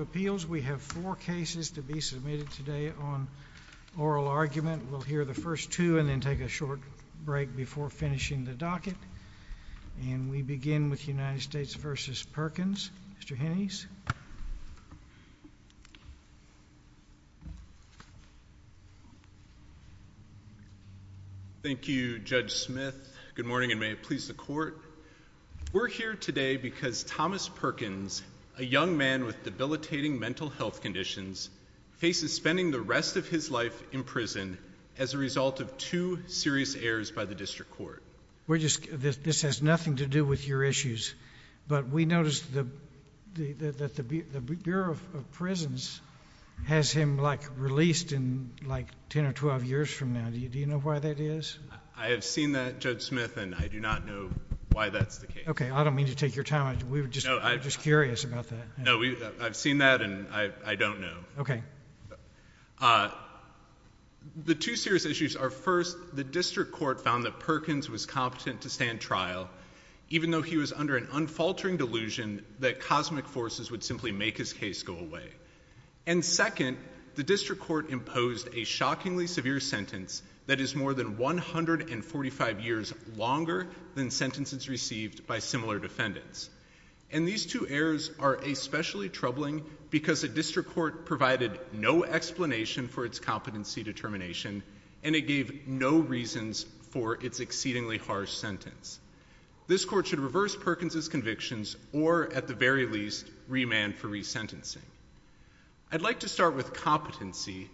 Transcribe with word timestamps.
of 0.00 0.08
Appeals. 0.08 0.46
We 0.46 0.62
have 0.62 0.80
four 0.80 1.16
cases 1.16 1.70
to 1.70 1.82
be 1.82 2.00
submitted 2.00 2.48
today 2.52 2.92
on 3.00 3.26
oral 3.98 4.28
argument. 4.28 4.90
We'll 4.90 5.00
hear 5.00 5.24
the 5.24 5.34
first 5.34 5.72
two 5.72 5.98
and 5.98 6.08
then 6.08 6.20
take 6.20 6.40
a 6.40 6.46
short 6.46 6.78
break 7.24 7.56
before 7.56 7.90
finishing 7.90 8.44
the 8.44 8.52
docket. 8.52 8.94
And 10.02 10.30
we 10.30 10.42
begin 10.42 10.90
with 10.90 11.08
United 11.08 11.42
States 11.42 11.74
v. 11.74 12.14
Perkins. 12.32 12.90
Mr. 13.20 13.36
Hennies. 13.36 13.86
Thank 21.64 21.88
you, 21.88 22.20
Judge 22.20 22.52
Smith. 22.52 22.94
Good 23.34 23.46
morning 23.46 23.72
and 23.72 23.80
may 23.80 23.90
it 23.90 24.04
please 24.04 24.28
the 24.28 24.34
Court. 24.34 24.80
We're 25.72 25.88
here 25.88 26.14
today 26.14 26.56
because 26.56 27.02
Thomas 27.02 27.48
Perkins, 27.48 28.22
a 28.58 28.64
young 28.64 28.96
man 28.96 29.24
with 29.24 29.44
debilitating 29.44 30.18
mental 30.18 30.48
health 30.48 30.82
conditions, 30.82 31.48
faces 31.98 32.34
spending 32.34 32.70
the 32.70 32.80
rest 32.80 33.16
of 33.16 33.28
his 33.28 33.50
life 33.50 33.80
in 33.92 34.02
prison 34.02 34.58
as 34.98 35.14
a 35.14 35.18
result 35.18 35.60
of 35.60 35.78
two 35.78 36.18
serious 36.26 36.74
errors 36.74 37.10
by 37.12 37.24
the 37.24 37.34
District 37.34 37.70
Court. 37.76 38.02
We're 38.48 38.58
just, 38.58 38.86
This 38.90 39.42
has 39.42 39.62
nothing 39.62 39.96
to 39.96 40.06
do 40.06 40.24
with 40.24 40.46
your 40.46 40.64
issues, 40.64 41.14
but 41.68 41.88
we 41.88 42.04
noticed 42.04 42.52
that 42.54 42.66
the 43.34 44.40
Bureau 44.40 44.90
of 44.90 45.32
Prisons 45.32 46.00
has 46.66 46.90
him, 46.90 47.18
like, 47.18 47.42
released 47.56 48.10
in, 48.10 48.50
like, 48.64 48.88
10 49.10 49.26
or 49.26 49.32
12 49.32 49.64
years 49.64 49.90
from 49.90 50.14
now. 50.14 50.28
Do 50.30 50.38
you 50.38 50.66
know 50.66 50.80
why 50.80 50.98
that 50.98 51.20
is? 51.20 51.56
I 51.96 52.08
have 52.08 52.24
seen 52.24 52.52
that, 52.52 52.80
Judge 52.80 53.02
Smith, 53.02 53.36
and 53.36 53.54
I 53.54 53.68
do 53.68 53.78
not 53.78 54.04
know 54.04 54.30
why 54.72 54.90
that's 54.90 55.18
the 55.18 55.26
case. 55.26 55.48
Okay. 55.48 55.70
I 55.70 55.84
don't 55.84 55.94
mean 55.94 56.06
to 56.06 56.14
take 56.14 56.36
your 56.36 56.44
time. 56.44 56.78
We 56.90 57.00
were 57.00 57.08
just 57.08 57.80
curious 57.80 58.24
about 58.24 58.48
that. 58.48 58.78
No, 58.78 59.02
I've 59.40 59.56
seen 59.56 59.78
that 59.78 60.02
and 60.02 60.26
I 60.32 60.74
don't 60.74 61.00
know. 61.00 61.16
Okay. 61.40 61.62
Uh, 62.80 63.10
the 64.44 64.54
two 64.54 64.76
serious 64.76 65.04
issues 65.04 65.36
are, 65.36 65.50
first, 65.50 65.96
the 66.14 66.24
District 66.24 66.72
Court 66.72 67.02
found 67.02 67.24
that 67.24 67.40
Perkins 67.40 67.88
was 67.88 68.06
competent 68.06 68.62
to 68.62 68.70
stand 68.70 69.00
trial, 69.00 69.48
even 70.10 70.30
though 70.30 70.42
he 70.42 70.56
was 70.56 70.72
under 70.72 70.96
an 70.96 71.08
unfaltering 71.12 71.76
delusion 71.76 72.44
that 72.60 72.80
cosmic 72.80 73.26
forces 73.26 73.70
would 73.70 73.82
simply 73.82 74.12
make 74.12 74.38
his 74.38 74.52
case 74.52 74.82
go 74.82 74.96
away. 74.96 75.28
And 76.06 76.24
second, 76.24 76.78
the 77.18 77.24
District 77.24 77.60
Court 77.60 77.90
imposed 77.90 78.48
a 78.54 78.62
shockingly 78.62 79.26
severe 79.26 79.58
sentence 79.58 80.22
that 80.46 80.60
is 80.60 80.76
more 80.76 80.94
than 80.94 81.18
145 81.18 82.60
years 82.60 82.94
longer 83.16 83.66
than 83.96 84.12
sentences 84.12 84.68
received 84.68 85.26
by 85.26 85.40
similar 85.40 85.80
defendants. 85.80 86.48
And 87.10 87.26
these 87.26 87.44
two 87.44 87.66
errors 87.66 88.12
are 88.20 88.36
especially 88.36 89.08
troubling 89.08 89.64
because 89.90 90.20
the 90.20 90.28
District 90.28 90.70
Court 90.70 91.06
provided 91.06 91.58
no 91.72 92.04
explanation 92.04 92.86
for 92.86 93.04
its 93.04 93.18
competency 93.18 93.82
determination 93.82 94.62
and 95.02 95.16
it 95.16 95.22
gave 95.22 95.66
no 95.66 95.98
reasons 95.98 96.66
for 96.92 97.14
its 97.20 97.40
exceedingly 97.40 97.98
harsh 97.98 98.30
sentence. 98.30 99.00
This 99.66 99.84
Court 99.84 100.06
should 100.06 100.20
reverse 100.20 100.54
Perkins' 100.54 101.08
convictions 101.08 101.74
or, 101.92 102.32
at 102.32 102.46
the 102.46 102.54
very 102.54 102.86
least, 102.86 103.28
remand 103.48 103.96
for 103.96 104.06
resentencing. 104.06 104.86
I'd 105.90 106.02
like 106.02 106.20
to 106.20 106.28
start 106.28 106.54
with 106.54 106.74
competency. 106.74 107.70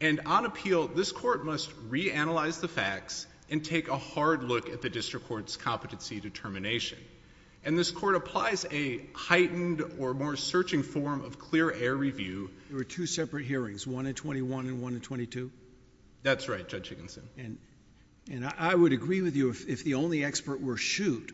And 0.00 0.20
on 0.26 0.46
appeal, 0.46 0.88
this 0.88 1.12
Court 1.12 1.44
must 1.44 1.70
reanalyze 1.88 2.60
the 2.60 2.68
facts 2.68 3.26
and 3.50 3.64
take 3.64 3.88
a 3.88 3.96
hard 3.96 4.42
look 4.42 4.68
at 4.68 4.82
the 4.82 4.90
District 4.90 5.28
Court's 5.28 5.56
competency 5.56 6.18
determination. 6.18 6.98
And 7.64 7.78
this 7.78 7.92
Court 7.92 8.16
applies 8.16 8.66
a 8.72 9.00
heightened 9.14 9.84
or 10.00 10.12
more 10.14 10.36
searching 10.36 10.82
form 10.82 11.24
of 11.24 11.38
clear 11.38 11.70
error 11.70 11.94
review. 11.94 12.50
There 12.68 12.78
were 12.78 12.84
two 12.84 13.06
separate 13.06 13.44
hearings, 13.44 13.86
one 13.86 14.06
in 14.06 14.14
21 14.14 14.66
and 14.66 14.82
one 14.82 14.94
in 14.94 15.00
22? 15.00 15.52
That's 16.24 16.48
right, 16.48 16.68
Judge 16.68 16.88
Higginson. 16.88 17.28
And 18.28 18.44
I 18.58 18.74
would 18.74 18.92
agree 18.92 19.22
with 19.22 19.36
you 19.36 19.50
if 19.50 19.84
the 19.84 19.94
only 19.94 20.24
expert 20.24 20.60
were 20.60 20.76
Shute, 20.76 21.32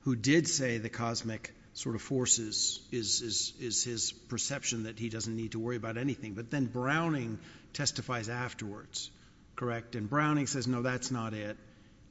who 0.00 0.16
did 0.16 0.48
say 0.48 0.78
the 0.78 0.88
cosmic 0.88 1.54
sort 1.74 1.94
of 1.94 2.02
forces 2.02 2.80
is 2.92 3.82
his 3.84 4.12
perception 4.28 4.84
that 4.84 4.98
he 4.98 5.08
doesn't 5.08 5.34
need 5.34 5.52
to 5.52 5.58
worry 5.58 5.76
about 5.76 5.96
anything. 5.96 6.34
But 6.34 6.50
then 6.50 6.66
Browning 6.66 7.38
testifies 7.72 8.28
afterwards, 8.28 9.10
correct? 9.56 9.96
And 9.96 10.08
Browning 10.08 10.46
says, 10.46 10.66
no, 10.66 10.82
that's 10.82 11.10
not 11.10 11.32
it. 11.34 11.56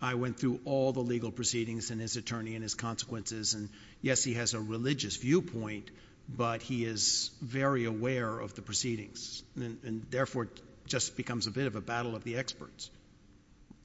I 0.02 0.16
went 0.16 0.40
through 0.40 0.60
all 0.66 0.94
the 0.94 1.02
legal 1.02 1.32
proceedings 1.32 1.92
and 1.92 2.02
his 2.02 2.18
attorney 2.18 2.56
and 2.56 2.64
his 2.64 2.74
consequences. 2.74 3.54
And 3.54 3.70
yes, 4.02 4.24
he 4.24 4.34
has 4.34 4.56
a 4.56 4.60
religious 4.60 5.16
viewpoint, 5.18 5.92
but 6.28 6.64
he 6.64 6.86
is 6.86 7.30
very 7.40 7.86
aware 7.86 8.40
of 8.40 8.56
the 8.56 8.64
proceedings. 8.64 9.44
And 9.56 10.08
therefore, 10.10 10.46
it 10.46 10.62
just 10.88 11.16
becomes 11.16 11.46
a 11.46 11.52
bit 11.52 11.68
of 11.68 11.76
a 11.76 11.82
battle 11.82 12.16
of 12.16 12.24
the 12.24 12.38
experts. 12.38 12.90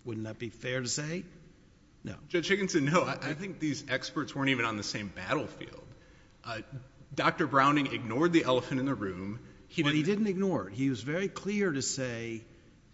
Wouldn't 0.07 0.25
that 0.25 0.39
be 0.39 0.49
fair 0.49 0.81
to 0.81 0.89
say? 0.89 1.25
No. 2.07 2.15
Judge 2.29 2.47
Higginson, 2.47 2.85
no. 2.85 3.05
I 3.05 3.35
think 3.35 3.59
these 3.59 3.85
experts 3.91 4.33
weren't 4.33 4.51
even 4.51 4.65
on 4.65 4.77
the 4.77 4.85
same 4.85 5.09
battlefield. 5.09 5.83
Uh, 6.45 6.61
Dr. 7.13 7.49
Browning 7.49 7.93
ignored 7.93 8.33
the 8.33 8.45
elephant 8.45 8.79
in 8.79 8.87
the 8.87 8.95
room. 8.95 9.41
But 9.77 9.93
he 9.93 10.05
didn't 10.05 10.29
ignore 10.29 10.69
it. 10.69 10.75
He 10.75 10.89
was 10.89 11.01
very 11.01 11.27
clear 11.27 11.73
to 11.73 11.83
say 11.83 12.45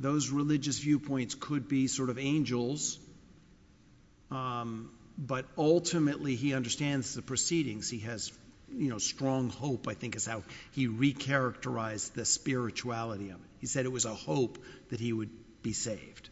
those 0.00 0.30
religious 0.30 0.78
viewpoints 0.78 1.34
could 1.34 1.68
be 1.68 1.88
sort 1.88 2.08
of 2.08 2.18
angels. 2.18 2.98
Um, 4.30 4.90
but 5.18 5.44
ultimately, 5.58 6.34
he 6.34 6.54
understands 6.54 7.14
the 7.14 7.20
proceedings. 7.20 7.90
He 7.90 7.98
has 8.00 8.32
you 8.74 8.88
know, 8.88 8.96
strong 8.96 9.50
hope, 9.50 9.88
I 9.88 9.94
think 9.94 10.16
is 10.16 10.24
how 10.24 10.42
he 10.72 10.88
recharacterized 10.88 12.14
the 12.14 12.24
spirituality 12.24 13.28
of 13.28 13.36
it. 13.36 13.50
He 13.58 13.66
said 13.66 13.84
it 13.84 13.92
was 13.92 14.06
a 14.06 14.14
hope 14.14 14.58
that 14.88 15.00
he 15.00 15.12
would 15.12 15.30
be 15.62 15.74
saved. 15.74 16.30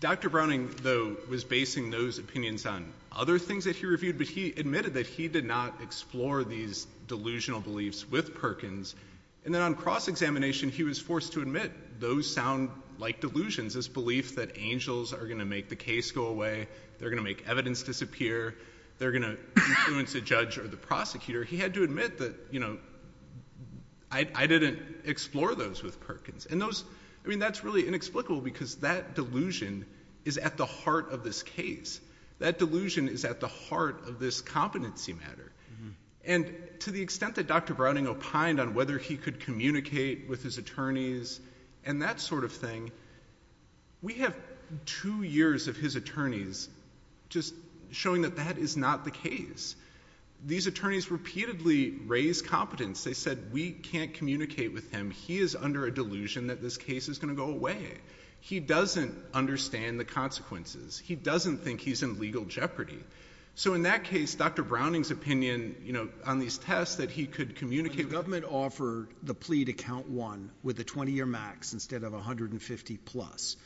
Dr. 0.00 0.30
Browning, 0.30 0.70
though, 0.82 1.16
was 1.28 1.44
basing 1.44 1.90
those 1.90 2.18
opinions 2.18 2.66
on 2.66 2.92
other 3.12 3.38
things 3.38 3.64
that 3.64 3.76
he 3.76 3.86
reviewed. 3.86 4.18
But 4.18 4.26
he 4.26 4.50
admitted 4.50 4.94
that 4.94 5.06
he 5.06 5.28
did 5.28 5.44
not 5.44 5.80
explore 5.82 6.44
these 6.44 6.86
delusional 7.06 7.60
beliefs 7.60 8.08
with 8.10 8.34
Perkins. 8.34 8.94
And 9.44 9.54
then 9.54 9.62
on 9.62 9.74
cross-examination, 9.74 10.70
he 10.70 10.82
was 10.82 10.98
forced 10.98 11.34
to 11.34 11.42
admit 11.42 12.00
those 12.00 12.32
sound 12.32 12.70
like 12.98 13.20
delusions, 13.20 13.74
this 13.74 13.88
belief 13.88 14.36
that 14.36 14.56
angels 14.56 15.12
are 15.12 15.26
going 15.26 15.40
to 15.40 15.44
make 15.44 15.68
the 15.68 15.76
case 15.76 16.10
go 16.12 16.26
away. 16.26 16.68
They're 16.98 17.10
going 17.10 17.22
to 17.22 17.28
make 17.28 17.48
evidence 17.48 17.82
disappear. 17.82 18.54
They're 18.98 19.10
going 19.10 19.22
to 19.22 19.38
influence 19.56 20.12
the 20.12 20.20
judge 20.20 20.58
or 20.58 20.68
the 20.68 20.76
prosecutor. 20.76 21.42
He 21.42 21.56
had 21.56 21.74
to 21.74 21.82
admit 21.82 22.18
that, 22.18 22.34
you 22.50 22.60
know, 22.60 22.78
I 24.10 24.46
didn't 24.46 24.78
explore 25.06 25.54
those 25.54 25.82
with 25.82 25.98
Perkins. 26.00 26.46
And 26.46 26.60
those, 26.60 26.84
I 27.24 27.28
mean, 27.28 27.38
that's 27.38 27.62
really 27.62 27.86
inexplicable 27.86 28.40
because 28.40 28.76
that 28.76 29.14
delusion 29.14 29.86
is 30.24 30.38
at 30.38 30.56
the 30.56 30.66
heart 30.66 31.12
of 31.12 31.24
this 31.24 31.42
case. 31.42 32.00
That 32.38 32.58
delusion 32.58 33.08
is 33.08 33.24
at 33.24 33.40
the 33.40 33.48
heart 33.48 34.08
of 34.08 34.18
this 34.18 34.40
competency 34.40 35.12
matter. 35.12 35.52
Mm-hmm. 35.74 35.88
And 36.24 36.54
to 36.80 36.90
the 36.90 37.02
extent 37.02 37.36
that 37.36 37.46
Dr. 37.46 37.74
Browning 37.74 38.06
opined 38.06 38.60
on 38.60 38.74
whether 38.74 38.98
he 38.98 39.16
could 39.16 39.40
communicate 39.40 40.28
with 40.28 40.42
his 40.42 40.58
attorneys 40.58 41.40
and 41.84 42.02
that 42.02 42.20
sort 42.20 42.44
of 42.44 42.52
thing, 42.52 42.90
we 44.02 44.14
have 44.14 44.34
two 44.86 45.22
years 45.22 45.68
of 45.68 45.76
his 45.76 45.96
attorneys 45.96 46.68
just 47.28 47.54
showing 47.90 48.22
that 48.22 48.36
that 48.36 48.58
is 48.58 48.76
not 48.76 49.04
the 49.04 49.10
case. 49.10 49.76
These 50.44 50.66
attorneys 50.66 51.10
repeatedly 51.10 51.90
raised 51.90 52.46
competence. 52.46 53.04
They 53.04 53.12
said, 53.12 53.52
we 53.52 53.70
can't 53.70 54.12
communicate 54.14 54.72
with 54.72 54.90
him. 54.90 55.10
He 55.10 55.38
is 55.38 55.54
under 55.54 55.86
a 55.86 55.94
delusion 55.94 56.48
that 56.48 56.60
this 56.60 56.76
case 56.76 57.08
is 57.08 57.18
going 57.18 57.34
to 57.34 57.40
go 57.40 57.50
away. 57.50 57.98
He 58.40 58.58
doesn't 58.58 59.14
understand 59.32 60.00
the 60.00 60.04
consequences. 60.04 60.98
He 60.98 61.14
doesn't 61.14 61.58
think 61.58 61.80
he's 61.80 62.02
in 62.02 62.18
legal 62.18 62.44
jeopardy. 62.44 62.98
So 63.54 63.74
in 63.74 63.82
that 63.82 64.04
case, 64.04 64.34
Dr. 64.34 64.64
Browning's 64.64 65.10
opinion, 65.10 65.76
you 65.84 65.92
know, 65.92 66.08
on 66.26 66.38
these 66.38 66.58
tests 66.58 66.96
that 66.96 67.10
he 67.10 67.26
could 67.26 67.56
communicate 67.56 68.08
The 68.08 68.14
government 68.14 68.46
offered 68.48 69.08
the 69.22 69.34
plea 69.34 69.66
to 69.66 69.74
count 69.74 70.08
one 70.08 70.50
with 70.62 70.80
a 70.80 70.84
20-year 70.84 71.26
max 71.26 71.72
instead 71.72 72.02
of 72.02 72.12
150 72.12 72.96
plus. 72.96 73.56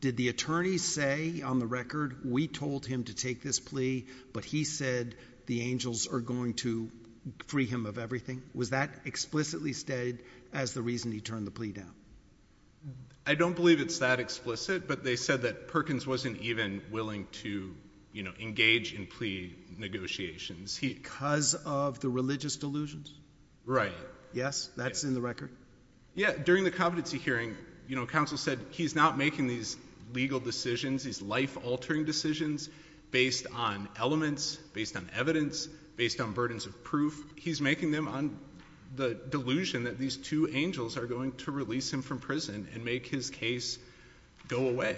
Did 0.00 0.16
the 0.16 0.28
attorney 0.28 0.78
say 0.78 1.42
on 1.42 1.58
the 1.58 1.66
record, 1.66 2.16
we 2.24 2.48
told 2.48 2.86
him 2.86 3.04
to 3.04 3.14
take 3.14 3.42
this 3.42 3.60
plea, 3.60 4.06
but 4.32 4.44
he 4.44 4.64
said 4.64 5.14
the 5.46 5.62
angels 5.62 6.06
are 6.06 6.20
going 6.20 6.54
to 6.54 6.90
free 7.46 7.66
him 7.66 7.86
of 7.86 7.98
everything? 7.98 8.42
Was 8.54 8.70
that 8.70 8.90
explicitly 9.04 9.72
stated 9.72 10.22
as 10.52 10.74
the 10.74 10.82
reason 10.82 11.12
he 11.12 11.20
turned 11.20 11.46
the 11.46 11.50
plea 11.50 11.72
down? 11.72 11.92
I 13.26 13.34
don't 13.34 13.56
believe 13.56 13.80
it's 13.80 14.00
that 14.00 14.20
explicit, 14.20 14.86
but 14.86 15.02
they 15.02 15.16
said 15.16 15.42
that 15.42 15.68
Perkins 15.68 16.06
wasn't 16.06 16.42
even 16.42 16.82
willing 16.90 17.26
to, 17.42 17.74
you 18.12 18.22
know, 18.22 18.32
engage 18.38 18.92
in 18.92 19.06
plea 19.06 19.54
negotiations. 19.78 20.78
Because 20.78 21.54
of 21.54 22.00
the 22.00 22.10
religious 22.10 22.56
delusions? 22.56 23.12
Right. 23.64 23.92
Yes, 24.34 24.68
that's 24.76 25.04
in 25.04 25.14
the 25.14 25.22
record? 25.22 25.50
Yeah, 26.14 26.32
during 26.32 26.64
the 26.64 26.70
competency 26.70 27.16
hearing, 27.18 27.56
you 27.88 27.96
know, 27.96 28.04
counsel 28.04 28.36
said 28.36 28.58
he's 28.70 28.94
not 28.94 29.16
making 29.16 29.46
these 29.46 29.76
legal 30.12 30.38
decisions, 30.38 31.02
these 31.02 31.22
life-altering 31.22 32.04
decisions 32.04 32.68
based 33.14 33.46
on 33.54 33.88
elements, 33.96 34.56
based 34.72 34.96
on 34.96 35.08
evidence, 35.16 35.68
based 35.96 36.20
on 36.20 36.32
burdens 36.32 36.66
of 36.66 36.82
proof. 36.82 37.22
He's 37.36 37.60
making 37.60 37.92
them 37.92 38.08
on 38.08 38.36
the 38.96 39.14
delusion 39.14 39.84
that 39.84 39.98
these 39.98 40.16
two 40.16 40.48
angels 40.52 40.96
are 40.96 41.06
going 41.06 41.30
to 41.36 41.52
release 41.52 41.92
him 41.92 42.02
from 42.02 42.18
prison 42.18 42.66
and 42.74 42.84
make 42.84 43.06
his 43.06 43.30
case 43.30 43.78
go 44.48 44.68
away. 44.68 44.96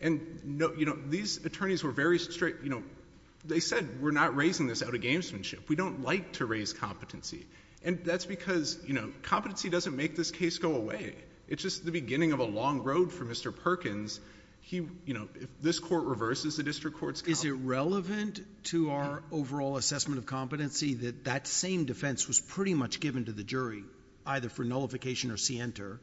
And, 0.00 0.60
you 0.76 0.86
know, 0.86 0.98
these 1.08 1.44
attorneys 1.44 1.84
were 1.84 1.92
very 1.92 2.18
straight, 2.18 2.56
you 2.64 2.68
know, 2.68 2.82
they 3.44 3.60
said 3.60 4.00
we're 4.02 4.10
not 4.10 4.34
raising 4.34 4.66
this 4.66 4.82
out 4.82 4.92
of 4.92 5.00
gamesmanship. 5.00 5.68
We 5.68 5.76
don't 5.76 6.02
like 6.02 6.32
to 6.34 6.46
raise 6.46 6.72
competency. 6.72 7.46
And 7.84 8.04
that's 8.04 8.26
because, 8.26 8.76
you 8.84 8.94
know, 8.94 9.12
competency 9.22 9.70
doesn't 9.70 9.94
make 9.94 10.16
this 10.16 10.32
case 10.32 10.58
go 10.58 10.74
away. 10.74 11.14
It's 11.46 11.62
just 11.62 11.84
the 11.84 11.92
beginning 11.92 12.32
of 12.32 12.40
a 12.40 12.44
long 12.44 12.82
road 12.82 13.12
for 13.12 13.24
Mr. 13.24 13.56
Perkins. 13.56 14.18
He, 14.66 14.78
you 14.78 15.14
know, 15.14 15.28
if 15.36 15.48
this 15.62 15.78
court 15.78 16.06
reverses 16.06 16.56
the 16.56 16.64
district 16.64 16.98
court's. 16.98 17.22
Is 17.22 17.44
it 17.44 17.52
relevant 17.52 18.40
to 18.64 18.90
our 18.90 19.22
overall 19.30 19.76
assessment 19.76 20.18
of 20.18 20.26
competency 20.26 20.94
that 20.94 21.26
that 21.26 21.46
same 21.46 21.84
defense 21.84 22.26
was 22.26 22.40
pretty 22.40 22.74
much 22.74 22.98
given 22.98 23.26
to 23.26 23.32
the 23.32 23.44
jury, 23.44 23.84
either 24.26 24.48
for 24.48 24.64
nullification 24.64 25.30
or 25.30 25.36
scienter, 25.36 26.00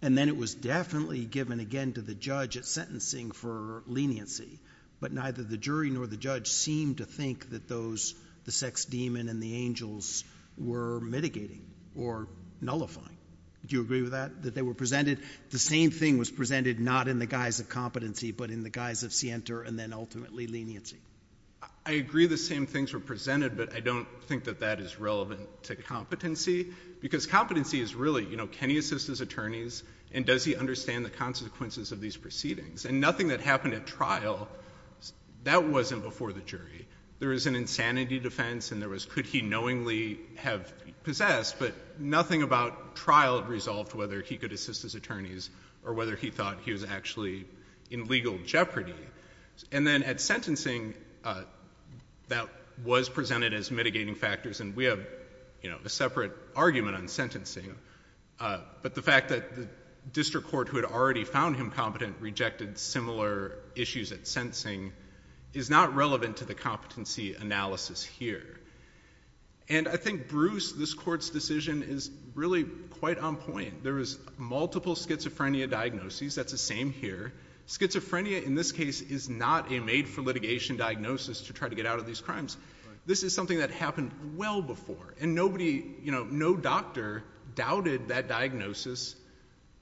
and 0.00 0.16
then 0.16 0.28
it 0.28 0.38
was 0.38 0.54
definitely 0.54 1.26
given 1.26 1.60
again 1.60 1.92
to 1.92 2.00
the 2.00 2.14
judge 2.14 2.56
at 2.56 2.64
sentencing 2.64 3.30
for 3.30 3.82
leniency, 3.86 4.58
but 5.00 5.12
neither 5.12 5.42
the 5.42 5.58
jury 5.58 5.90
nor 5.90 6.06
the 6.06 6.16
judge 6.16 6.48
seemed 6.48 6.96
to 6.98 7.04
think 7.04 7.50
that 7.50 7.68
those, 7.68 8.14
the 8.46 8.52
sex 8.52 8.86
demon 8.86 9.28
and 9.28 9.42
the 9.42 9.54
angels 9.54 10.24
were 10.56 10.98
mitigating 11.00 11.66
or 11.94 12.26
nullifying? 12.62 13.17
Do 13.66 13.76
you 13.76 13.82
agree 13.82 14.02
with 14.02 14.12
that? 14.12 14.42
That 14.42 14.54
they 14.54 14.62
were 14.62 14.74
presented, 14.74 15.18
the 15.50 15.58
same 15.58 15.90
thing 15.90 16.18
was 16.18 16.30
presented 16.30 16.80
not 16.80 17.08
in 17.08 17.18
the 17.18 17.26
guise 17.26 17.60
of 17.60 17.68
competency, 17.68 18.32
but 18.32 18.50
in 18.50 18.62
the 18.62 18.70
guise 18.70 19.02
of 19.02 19.12
scienter 19.12 19.62
and 19.62 19.78
then 19.78 19.92
ultimately 19.92 20.46
leniency? 20.46 20.98
I 21.84 21.92
agree 21.92 22.26
the 22.26 22.36
same 22.36 22.66
things 22.66 22.92
were 22.92 23.00
presented, 23.00 23.56
but 23.56 23.74
I 23.74 23.80
don't 23.80 24.06
think 24.26 24.44
that 24.44 24.60
that 24.60 24.78
is 24.78 25.00
relevant 25.00 25.40
to 25.64 25.76
competency, 25.76 26.68
because 27.00 27.26
competency 27.26 27.80
is 27.80 27.94
really, 27.94 28.24
you 28.26 28.36
know, 28.36 28.46
can 28.46 28.70
he 28.70 28.78
assist 28.78 29.06
his 29.06 29.20
attorneys 29.20 29.82
and 30.12 30.24
does 30.24 30.44
he 30.44 30.54
understand 30.54 31.04
the 31.04 31.10
consequences 31.10 31.90
of 31.90 32.00
these 32.00 32.16
proceedings? 32.16 32.84
And 32.84 33.00
nothing 33.00 33.28
that 33.28 33.40
happened 33.40 33.74
at 33.74 33.86
trial, 33.86 34.48
that 35.44 35.64
wasn't 35.64 36.02
before 36.02 36.32
the 36.32 36.40
jury. 36.40 36.86
There 37.18 37.30
was 37.30 37.46
an 37.46 37.56
insanity 37.56 38.18
defense 38.18 38.70
and 38.70 38.80
there 38.80 38.88
was 38.88 39.04
could 39.04 39.26
he 39.26 39.40
knowingly 39.40 40.20
have 40.36 40.72
possessed, 41.08 41.58
but 41.58 41.72
nothing 41.98 42.42
about 42.42 42.94
trial 42.94 43.42
resolved 43.42 43.94
whether 43.94 44.20
he 44.20 44.36
could 44.36 44.52
assist 44.52 44.82
his 44.82 44.94
attorneys 44.94 45.48
or 45.82 45.94
whether 45.94 46.14
he 46.14 46.28
thought 46.28 46.58
he 46.66 46.70
was 46.70 46.84
actually 46.84 47.46
in 47.90 48.08
legal 48.08 48.36
jeopardy. 48.44 48.92
And 49.72 49.86
then 49.86 50.02
at 50.02 50.20
sentencing, 50.20 50.92
uh, 51.24 51.44
that 52.28 52.46
was 52.84 53.08
presented 53.08 53.54
as 53.54 53.70
mitigating 53.70 54.16
factors, 54.16 54.60
and 54.60 54.76
we 54.76 54.84
have, 54.84 55.00
you 55.62 55.70
know, 55.70 55.78
a 55.82 55.88
separate 55.88 56.32
argument 56.54 56.94
on 56.94 57.08
sentencing. 57.08 57.74
Uh, 58.38 58.58
but 58.82 58.94
the 58.94 59.00
fact 59.00 59.30
that 59.30 59.56
the 59.56 59.66
district 60.12 60.48
court 60.48 60.68
who 60.68 60.76
had 60.76 60.84
already 60.84 61.24
found 61.24 61.56
him 61.56 61.70
competent 61.70 62.16
rejected 62.20 62.78
similar 62.78 63.54
issues 63.74 64.12
at 64.12 64.26
sentencing 64.26 64.92
is 65.54 65.70
not 65.70 65.94
relevant 65.94 66.36
to 66.36 66.44
the 66.44 66.54
competency 66.54 67.34
analysis 67.34 68.04
here. 68.04 68.60
And 69.68 69.86
I 69.86 69.96
think 69.96 70.28
Bruce, 70.28 70.72
this 70.72 70.94
court's 70.94 71.28
decision 71.30 71.82
is 71.82 72.10
really 72.34 72.64
quite 73.00 73.18
on 73.18 73.36
point. 73.36 73.82
There 73.82 73.94
was 73.94 74.18
multiple 74.38 74.94
schizophrenia 74.94 75.68
diagnoses. 75.68 76.34
That's 76.34 76.52
the 76.52 76.58
same 76.58 76.90
here. 76.90 77.32
Schizophrenia 77.66 78.42
in 78.42 78.54
this 78.54 78.72
case 78.72 79.02
is 79.02 79.28
not 79.28 79.70
a 79.70 79.78
made 79.80 80.08
for 80.08 80.22
litigation 80.22 80.78
diagnosis 80.78 81.42
to 81.42 81.52
try 81.52 81.68
to 81.68 81.74
get 81.74 81.84
out 81.84 81.98
of 81.98 82.06
these 82.06 82.20
crimes. 82.20 82.56
This 83.04 83.22
is 83.22 83.34
something 83.34 83.58
that 83.58 83.70
happened 83.70 84.12
well 84.36 84.62
before. 84.62 85.14
And 85.20 85.34
nobody, 85.34 85.84
you 86.02 86.12
know, 86.12 86.24
no 86.24 86.56
doctor 86.56 87.24
doubted 87.54 88.08
that 88.08 88.28
diagnosis 88.28 89.16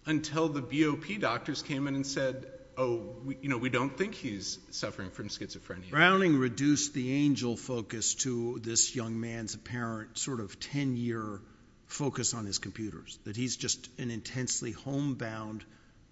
until 0.05 0.49
the 0.49 0.63
BOP 0.63 1.21
doctors 1.21 1.63
came 1.63 1.87
in 1.87 1.95
and 1.95 2.07
said, 2.07 2.47
oh, 2.77 3.17
you 3.41 3.49
know, 3.49 3.59
we 3.59 3.71
don't 3.71 3.97
think 3.97 4.15
he's 4.15 4.59
suffering 4.71 5.11
from 5.11 5.29
schizophrenia. 5.29 5.91
Browning 5.91 6.39
reduced 6.39 6.95
the 6.95 7.13
angel 7.13 7.57
focus 7.57 8.15
to 8.15 8.61
this 8.63 8.95
young 8.95 9.19
man's 9.21 9.55
apparent 9.55 10.19
sort 10.19 10.41
of 10.41 10.59
10-year 10.61 11.41
focus 11.87 12.35
on 12.35 12.47
his 12.47 12.59
computers, 12.59 13.19
that 13.25 13.37
he's 13.37 13.57
just 13.57 13.89
an 13.99 14.11
intensely 14.11 14.73
homebound 14.73 15.65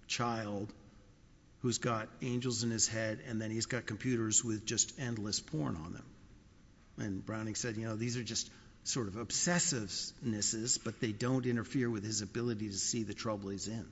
child 0.07 0.73
who's 1.59 1.77
got 1.79 2.07
angels 2.21 2.63
in 2.63 2.71
his 2.71 2.87
head 2.87 3.19
and 3.27 3.41
then 3.41 3.51
he's 3.51 3.65
got 3.65 3.85
computers 3.85 4.43
with 4.43 4.65
just 4.65 4.93
endless 4.99 5.39
porn 5.39 5.75
on 5.75 5.93
them. 5.93 6.05
And 6.97 7.25
Browning 7.25 7.55
said, 7.55 7.75
you 7.75 7.85
know, 7.85 7.95
these 7.95 8.17
are 8.17 8.23
just 8.23 8.49
sort 8.83 9.07
of 9.07 9.15
obsessivenesses, 9.15 10.79
but 10.83 10.99
they 11.01 11.11
don't 11.11 11.45
interfere 11.45 11.89
with 11.89 12.03
his 12.03 12.21
ability 12.21 12.67
to 12.67 12.77
see 12.77 13.03
the 13.03 13.13
trouble 13.13 13.49
he's 13.49 13.67
in. 13.67 13.85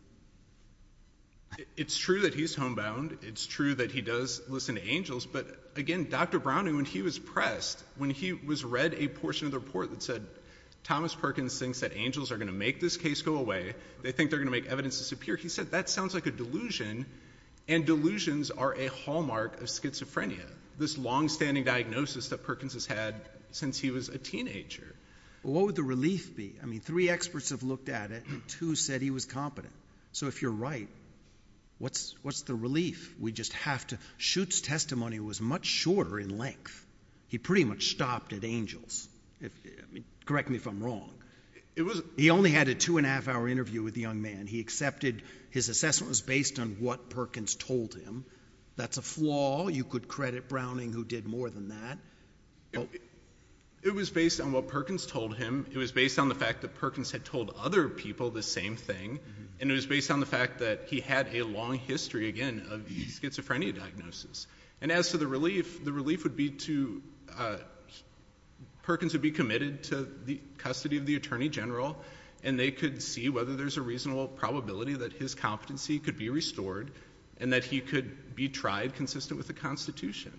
It's 1.77 1.97
true 1.97 2.21
that 2.21 2.33
he's 2.33 2.55
homebound. 2.55 3.17
It's 3.21 3.45
true 3.45 3.75
that 3.75 3.91
he 3.91 4.01
does 4.01 4.41
listen 4.47 4.75
to 4.75 4.83
angels. 4.83 5.25
But 5.25 5.47
again, 5.75 6.09
Dr. 6.09 6.39
Browning, 6.39 6.75
when 6.75 6.85
he 6.85 7.01
was 7.01 7.19
pressed, 7.19 7.83
when 7.97 8.09
he 8.09 8.33
was 8.33 8.63
read 8.63 8.95
a 8.95 9.07
portion 9.07 9.47
of 9.47 9.51
the 9.51 9.59
report 9.59 9.89
that 9.91 10.03
said, 10.03 10.25
Thomas 10.83 11.15
Perkins 11.15 11.57
thinks 11.57 11.79
that 11.79 11.95
angels 11.95 12.31
are 12.31 12.37
going 12.37 12.49
to 12.49 12.53
make 12.53 12.81
this 12.81 12.97
case 12.97 13.21
go 13.21 13.37
away, 13.37 13.73
they 14.01 14.11
think 14.11 14.29
they're 14.29 14.39
going 14.39 14.51
to 14.51 14.59
make 14.59 14.69
evidence 14.69 14.97
disappear, 14.97 15.37
he 15.37 15.47
said, 15.49 15.71
that 15.71 15.89
sounds 15.89 16.13
like 16.13 16.25
a 16.25 16.31
delusion. 16.31 17.05
And 17.67 17.85
delusions 17.85 18.51
are 18.51 18.75
a 18.75 18.87
hallmark 18.87 19.61
of 19.61 19.67
schizophrenia, 19.67 20.45
this 20.77 20.97
longstanding 20.97 21.63
diagnosis 21.63 22.29
that 22.29 22.43
Perkins 22.43 22.73
has 22.73 22.85
had 22.85 23.15
since 23.51 23.79
he 23.79 23.91
was 23.91 24.09
a 24.09 24.17
teenager. 24.17 24.95
What 25.43 25.65
would 25.65 25.75
the 25.75 25.83
relief 25.83 26.35
be? 26.35 26.55
I 26.61 26.65
mean, 26.65 26.81
three 26.81 27.09
experts 27.09 27.51
have 27.51 27.63
looked 27.63 27.87
at 27.87 28.11
it 28.11 28.23
and 28.27 28.45
two 28.47 28.75
said 28.75 29.01
he 29.01 29.11
was 29.11 29.25
competent. 29.25 29.73
So 30.11 30.27
if 30.27 30.41
you're 30.41 30.51
right, 30.51 30.89
what's 31.83 32.41
the 32.43 32.55
relief? 32.55 33.13
We 33.19 33.31
just 33.31 33.53
have 33.53 33.85
to, 33.87 33.97
Schutt's 34.17 34.61
testimony 34.61 35.19
was 35.19 35.41
much 35.41 35.65
shorter 35.65 36.19
in 36.19 36.37
length. 36.37 36.85
He 37.27 37.37
pretty 37.37 37.65
much 37.65 37.89
stopped 37.89 38.33
at 38.33 38.43
angels. 38.43 39.07
Correct 40.25 40.49
me 40.49 40.55
if 40.55 40.67
I'm 40.67 40.81
wrong. 40.81 41.09
He 42.15 42.29
only 42.29 42.51
had 42.51 42.67
a 42.67 42.75
two 42.75 42.97
and 42.97 43.05
a 43.07 43.09
half 43.09 43.27
hour 43.27 43.47
interview 43.47 43.81
with 43.81 43.95
the 43.95 44.01
young 44.01 44.21
man. 44.21 44.45
He 44.47 44.59
accepted 44.59 45.23
his 45.49 45.69
assessment 45.69 46.09
was 46.09 46.21
based 46.21 46.59
on 46.59 46.77
what 46.79 47.09
Perkins 47.09 47.55
told 47.55 47.95
him. 47.95 48.25
That's 48.75 48.97
a 48.97 49.01
flaw. 49.01 49.67
You 49.67 49.83
could 49.83 50.07
credit 50.07 50.47
Browning 50.47 50.93
who 50.93 51.03
did 51.03 51.25
more 51.25 51.49
than 51.49 51.69
that. 51.69 51.97
It 53.83 53.93
was 53.93 54.09
based 54.09 54.39
on 54.39 54.51
what 54.51 54.67
Perkins 54.67 55.05
told 55.05 55.35
him. 55.35 55.65
It 55.71 55.77
was 55.77 55.91
based 55.91 56.17
on 56.19 56.29
the 56.29 56.35
fact 56.35 56.61
that 56.61 56.75
Perkins 56.75 57.11
had 57.11 57.25
told 57.25 57.53
other 57.59 57.89
people 57.89 58.29
the 58.29 58.43
same 58.43 58.75
thing. 58.75 59.19
Mm-hmm. 59.19 59.43
And 59.59 59.71
it 59.71 59.73
was 59.73 59.85
based 59.85 60.09
on 60.09 60.19
the 60.19 60.25
fact 60.25 60.59
that 60.59 60.85
he 60.87 61.01
had 61.01 61.33
a 61.33 61.43
long 61.43 61.75
history, 61.75 62.29
again, 62.29 62.65
of 62.71 62.81
schizophrenia 62.81 63.77
diagnosis. 63.77 64.47
And 64.81 64.91
as 64.91 65.09
to 65.09 65.17
the 65.17 65.27
relief, 65.27 65.83
the 65.83 65.91
relief 65.91 66.23
would 66.23 66.35
be 66.35 66.51
to, 66.51 67.01
uh, 67.37 67.57
Perkins 68.83 69.13
would 69.13 69.21
be 69.21 69.31
committed 69.31 69.83
to 69.85 70.07
the 70.25 70.41
custody 70.57 70.97
of 70.97 71.05
the 71.05 71.15
Attorney 71.15 71.49
General 71.49 71.97
and 72.43 72.59
they 72.59 72.71
could 72.71 73.01
see 73.01 73.29
whether 73.29 73.55
there's 73.55 73.77
a 73.77 73.81
reasonable 73.81 74.27
probability 74.27 74.93
that 74.93 75.13
his 75.13 75.33
competency 75.33 75.99
could 75.99 76.17
be 76.17 76.29
restored 76.29 76.91
and 77.39 77.53
that 77.53 77.63
he 77.63 77.79
could 77.79 78.35
be 78.35 78.49
tried 78.49 78.95
consistent 78.95 79.37
with 79.37 79.47
the 79.47 79.53
Constitution. 79.53 80.33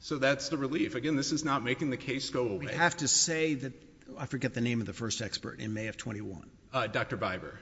So 0.00 0.18
that's 0.18 0.48
the 0.48 0.56
relief. 0.56 0.94
Again, 0.94 1.16
this 1.16 1.32
is 1.32 1.44
not 1.44 1.64
making 1.64 1.90
the 1.90 1.96
case 1.96 2.30
go 2.30 2.46
away. 2.46 2.66
We 2.66 2.72
have 2.72 2.96
to 2.98 3.08
say 3.08 3.54
that, 3.54 3.72
I 4.18 4.26
forget 4.26 4.54
the 4.54 4.60
name 4.60 4.80
of 4.80 4.86
the 4.86 4.92
first 4.92 5.22
expert 5.22 5.58
in 5.60 5.74
May 5.74 5.88
of 5.88 5.96
21. 5.96 6.48
Uh, 6.72 6.86
Dr. 6.86 7.16
Biber. 7.16 7.56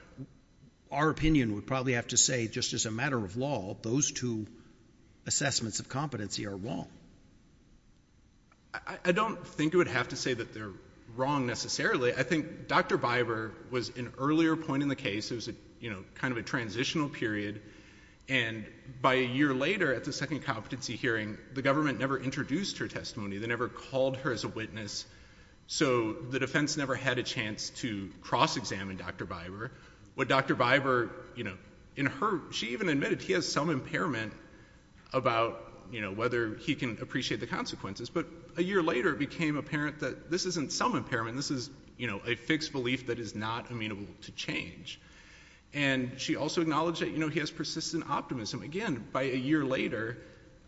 Our 0.91 1.09
opinion 1.09 1.55
would 1.55 1.65
probably 1.65 1.93
have 1.93 2.07
to 2.07 2.17
say, 2.17 2.47
just 2.47 2.73
as 2.73 2.85
a 2.85 2.91
matter 2.91 3.17
of 3.17 3.37
law, 3.37 3.75
those 3.81 4.11
two 4.11 4.47
assessments 5.25 5.79
of 5.79 5.89
competency 5.89 6.45
are 6.45 6.55
wrong. 6.55 6.87
I 9.05 9.13
don't 9.13 9.45
think 9.47 9.73
it 9.73 9.77
would 9.77 9.87
have 9.87 10.09
to 10.09 10.17
say 10.17 10.33
that 10.33 10.53
they're 10.53 10.73
wrong 11.15 11.45
necessarily. 11.45 12.13
I 12.13 12.23
think 12.23 12.67
Dr. 12.67 12.97
Biber 12.97 13.51
was 13.71 13.89
an 13.89 14.11
earlier 14.17 14.55
point 14.55 14.83
in 14.83 14.89
the 14.89 14.95
case. 14.95 15.31
It 15.31 15.35
was 15.35 15.49
kind 16.15 16.31
of 16.31 16.37
a 16.37 16.43
transitional 16.43 17.09
period. 17.09 17.61
And 18.27 18.65
by 19.01 19.15
a 19.15 19.25
year 19.25 19.53
later, 19.53 19.93
at 19.93 20.03
the 20.03 20.13
second 20.13 20.43
competency 20.43 20.95
hearing, 20.95 21.37
the 21.53 21.61
government 21.61 21.99
never 21.99 22.19
introduced 22.19 22.79
her 22.79 22.87
testimony. 22.87 23.37
They 23.37 23.47
never 23.47 23.67
called 23.67 24.17
her 24.17 24.31
as 24.31 24.43
a 24.43 24.47
witness. 24.47 25.05
So 25.67 26.13
the 26.13 26.39
defense 26.39 26.77
never 26.77 26.95
had 26.95 27.19
a 27.19 27.23
chance 27.23 27.69
to 27.81 28.09
cross-examine 28.21 28.97
Dr. 28.97 29.25
Biber. 29.25 29.69
What 30.15 30.27
Dr. 30.27 30.55
Biber, 30.55 31.11
you 31.35 31.43
know, 31.43 31.57
in 31.95 32.07
her, 32.07 32.41
she 32.51 32.67
even 32.67 32.89
admitted 32.89 33.21
he 33.21 33.33
has 33.33 33.51
some 33.51 33.69
impairment 33.69 34.33
about, 35.13 35.61
you 35.91 36.01
know, 36.01 36.11
whether 36.11 36.55
he 36.55 36.75
can 36.75 36.97
appreciate 37.01 37.39
the 37.39 37.47
consequences. 37.47 38.09
But 38.09 38.25
a 38.57 38.63
year 38.63 38.81
later, 38.81 39.13
it 39.13 39.19
became 39.19 39.55
apparent 39.55 39.99
that 39.99 40.31
this 40.31 40.45
isn't 40.45 40.71
some 40.71 40.95
impairment. 40.95 41.35
This 41.35 41.51
is, 41.51 41.69
you 41.97 42.07
know, 42.07 42.21
a 42.25 42.35
fixed 42.35 42.71
belief 42.71 43.07
that 43.07 43.19
is 43.19 43.35
not 43.35 43.69
amenable 43.69 44.07
to 44.23 44.31
change. 44.31 44.99
And 45.75 46.13
she 46.21 46.37
also 46.37 46.61
acknowledged 46.61 47.01
that, 47.01 47.11
you 47.11 47.17
know, 47.17 47.27
he 47.27 47.41
has 47.41 47.51
persistent 47.51 48.09
optimism. 48.09 48.61
Again, 48.61 49.05
by 49.11 49.23
a 49.23 49.35
year 49.35 49.65
later, 49.65 50.17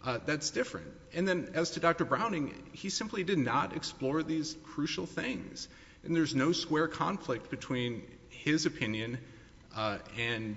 uh, 0.05 0.19
that's 0.25 0.51
different. 0.51 0.87
And 1.13 1.25
then 1.25 1.51
as 1.53 1.71
to 1.71 1.79
Dr. 1.79 2.03
Browning, 2.03 2.53
he 2.73 2.89
simply 2.89 3.23
did 3.23 3.39
not 3.39 3.73
explore 3.73 4.21
these 4.21 4.57
crucial 4.65 5.05
things. 5.05 5.69
and 6.03 6.15
there's 6.15 6.35
no 6.35 6.51
square 6.51 6.87
conflict 6.87 7.49
between 7.49 8.03
his 8.29 8.65
opinion 8.65 9.17
uh, 9.75 9.97
and 10.17 10.55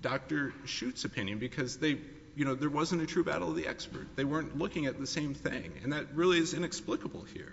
Dr. 0.00 0.52
Schutz's 0.64 1.04
opinion 1.04 1.38
because 1.38 1.78
they, 1.78 1.98
you 2.34 2.44
know, 2.44 2.54
there 2.54 2.70
wasn't 2.70 3.02
a 3.02 3.06
true 3.06 3.24
battle 3.24 3.50
of 3.50 3.56
the 3.56 3.68
expert. 3.68 4.16
They 4.16 4.24
weren't 4.24 4.58
looking 4.58 4.86
at 4.86 4.98
the 4.98 5.06
same 5.06 5.34
thing, 5.34 5.72
and 5.82 5.92
that 5.92 6.14
really 6.14 6.38
is 6.38 6.54
inexplicable 6.54 7.24
here. 7.34 7.52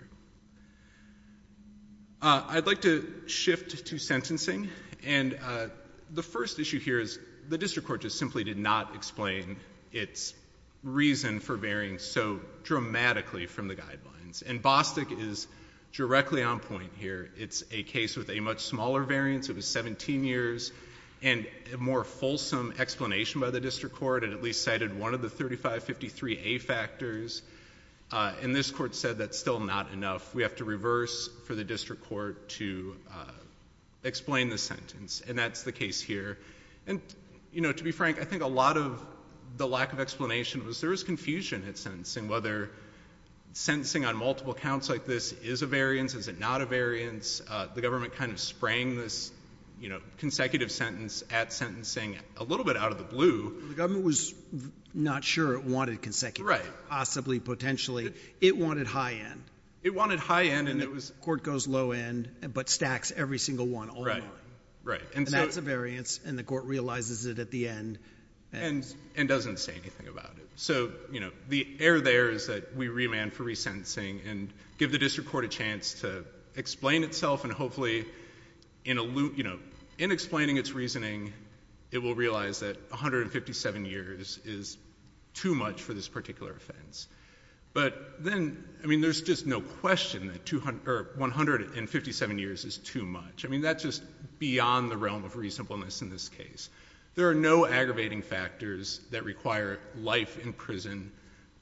Uh, 2.22 2.44
I'd 2.48 2.66
like 2.66 2.82
to 2.82 3.22
shift 3.26 3.86
to 3.86 3.98
sentencing, 3.98 4.68
and 5.04 5.38
the 6.12 6.22
first 6.22 6.58
issue 6.58 6.78
here 6.78 7.00
is 7.00 7.18
the 7.48 7.58
district 7.58 7.86
court 7.86 8.02
just 8.02 8.18
simply 8.18 8.44
did 8.44 8.58
not 8.58 8.94
explain 8.94 9.56
its 9.92 10.34
reason 10.82 11.40
for 11.40 11.56
varying 11.56 11.98
so 11.98 12.40
dramatically 12.64 13.46
from 13.46 13.68
the 13.68 13.76
guidelines, 13.76 14.42
and 14.46 14.62
Bostick 14.62 15.18
is 15.18 15.46
directly 15.92 16.42
on 16.42 16.60
point 16.60 16.92
here. 16.98 17.30
It's 17.36 17.64
a 17.72 17.82
case 17.82 18.16
with 18.16 18.30
a 18.30 18.40
much 18.40 18.60
smaller 18.60 19.02
variance. 19.02 19.48
It 19.48 19.56
was 19.56 19.66
17 19.66 20.24
years, 20.24 20.72
and 21.22 21.46
a 21.72 21.76
more 21.76 22.04
fulsome 22.04 22.74
explanation 22.78 23.40
by 23.40 23.50
the 23.50 23.60
district 23.60 23.96
court. 23.96 24.24
It 24.24 24.32
at 24.32 24.42
least 24.42 24.62
cited 24.62 24.98
one 24.98 25.14
of 25.14 25.22
the 25.22 25.28
3553A 25.28 26.60
factors, 26.60 27.42
uh, 28.12 28.32
and 28.42 28.54
this 28.54 28.70
court 28.70 28.94
said 28.94 29.18
that's 29.18 29.38
still 29.38 29.60
not 29.60 29.92
enough. 29.92 30.34
We 30.34 30.42
have 30.42 30.56
to 30.56 30.64
reverse 30.64 31.28
for 31.46 31.54
the 31.54 31.64
district 31.64 32.08
court 32.08 32.48
to 32.50 32.96
uh, 33.10 33.30
explain 34.04 34.48
the 34.48 34.58
sentence, 34.58 35.22
and 35.26 35.38
that's 35.38 35.62
the 35.62 35.72
case 35.72 36.00
here. 36.00 36.38
And, 36.86 37.00
you 37.52 37.60
know, 37.60 37.72
to 37.72 37.84
be 37.84 37.92
frank, 37.92 38.20
I 38.20 38.24
think 38.24 38.42
a 38.42 38.48
lot 38.48 38.76
of 38.76 39.04
the 39.56 39.66
lack 39.66 39.92
of 39.92 40.00
explanation 40.00 40.64
was 40.64 40.80
there 40.80 40.90
was 40.90 41.04
confusion 41.04 41.64
at 41.68 41.76
sentencing, 41.76 42.28
whether 42.28 42.70
sentencing 43.52 44.04
on 44.04 44.16
multiple 44.16 44.54
counts 44.54 44.88
like 44.88 45.06
this 45.06 45.32
is 45.32 45.62
a 45.62 45.66
variance, 45.66 46.14
is 46.14 46.28
it 46.28 46.38
not 46.38 46.60
a 46.60 46.66
variance. 46.66 47.42
Uh, 47.48 47.66
the 47.74 47.80
government 47.80 48.14
kind 48.14 48.32
of 48.32 48.40
sprang 48.40 48.96
this, 48.96 49.32
you 49.80 49.88
know, 49.88 50.00
consecutive 50.18 50.70
sentence 50.70 51.24
at 51.30 51.52
sentencing 51.52 52.16
a 52.36 52.44
little 52.44 52.64
bit 52.64 52.76
out 52.76 52.92
of 52.92 52.98
the 52.98 53.04
blue. 53.04 53.60
The 53.68 53.74
government 53.74 54.04
was 54.04 54.34
not 54.94 55.24
sure 55.24 55.54
it 55.54 55.64
wanted 55.64 56.00
consecutive. 56.00 56.46
Right. 56.46 56.62
Possibly, 56.88 57.40
potentially. 57.40 58.12
It 58.40 58.56
wanted 58.56 58.86
high 58.86 59.14
end. 59.14 59.42
It 59.82 59.94
wanted 59.94 60.18
high 60.18 60.46
end, 60.46 60.68
and 60.68 60.82
it 60.82 60.90
was... 60.90 61.10
The 61.10 61.20
court 61.20 61.42
goes 61.42 61.66
low 61.66 61.92
end, 61.92 62.28
but 62.52 62.68
stacks 62.68 63.12
every 63.16 63.38
single 63.38 63.66
one, 63.66 63.88
all 63.88 64.04
nine. 64.04 64.22
Right. 64.82 65.02
And 65.14 65.26
that's 65.26 65.56
a 65.56 65.60
variance, 65.60 66.20
and 66.24 66.38
the 66.38 66.42
court 66.42 66.64
realizes 66.64 67.26
it 67.26 67.38
at 67.38 67.50
the 67.50 67.68
end. 67.68 67.98
And 68.52 68.84
doesn't 69.26 69.58
say 69.58 69.72
anything 69.72 70.08
about 70.08 70.32
it. 70.36 70.48
So, 70.56 70.90
you 71.12 71.20
know, 71.20 71.30
the 71.48 71.66
error 71.78 72.00
there 72.00 72.30
is 72.30 72.48
that 72.48 72.76
we 72.76 72.88
remand 72.88 73.32
for 73.32 73.44
resentencing 73.44 74.28
and 74.28 74.52
give 74.78 74.92
the 74.92 74.98
district 74.98 75.30
court 75.30 75.44
a 75.44 75.48
chance 75.48 76.00
to 76.00 76.24
explain 76.56 77.04
itself, 77.04 77.44
and 77.44 77.52
hopefully, 77.52 78.04
you 78.84 78.94
know, 78.94 79.58
in 79.98 80.10
explaining 80.10 80.56
its 80.56 80.72
reasoning, 80.72 81.32
it 81.90 81.98
will 81.98 82.14
realize 82.14 82.60
that 82.60 82.90
157 82.90 83.84
years 83.84 84.38
is 84.44 84.76
too 85.34 85.54
much 85.54 85.80
for 85.80 85.94
this 85.94 86.08
particular 86.08 86.52
offense. 86.52 87.08
But 87.72 88.22
then, 88.24 88.64
I 88.82 88.86
mean, 88.86 89.00
there's 89.00 89.22
just 89.22 89.46
no 89.46 89.60
question 89.60 90.26
that 90.28 90.52
157 91.16 92.38
years 92.38 92.64
is 92.64 92.78
too 92.78 93.06
much. 93.06 93.44
I 93.44 93.48
mean, 93.48 93.60
that's 93.60 93.82
just 93.82 94.02
beyond 94.38 94.90
the 94.90 94.96
realm 94.96 95.24
of 95.24 95.36
reasonableness 95.36 96.02
in 96.02 96.10
this 96.10 96.28
case. 96.28 96.68
There 97.14 97.28
are 97.28 97.34
no 97.34 97.66
aggravating 97.66 98.22
factors 98.22 99.00
that 99.10 99.24
require 99.24 99.78
life 99.96 100.38
in 100.38 100.52
prison 100.52 101.12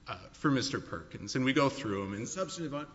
uh, 0.06 0.16
for 0.32 0.50
Mr. 0.50 0.84
Perkins, 0.84 1.36
and 1.36 1.44
we 1.44 1.52
go 1.52 1.68
through 1.68 2.10
them. 2.10 2.26
Substantive 2.26 2.88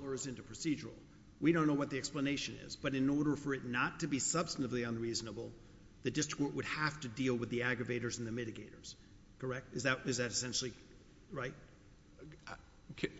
blurs 0.00 0.26
into 0.26 0.42
procedural. 0.42 0.92
We 1.40 1.52
don't 1.52 1.66
know 1.66 1.74
what 1.74 1.90
the 1.90 1.98
explanation 1.98 2.58
is, 2.64 2.76
but 2.76 2.94
in 2.94 3.08
order 3.08 3.36
for 3.36 3.54
it 3.54 3.64
not 3.64 4.00
to 4.00 4.06
be 4.06 4.18
substantively 4.18 4.86
unreasonable, 4.86 5.50
the 6.02 6.10
district 6.10 6.40
court 6.42 6.54
would 6.54 6.64
have 6.66 6.98
to 7.00 7.08
deal 7.08 7.34
with 7.34 7.50
the 7.50 7.60
aggravators 7.60 8.18
and 8.18 8.26
the 8.26 8.30
mitigators. 8.30 8.94
Correct? 9.40 9.74
Is 9.74 9.82
that 9.82 10.00
essentially 10.06 10.72
right? 11.34 11.52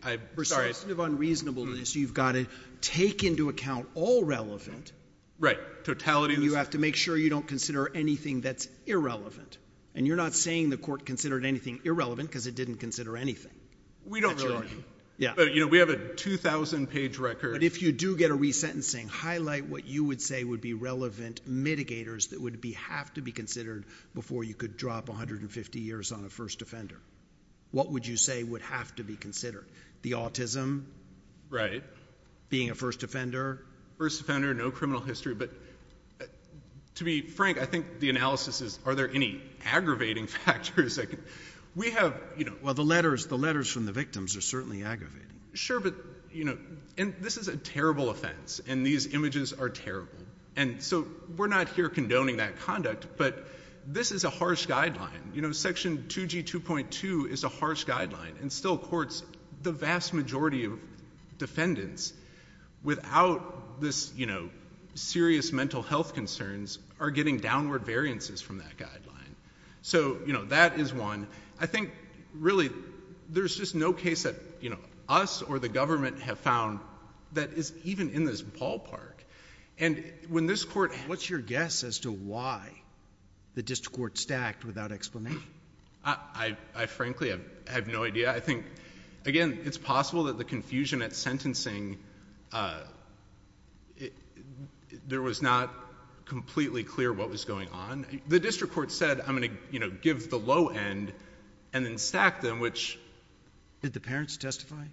I'm 0.03 0.21
sorry. 0.45 0.69
For 0.69 0.73
substantive 0.73 0.99
unreasonableness, 0.99 1.95
you've 1.95 2.13
got 2.13 2.33
to 2.33 2.47
take 2.81 3.23
into 3.23 3.49
account 3.49 3.87
all 3.93 4.23
relevant. 4.23 4.91
Right. 5.37 5.57
Totality. 5.83 6.35
You 6.35 6.55
have 6.55 6.71
to 6.71 6.77
make 6.77 6.95
sure 6.95 7.17
you 7.17 7.29
don't 7.29 7.47
consider 7.47 7.91
anything 7.93 8.41
that's 8.41 8.69
irrelevant. 8.85 9.57
And 9.93 10.07
you're 10.07 10.17
not 10.17 10.33
saying 10.33 10.69
the 10.69 10.77
court 10.77 11.05
considered 11.05 11.45
anything 11.45 11.81
irrelevant 11.83 12.29
because 12.29 12.47
it 12.47 12.55
didn't 12.55 12.77
consider 12.77 13.17
anything. 13.17 13.51
We 14.05 14.21
don't 14.21 14.41
really. 14.41 14.67
Yeah. 15.17 15.33
But, 15.35 15.53
you 15.53 15.61
know, 15.61 15.67
we 15.67 15.79
have 15.79 15.89
a 15.89 15.95
2,000-page 15.95 17.17
record. 17.19 17.53
But 17.53 17.63
if 17.63 17.81
you 17.81 17.93
do 17.93 18.17
get 18.17 18.31
a 18.31 18.35
resentencing, 18.35 19.07
highlight 19.07 19.65
what 19.65 19.85
you 19.85 20.03
would 20.03 20.21
say 20.21 20.43
would 20.43 20.59
be 20.59 20.73
relevant 20.73 21.41
mitigators 21.49 22.31
that 22.31 22.41
would 22.41 22.59
be 22.59 22.73
have 22.73 23.13
to 23.13 23.21
be 23.21 23.31
considered 23.31 23.85
before 24.13 24.43
you 24.43 24.53
could 24.53 24.75
drop 24.75 25.07
150 25.07 25.79
years 25.79 26.11
on 26.11 26.25
a 26.25 26.29
first 26.29 26.61
offender. 26.61 26.99
What 27.71 27.91
would 27.91 28.07
you 28.07 28.17
say 28.17 28.43
would 28.43 28.61
have 28.63 28.95
to 28.95 29.03
be 29.03 29.15
considered? 29.15 29.65
The 30.01 30.11
autism? 30.11 30.85
Right. 31.49 31.83
Being 32.49 32.69
a 32.69 32.75
first 32.75 33.03
offender? 33.03 33.65
First 33.97 34.21
offender, 34.21 34.53
no 34.53 34.71
criminal 34.71 35.01
history. 35.01 35.35
But 35.35 35.51
uh, 36.21 36.25
to 36.95 37.03
be 37.03 37.21
frank, 37.21 37.57
I 37.57 37.65
think 37.65 37.99
the 37.99 38.09
analysis 38.09 38.61
is, 38.61 38.79
are 38.85 38.95
there 38.95 39.09
any 39.09 39.41
aggravating 39.65 40.27
factors? 40.45 40.99
We 41.75 41.91
have, 41.91 42.15
you 42.37 42.45
know. 42.45 42.53
Well, 42.61 42.73
the 42.73 42.83
letters 42.83 43.25
from 43.25 43.85
the 43.85 43.91
victims 43.91 44.37
are 44.37 44.41
certainly 44.41 44.83
aggravating. 44.83 45.27
Sure, 45.53 45.79
but, 45.79 45.95
you 46.31 46.45
know, 46.45 46.57
and 46.97 47.15
this 47.19 47.37
is 47.37 47.47
a 47.47 47.57
terrible 47.57 48.09
offense, 48.09 48.61
and 48.67 48.85
these 48.85 49.13
images 49.13 49.53
are 49.53 49.69
terrible. 49.69 50.11
And 50.55 50.81
so 50.81 51.05
we're 51.35 51.47
not 51.47 51.69
here 51.69 51.89
condoning 51.89 52.37
that 52.37 52.59
conduct, 52.59 53.17
but 53.17 53.45
this 53.87 54.11
is 54.11 54.23
a 54.23 54.29
harsh 54.29 54.67
guideline. 54.67 55.33
You 55.33 55.41
know, 55.41 55.51
Section 55.51 56.05
2G2.2 56.07 57.29
is 57.29 57.43
a 57.43 57.49
harsh 57.49 57.85
guideline. 57.85 58.39
And 58.41 58.51
still, 58.51 58.77
courts, 58.77 59.23
the 59.61 59.71
vast 59.71 60.13
majority 60.13 60.65
of 60.65 60.79
defendants, 61.37 62.13
without 62.83 63.81
this, 63.81 64.11
you 64.15 64.25
know, 64.25 64.49
serious 64.95 65.51
mental 65.51 65.81
health 65.81 66.13
concerns, 66.13 66.79
are 66.99 67.11
getting 67.11 67.37
downward 67.37 67.85
variances 67.85 68.41
from 68.41 68.59
that 68.59 68.77
guideline. 68.77 69.35
So, 69.81 70.17
you 70.25 70.33
know, 70.33 70.45
that 70.45 70.79
is 70.79 70.93
one. 70.93 71.27
I 71.59 71.67
think, 71.67 71.91
really, 72.33 72.69
there's 73.29 73.55
just 73.55 73.75
no 73.75 73.93
case 73.93 74.23
that, 74.23 74.35
you 74.61 74.71
know, 74.71 74.79
us 75.07 75.41
or 75.41 75.59
the 75.59 75.69
government 75.69 76.21
have 76.21 76.39
found 76.39 76.79
that 77.33 77.53
is 77.53 77.73
even 77.83 78.11
in 78.11 78.25
this 78.25 78.41
ballpark. 78.41 79.13
And 79.77 80.03
when 80.29 80.47
this 80.47 80.63
court... 80.63 80.93
What's 81.07 81.29
your 81.29 81.39
guess 81.39 81.83
as 81.83 81.99
to 81.99 82.11
why 82.11 82.71
the 83.55 83.63
district 83.63 83.97
court 83.97 84.17
stacked 84.17 84.63
without 84.63 84.91
explanation? 84.91 85.43
I 86.05 86.85
frankly 86.85 87.33
have 87.67 87.87
no 87.87 88.03
idea. 88.03 88.31
I 88.31 88.39
think, 88.39 88.65
again, 89.25 89.59
it's 89.65 89.77
possible 89.77 90.25
that 90.25 90.37
the 90.37 90.43
confusion 90.43 91.01
at 91.01 91.15
sentencing, 91.15 91.97
uh, 92.51 92.79
there 95.07 95.21
was 95.21 95.41
not 95.41 95.73
completely 96.25 96.83
clear 96.83 97.11
what 97.11 97.29
was 97.29 97.45
going 97.45 97.69
on. 97.69 98.05
The 98.27 98.39
district 98.39 98.73
court 98.73 98.91
said, 98.91 99.21
I'm 99.21 99.37
going 99.37 99.49
to, 99.49 99.57
you 99.71 99.79
know, 99.79 99.89
give 99.89 100.29
the 100.29 100.39
low 100.39 100.67
end 100.67 101.13
and 101.73 101.85
then 101.85 101.97
stack 101.97 102.41
them, 102.41 102.59
which... 102.59 102.99
Did 103.81 103.93
the 103.93 103.99
parents 103.99 104.37
testify? 104.37 104.85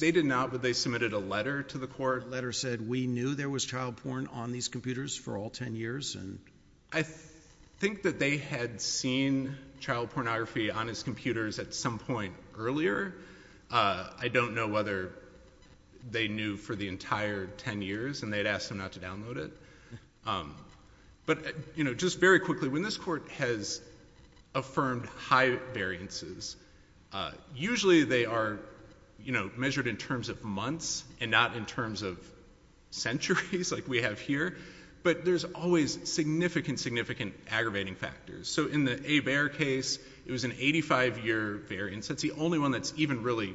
They 0.00 0.10
did 0.10 0.26
not, 0.26 0.50
but 0.50 0.60
they 0.60 0.74
submitted 0.74 1.14
a 1.14 1.18
letter 1.18 1.62
to 1.62 1.78
the 1.78 1.86
court. 1.86 2.24
The 2.24 2.30
letter 2.30 2.52
said, 2.52 2.86
we 2.86 3.06
knew 3.06 3.34
there 3.34 3.48
was 3.48 3.64
child 3.64 3.96
porn 3.98 4.26
on 4.26 4.52
these 4.52 4.68
computers 4.68 5.16
for 5.16 5.38
all 5.38 5.50
10 5.50 5.76
years, 5.76 6.14
and... 6.14 6.38
I 6.92 7.02
think 7.78 8.02
that 8.02 8.18
they 8.18 8.38
had 8.38 8.80
seen 8.80 9.56
child 9.80 10.10
pornography 10.10 10.70
on 10.70 10.88
his 10.88 11.02
computers 11.02 11.58
at 11.58 11.74
some 11.74 11.98
point 11.98 12.34
earlier. 12.56 13.14
Uh, 13.70 14.08
I 14.20 14.28
don't 14.28 14.54
know 14.54 14.66
whether 14.66 15.12
they 16.10 16.28
knew 16.28 16.56
for 16.56 16.74
the 16.74 16.88
entire 16.88 17.46
10 17.46 17.82
years, 17.82 18.22
and 18.22 18.32
they'd 18.32 18.46
asked 18.46 18.70
him 18.70 18.78
not 18.78 18.92
to 18.92 19.00
download 19.00 19.36
it. 19.36 19.52
Um, 20.26 20.54
but, 21.26 21.46
uh, 21.46 21.50
you 21.76 21.84
know, 21.84 21.94
just 21.94 22.18
very 22.18 22.40
quickly, 22.40 22.68
when 22.68 22.82
this 22.82 22.96
court 22.96 23.28
has 23.32 23.80
affirmed 24.54 25.06
high 25.06 25.56
variances, 25.72 26.56
uh, 27.12 27.30
usually 27.54 28.04
they 28.04 28.24
are, 28.24 28.58
you 29.22 29.32
know, 29.32 29.50
measured 29.56 29.86
in 29.86 29.96
terms 29.96 30.28
of 30.28 30.42
months 30.42 31.04
and 31.20 31.30
not 31.30 31.54
in 31.56 31.66
terms 31.66 32.02
of 32.02 32.18
centuries 32.90 33.70
like 33.72 33.86
we 33.86 34.02
have 34.02 34.18
here. 34.18 34.56
But 35.02 35.24
there's 35.24 35.44
always 35.44 36.10
significant, 36.10 36.80
significant 36.80 37.34
aggravating 37.50 37.94
factors. 37.94 38.48
So 38.48 38.66
in 38.66 38.84
the 38.84 38.96
Hebert 38.96 39.56
case, 39.56 39.98
it 40.26 40.32
was 40.32 40.44
an 40.44 40.52
85-year 40.52 41.62
variance. 41.68 42.08
That's 42.08 42.22
the 42.22 42.32
only 42.32 42.58
one 42.58 42.72
that's 42.72 42.92
even 42.96 43.22
really 43.22 43.54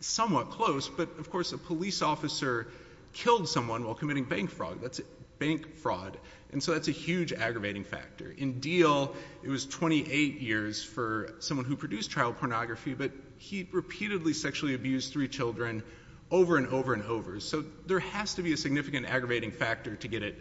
somewhat 0.00 0.50
close. 0.50 0.88
But, 0.88 1.18
of 1.18 1.30
course, 1.30 1.52
a 1.52 1.58
police 1.58 2.02
officer 2.02 2.68
killed 3.12 3.48
someone 3.48 3.84
while 3.84 3.94
committing 3.94 4.24
bank 4.24 4.50
fraud. 4.50 4.80
That's 4.82 5.00
bank 5.38 5.76
fraud. 5.76 6.18
And 6.52 6.62
so 6.62 6.72
that's 6.72 6.88
a 6.88 6.92
huge 6.92 7.32
aggravating 7.32 7.84
factor. 7.84 8.32
In 8.36 8.60
Deal, 8.60 9.14
it 9.42 9.48
was 9.48 9.66
28 9.66 10.40
years 10.40 10.84
for 10.84 11.34
someone 11.40 11.66
who 11.66 11.76
produced 11.76 12.10
child 12.10 12.36
pornography, 12.38 12.94
but 12.94 13.10
he 13.38 13.68
repeatedly 13.72 14.32
sexually 14.32 14.74
abused 14.74 15.12
three 15.12 15.28
children 15.28 15.82
over 16.30 16.56
and 16.56 16.68
over 16.68 16.94
and 16.94 17.02
over. 17.04 17.40
So 17.40 17.64
there 17.86 17.98
has 17.98 18.34
to 18.34 18.42
be 18.42 18.52
a 18.52 18.56
significant 18.56 19.06
aggravating 19.06 19.50
factor 19.50 19.96
to 19.96 20.08
get 20.08 20.22
it 20.22 20.36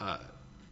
Uh, 0.00 0.18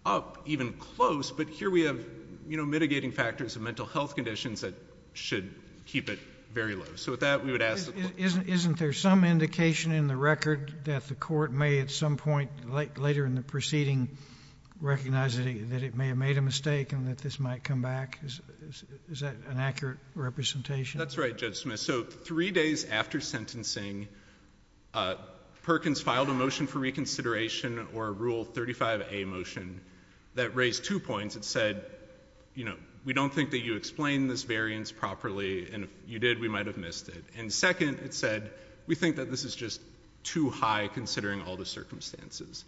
up 0.06 0.42
even 0.46 0.72
close. 0.74 1.30
But 1.30 1.48
here 1.48 1.70
we 1.70 1.82
have 1.82 1.98
you 2.46 2.56
know, 2.56 2.64
mitigating 2.64 3.12
factors 3.12 3.56
of 3.56 3.62
mental 3.62 3.86
health 3.86 4.14
conditions 4.14 4.60
that 4.60 4.74
should 5.14 5.54
keep 5.86 6.08
it 6.08 6.18
very 6.52 6.74
low. 6.74 6.84
So 6.96 7.10
with 7.10 7.20
that, 7.20 7.44
we 7.44 7.52
would 7.52 7.62
ask 7.62 7.86
the 7.86 7.92
court. 7.92 8.18
Isn't 8.18 8.78
there 8.78 8.92
some 8.92 9.24
indication 9.24 9.92
in 9.92 10.06
the 10.06 10.16
record 10.16 10.72
that 10.84 11.08
the 11.08 11.14
court 11.14 11.52
may 11.52 11.80
at 11.80 11.90
some 11.90 12.16
point 12.16 12.50
later 12.98 13.26
in 13.26 13.34
the 13.34 13.42
proceeding 13.42 14.16
recognize 14.80 15.36
that 15.36 15.46
it 15.46 15.94
may 15.94 16.08
have 16.08 16.18
made 16.18 16.36
a 16.36 16.42
mistake 16.42 16.92
and 16.92 17.08
that 17.08 17.18
this 17.18 17.40
might 17.40 17.64
come 17.64 17.82
back? 17.82 18.20
Is 19.10 19.20
that 19.20 19.34
an 19.50 19.58
accurate 19.58 19.98
representation? 20.14 20.98
That's 20.98 21.18
right, 21.18 21.36
Judge 21.36 21.56
Smith. 21.56 21.80
So 21.80 22.04
three 22.04 22.50
days 22.50 22.84
after 22.84 23.20
sentencing, 23.20 24.08
uh, 24.92 25.16
Perkins 25.64 26.00
filed 26.00 26.28
a 26.28 26.34
motion 26.34 26.66
for 26.66 26.78
reconsideration 26.78 27.88
or 27.94 28.08
a 28.08 28.12
Rule 28.12 28.44
35a 28.44 29.26
motion 29.26 29.80
that 30.34 30.54
raised 30.54 30.84
two 30.84 31.00
points. 31.00 31.36
It 31.36 31.44
said, 31.44 31.84
you 32.54 32.66
know, 32.66 32.76
we 33.04 33.14
don't 33.14 33.32
think 33.32 33.50
that 33.52 33.64
you 33.64 33.76
explained 33.76 34.30
this 34.30 34.42
variance 34.42 34.92
properly, 34.92 35.70
and 35.72 35.84
if 35.84 35.90
you 36.06 36.18
did, 36.18 36.38
we 36.38 36.48
might 36.48 36.66
have 36.66 36.76
missed 36.76 37.08
it. 37.08 37.24
And 37.38 37.50
second, 37.50 38.00
it 38.00 38.12
said, 38.12 38.50
we 38.86 38.94
think 38.94 39.16
that 39.16 39.30
this 39.30 39.44
is 39.44 39.56
just 39.56 39.80
too 40.22 40.50
high 40.50 40.88
considering 40.92 41.42
all 41.42 41.56
the 41.56 41.66
circumstances. 41.66 42.64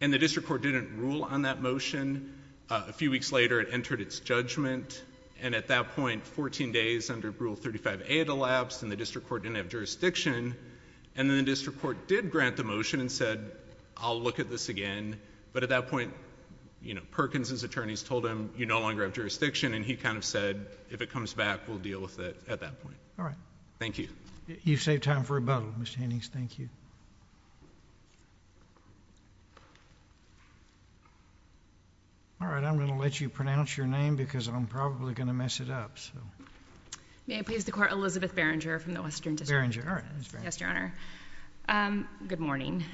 And 0.00 0.12
the 0.12 0.18
district 0.18 0.48
court 0.48 0.62
didn't 0.62 0.98
rule 0.98 1.24
on 1.24 1.42
that 1.42 1.62
motion. 1.62 2.34
Uh, 2.68 2.84
a 2.88 2.92
few 2.92 3.10
weeks 3.10 3.32
later, 3.32 3.60
it 3.60 3.68
entered 3.72 4.00
its 4.00 4.20
judgment. 4.20 5.02
And 5.40 5.54
at 5.54 5.68
that 5.68 5.96
point, 5.96 6.26
14 6.26 6.72
days 6.72 7.10
under 7.10 7.30
Rule 7.30 7.56
35a 7.56 8.18
had 8.18 8.28
elapsed, 8.28 8.82
and 8.82 8.92
the 8.92 8.96
district 8.96 9.28
court 9.28 9.44
didn't 9.44 9.56
have 9.56 9.68
jurisdiction. 9.68 10.56
And 11.18 11.28
then 11.28 11.38
the 11.38 11.42
district 11.42 11.82
court 11.82 12.06
did 12.06 12.30
grant 12.30 12.56
the 12.56 12.62
motion 12.62 13.00
and 13.00 13.10
said, 13.10 13.50
I'll 13.96 14.20
look 14.20 14.38
at 14.38 14.48
this 14.48 14.68
again. 14.68 15.18
But 15.52 15.64
at 15.64 15.70
that 15.70 15.88
point, 15.88 16.14
you 16.80 16.94
know, 16.94 17.00
Perkins' 17.10 17.64
attorneys 17.64 18.04
told 18.04 18.24
him, 18.24 18.50
you 18.56 18.66
no 18.66 18.78
longer 18.78 19.02
have 19.02 19.14
jurisdiction. 19.14 19.74
And 19.74 19.84
he 19.84 19.96
kind 19.96 20.16
of 20.16 20.24
said, 20.24 20.64
if 20.90 21.02
it 21.02 21.10
comes 21.10 21.34
back, 21.34 21.66
we'll 21.66 21.78
deal 21.78 22.00
with 22.00 22.20
it 22.20 22.40
at 22.48 22.60
that 22.60 22.80
point. 22.84 22.94
All 23.18 23.24
right. 23.24 23.34
Thank 23.80 23.98
you. 23.98 24.08
You've 24.62 24.80
saved 24.80 25.02
time 25.02 25.24
for 25.24 25.34
rebuttal, 25.34 25.74
Mr. 25.80 25.96
Hennings. 25.96 26.30
Thank 26.32 26.56
you. 26.60 26.68
All 32.40 32.46
right. 32.46 32.62
I'm 32.62 32.76
going 32.76 32.90
to 32.90 32.94
let 32.94 33.20
you 33.20 33.28
pronounce 33.28 33.76
your 33.76 33.88
name 33.88 34.14
because 34.14 34.46
I'm 34.46 34.68
probably 34.68 35.14
going 35.14 35.26
to 35.26 35.34
mess 35.34 35.58
it 35.58 35.68
up. 35.68 35.98
May 37.28 37.40
I 37.40 37.42
please 37.42 37.66
the 37.66 37.72
Court? 37.72 37.92
Elizabeth 37.92 38.34
Berenger 38.34 38.78
from 38.78 38.94
the 38.94 39.02
Western 39.02 39.36
District. 39.36 39.58
Berenger. 39.60 39.84
All 39.86 39.96
right. 39.96 40.04
Yes, 40.42 40.58
Your 40.60 40.70
Honor. 40.70 40.94
Um, 41.68 42.08
good 42.26 42.40
morning. 42.40 42.86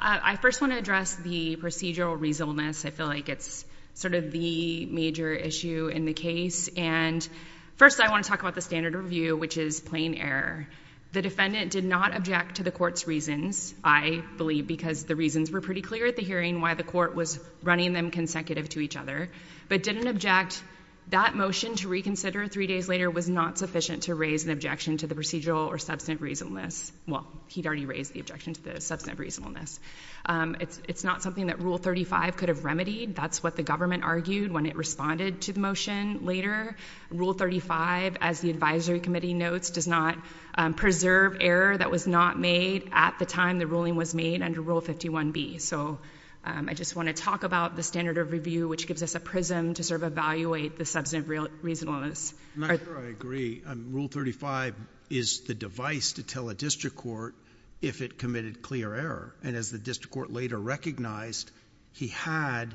I 0.00 0.36
first 0.36 0.62
want 0.62 0.72
to 0.72 0.78
address 0.78 1.14
the 1.16 1.56
procedural 1.56 2.18
reasonableness. 2.18 2.86
I 2.86 2.90
feel 2.90 3.06
like 3.06 3.28
it's 3.28 3.66
sort 3.92 4.14
of 4.14 4.32
the 4.32 4.86
major 4.86 5.34
issue 5.34 5.90
in 5.92 6.06
the 6.06 6.14
case. 6.14 6.70
And 6.74 7.28
first, 7.76 8.00
I 8.00 8.10
want 8.10 8.24
to 8.24 8.30
talk 8.30 8.40
about 8.40 8.54
the 8.54 8.62
standard 8.62 8.94
of 8.94 9.04
review, 9.04 9.36
which 9.36 9.58
is 9.58 9.78
plain 9.80 10.14
error. 10.14 10.66
The 11.12 11.20
defendant 11.20 11.70
did 11.70 11.84
not 11.84 12.16
object 12.16 12.56
to 12.56 12.62
the 12.62 12.70
court's 12.70 13.06
reasons, 13.06 13.74
I 13.84 14.22
believe, 14.38 14.66
because 14.66 15.04
the 15.04 15.16
reasons 15.16 15.50
were 15.50 15.60
pretty 15.60 15.82
clear 15.82 16.06
at 16.06 16.16
the 16.16 16.22
hearing 16.22 16.62
why 16.62 16.72
the 16.72 16.82
court 16.82 17.14
was 17.14 17.38
running 17.62 17.92
them 17.92 18.10
consecutive 18.10 18.70
to 18.70 18.80
each 18.80 18.96
other, 18.96 19.28
but 19.68 19.82
didn't 19.82 20.06
object. 20.06 20.62
That 21.08 21.34
motion 21.34 21.74
to 21.76 21.88
reconsider 21.88 22.46
three 22.46 22.66
days 22.66 22.88
later 22.88 23.10
was 23.10 23.28
not 23.28 23.58
sufficient 23.58 24.04
to 24.04 24.14
raise 24.14 24.44
an 24.44 24.50
objection 24.50 24.96
to 24.98 25.06
the 25.06 25.14
procedural 25.14 25.66
or 25.66 25.76
substantive 25.76 26.22
reasonableness. 26.22 26.92
Well, 27.06 27.26
he'd 27.48 27.66
already 27.66 27.86
raised 27.86 28.14
the 28.14 28.20
objection 28.20 28.54
to 28.54 28.62
the 28.62 28.80
substantive 28.80 29.18
reasonableness. 29.18 29.80
Um, 30.24 30.56
it's 30.60 31.02
not 31.02 31.22
something 31.22 31.48
that 31.48 31.60
Rule 31.60 31.76
35 31.76 32.36
could 32.36 32.48
have 32.48 32.64
remedied. 32.64 33.16
That's 33.16 33.42
what 33.42 33.56
the 33.56 33.64
government 33.64 34.04
argued 34.04 34.52
when 34.52 34.64
it 34.64 34.76
responded 34.76 35.42
to 35.42 35.52
the 35.52 35.60
motion 35.60 36.24
later. 36.24 36.76
Rule 37.10 37.32
35, 37.32 38.16
as 38.20 38.40
the 38.40 38.50
advisory 38.50 39.00
committee 39.00 39.34
notes, 39.34 39.70
does 39.70 39.88
not 39.88 40.16
um, 40.54 40.72
preserve 40.72 41.38
error 41.40 41.76
that 41.76 41.90
was 41.90 42.06
not 42.06 42.38
made 42.38 42.88
at 42.92 43.18
the 43.18 43.26
time 43.26 43.58
the 43.58 43.66
ruling 43.66 43.96
was 43.96 44.14
made 44.14 44.40
under 44.40 44.60
Rule 44.60 44.80
51B. 44.80 45.60
So 45.60 45.98
Um, 46.44 46.68
I 46.68 46.74
just 46.74 46.96
want 46.96 47.08
to 47.08 47.14
talk 47.14 47.44
about 47.44 47.76
the 47.76 47.84
standard 47.84 48.18
of 48.18 48.32
review, 48.32 48.66
which 48.66 48.88
gives 48.88 49.02
us 49.02 49.14
a 49.14 49.20
prism 49.20 49.74
to 49.74 49.84
sort 49.84 50.02
of 50.02 50.12
evaluate 50.12 50.76
the 50.76 50.84
substantive 50.84 51.48
reasonableness. 51.62 52.34
I'm 52.56 52.62
not 52.62 52.80
sure 52.84 52.98
I 52.98 53.10
agree. 53.10 53.62
Um, 53.64 53.92
Rule 53.92 54.08
35 54.08 54.74
is 55.08 55.42
the 55.42 55.54
device 55.54 56.14
to 56.14 56.24
tell 56.24 56.48
a 56.48 56.54
district 56.54 56.96
court 56.96 57.36
if 57.80 58.00
it 58.02 58.18
committed 58.18 58.60
clear 58.60 58.92
error. 58.92 59.34
And 59.44 59.56
as 59.56 59.70
the 59.70 59.78
district 59.78 60.12
court 60.12 60.32
later 60.32 60.58
recognized, 60.58 61.50
he 61.92 62.08
had, 62.08 62.74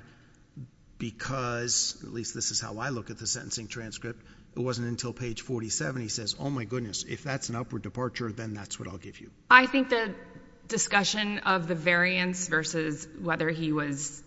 because, 0.98 1.98
at 2.04 2.14
least 2.14 2.34
this 2.34 2.52
is 2.52 2.62
how 2.62 2.78
I 2.78 2.90
look 2.90 3.10
at 3.10 3.18
the 3.18 3.28
sentencing 3.28 3.68
transcript, 3.68 4.24
it 4.56 4.60
wasn't 4.62 4.88
until 4.88 5.12
page 5.12 5.42
47 5.42 6.02
he 6.02 6.08
says, 6.08 6.36
oh, 6.40 6.50
my 6.50 6.64
goodness, 6.64 7.04
if 7.04 7.24
that's 7.24 7.50
an 7.50 7.56
upward 7.56 7.82
departure, 7.82 8.32
then 8.32 8.54
that's 8.54 8.80
what 8.80 8.88
I'll 8.88 8.98
give 8.98 9.20
you. 9.20 9.30
I 9.52 9.66
think 9.66 9.90
the 9.90 10.14
discussion 10.68 11.40
of 11.40 11.68
the 11.68 11.76
variance 11.76 12.48
versus 12.48 13.08
whether 13.20 13.50
he 13.50 13.72
was, 13.72 14.22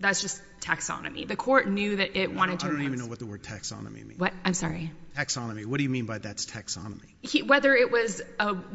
that's 0.00 0.20
just 0.20 0.40
taxonomy. 0.60 1.26
The 1.28 1.36
court 1.36 1.68
knew 1.68 1.96
that 1.96 2.18
it 2.18 2.32
wanted 2.32 2.60
to... 2.60 2.66
I 2.66 2.70
don't 2.70 2.82
even 2.82 2.98
know 2.98 3.06
what 3.06 3.18
the 3.18 3.26
word 3.26 3.42
taxonomy 3.42 4.06
means. 4.06 4.18
What? 4.18 4.32
I'm 4.44 4.54
sorry. 4.54 4.92
Taxonomy. 5.14 5.66
What 5.66 5.76
do 5.76 5.82
you 5.84 5.90
mean 5.90 6.06
by 6.06 6.18
that's 6.18 6.46
taxonomy? 6.46 7.46
Whether 7.46 7.74
it 7.74 7.90
was 7.90 8.20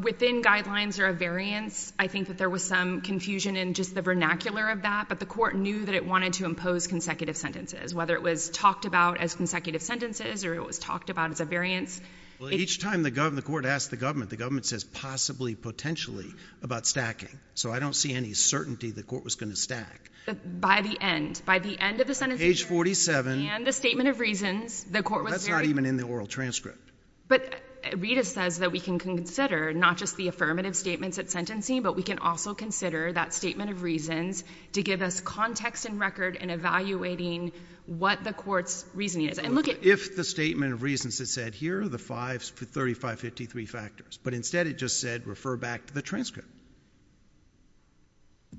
within 0.02 0.42
guidelines 0.42 1.00
or 1.00 1.08
a 1.08 1.14
variance, 1.14 1.92
I 2.00 2.08
think 2.08 2.28
that 2.28 2.38
there 2.38 2.50
was 2.50 2.64
some 2.64 3.02
confusion 3.02 3.58
in 3.58 3.74
just 3.74 3.96
the 3.96 4.02
vernacular 4.02 4.70
of 4.70 4.84
that, 4.84 5.10
but 5.10 5.20
the 5.20 5.26
court 5.26 5.56
knew 5.56 5.86
that 5.86 5.96
it 5.96 6.06
wanted 6.06 6.34
to 6.34 6.46
impose 6.46 6.88
consecutive 6.88 7.36
sentences, 7.36 7.94
whether 7.94 8.14
it 8.14 8.22
was 8.22 8.50
talked 8.50 8.86
about 8.86 9.20
as 9.20 9.36
consecutive 9.36 9.82
sentences 9.82 10.46
or 10.46 10.56
it 10.56 10.66
was 10.66 10.80
talked 10.80 11.10
about 11.10 11.32
as 11.32 11.40
a 11.40 11.46
variance. 11.46 12.00
Well, 12.40 12.54
each 12.54 12.80
time 12.80 13.04
the 13.04 13.44
court 13.46 13.66
asked 13.66 13.92
the 13.92 13.98
government, 13.98 14.30
the 14.30 14.38
government 14.38 14.66
says 14.66 14.84
possibly, 14.84 15.56
potentially 15.56 16.34
about 16.64 16.86
stacking. 16.86 17.38
So 17.54 17.72
I 17.72 17.80
don't 17.80 17.96
see 17.96 18.14
any 18.14 18.34
certainty 18.34 18.92
the 18.92 19.04
court 19.04 19.24
was 19.26 19.36
going 19.36 19.50
to 19.50 19.58
stack. 19.58 20.10
By 20.46 20.82
the 20.82 20.98
end. 21.02 21.42
By 21.46 21.60
the 21.60 21.78
end 21.78 22.00
of 22.02 22.08
the 22.08 22.16
sentencing... 22.16 22.48
Page 22.48 22.64
47... 22.64 23.48
And 23.48 23.68
the 23.68 23.74
statement 23.74 24.10
of 24.10 24.20
reasons, 24.20 24.86
the 24.86 25.04
court 25.04 25.24
was 25.24 25.32
very... 25.32 25.40
That's 25.40 25.50
not 25.50 25.66
even 25.66 25.86
in 25.86 25.98
the 25.98 26.04
oral 26.04 26.28
transcript. 26.28 26.92
But 27.28 27.56
Rita 27.96 28.24
says 28.24 28.60
that 28.60 28.72
we 28.72 28.80
can 28.80 29.00
consider 29.00 29.74
not 29.74 29.98
just 29.98 30.18
the 30.18 30.28
affirmative 30.28 30.76
statements 30.76 31.18
at 31.18 31.32
sentencing, 31.32 31.82
but 31.82 31.96
we 31.96 32.04
can 32.04 32.20
also 32.20 32.54
consider 32.54 33.14
that 33.14 33.34
statement 33.34 33.70
of 33.72 33.84
reasons 33.84 34.44
to 34.74 34.84
give 34.84 35.02
us 35.02 35.22
context 35.22 35.86
and 35.86 36.00
record 36.00 36.36
in 36.36 36.50
evaluating 36.50 37.52
what 37.86 38.24
the 38.24 38.34
court's 38.34 38.86
reasoning 38.94 39.30
is. 39.30 39.40
And 39.40 39.56
look 39.56 39.68
at... 39.68 39.84
If 39.84 40.16
the 40.16 40.24
statement 40.24 40.74
of 40.74 40.84
reasons 40.84 41.20
had 41.20 41.28
said, 41.28 41.56
here 41.56 41.82
are 41.82 41.88
the 41.88 41.98
3553 41.98 43.66
factors, 43.66 44.20
but 44.22 44.34
instead 44.34 44.68
it 44.68 44.78
just 44.78 45.00
said, 45.00 45.26
refer 45.26 45.56
back 45.56 45.88
to 45.88 45.94
the 45.94 46.02
transcript. 46.02 46.50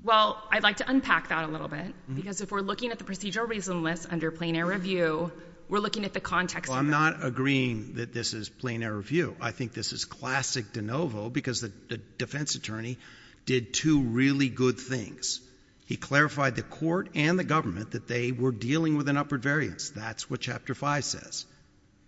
Well, 0.03 0.41
I'd 0.49 0.63
like 0.63 0.77
to 0.77 0.89
unpack 0.89 1.29
that 1.29 1.43
a 1.43 1.47
little 1.47 1.67
bit, 1.67 1.79
mm-hmm. 1.85 2.15
because 2.15 2.41
if 2.41 2.51
we're 2.51 2.61
looking 2.61 2.91
at 2.91 2.97
the 2.97 3.03
procedural 3.03 3.47
reason 3.47 3.83
list 3.83 4.07
under 4.09 4.31
plain 4.31 4.55
error 4.55 4.71
review, 4.71 5.31
we're 5.71 5.79
looking 5.79 6.03
at 6.03 6.13
the 6.13 6.19
context... 6.19 6.69
Well, 6.69 6.77
I'm 6.77 6.89
not 6.89 7.23
agreeing 7.23 7.93
that 7.95 8.13
this 8.13 8.33
is 8.33 8.49
plain 8.49 8.83
error 8.83 8.97
review. 8.97 9.37
I 9.39 9.51
think 9.51 9.73
this 9.73 9.93
is 9.93 10.03
classic 10.03 10.73
de 10.73 10.81
novo, 10.81 11.29
because 11.29 11.61
the 11.61 11.69
defense 12.17 12.55
attorney 12.55 12.97
did 13.45 13.73
two 13.73 14.01
really 14.01 14.49
good 14.49 14.77
things. 14.77 15.39
He 15.85 15.95
clarified 15.95 16.57
the 16.57 16.61
court 16.61 17.11
and 17.15 17.39
the 17.39 17.45
government 17.45 17.91
that 17.91 18.09
they 18.09 18.33
were 18.33 18.51
dealing 18.51 18.97
with 18.97 19.07
an 19.07 19.15
upward 19.15 19.41
variance. 19.41 19.91
That's 19.91 20.29
what 20.29 20.41
Chapter 20.41 20.75
5 20.75 21.05
says. 21.05 21.45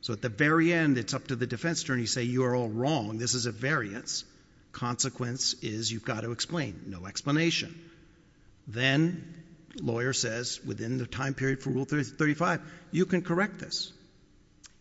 So 0.01 0.11
at 0.11 0.21
the 0.21 0.27
very 0.27 0.73
end, 0.73 0.97
it's 0.97 1.13
up 1.13 1.27
to 1.27 1.37
the 1.37 1.47
defense 1.47 1.83
attorney 1.83 2.03
to 2.03 2.07
say, 2.07 2.23
you 2.23 2.43
are 2.43 2.53
all 2.53 2.67
wrong. 2.67 3.17
This 3.17 3.33
is 3.33 3.45
a 3.45 3.53
variance. 3.53 4.25
Consequence 4.73 5.55
is 5.61 5.89
you've 5.89 6.03
got 6.03 6.21
to 6.21 6.31
explain. 6.31 6.81
No 6.87 7.05
explanation. 7.05 7.79
Then, 8.67 9.42
lawyer 9.81 10.13
says, 10.13 10.59
within 10.65 10.97
the 10.97 11.05
time 11.05 11.33
period 11.33 11.61
for 11.61 11.69
Rule 11.69 11.85
35, 11.85 12.61
you 12.91 13.05
can 13.05 13.21
correct 13.21 13.59
this. 13.59 13.91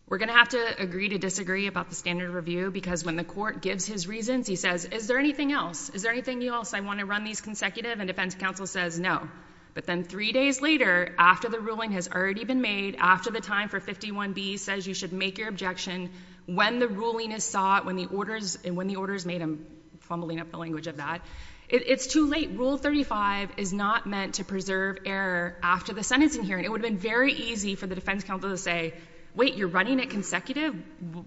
We're 0.07 0.17
going 0.17 0.29
to 0.29 0.35
have 0.35 0.49
to 0.49 0.81
agree 0.81 1.09
to 1.09 1.17
disagree 1.17 1.67
about 1.67 1.89
the 1.89 1.95
standard 1.95 2.29
review, 2.29 2.69
because 2.69 3.03
when 3.03 3.15
the 3.15 3.23
court 3.23 3.61
gives 3.61 3.85
his 3.85 4.07
reasons, 4.07 4.47
he 4.47 4.55
says, 4.55 4.85
is 4.85 5.07
there 5.07 5.17
anything 5.17 5.51
else? 5.51 5.89
Is 5.89 6.03
there 6.03 6.11
anything 6.11 6.45
else 6.45 6.73
I 6.73 6.81
want 6.81 6.99
to 6.99 7.05
run 7.05 7.23
these 7.23 7.41
consecutive? 7.41 7.99
And 7.99 8.07
defense 8.07 8.35
counsel 8.35 8.67
says, 8.67 8.99
no. 8.99 9.27
But 9.73 9.87
then 9.87 10.03
three 10.03 10.31
days 10.33 10.61
later, 10.61 11.15
after 11.17 11.49
the 11.49 11.59
ruling 11.59 11.93
has 11.93 12.07
already 12.07 12.43
been 12.43 12.61
made, 12.61 12.95
after 12.99 13.31
the 13.31 13.41
time 13.41 13.69
for 13.69 13.79
51B 13.79 14.59
says 14.59 14.85
you 14.85 14.93
should 14.93 15.13
make 15.13 15.39
your 15.39 15.47
objection, 15.47 16.11
when 16.45 16.77
the 16.77 16.87
ruling 16.87 17.31
is 17.31 17.43
sought, 17.43 17.85
when 17.85 17.95
the 17.95 18.05
order 18.05 18.35
is 18.35 19.25
made, 19.25 19.41
I'm 19.41 19.65
fumbling 20.01 20.39
up 20.39 20.51
the 20.51 20.57
language 20.57 20.85
of 20.87 20.97
that, 20.97 21.21
it's 21.73 22.07
too 22.07 22.27
late. 22.27 22.51
Rule 22.51 22.77
35 22.77 23.51
is 23.57 23.73
not 23.73 24.05
meant 24.05 24.35
to 24.35 24.43
preserve 24.43 24.99
error 25.05 25.57
after 25.63 25.93
the 25.93 26.03
sentencing 26.03 26.43
hearing. 26.43 26.65
It 26.65 26.71
would 26.71 26.83
have 26.83 26.89
been 26.89 26.99
very 26.99 27.33
easy 27.33 27.75
for 27.75 27.87
the 27.87 27.95
defense 27.95 28.23
counsel 28.23 28.51
to 28.51 28.57
say, 28.57 28.93
wait, 29.35 29.55
you're 29.55 29.67
running 29.67 29.99
it 29.99 30.11
consecutive? 30.11 30.75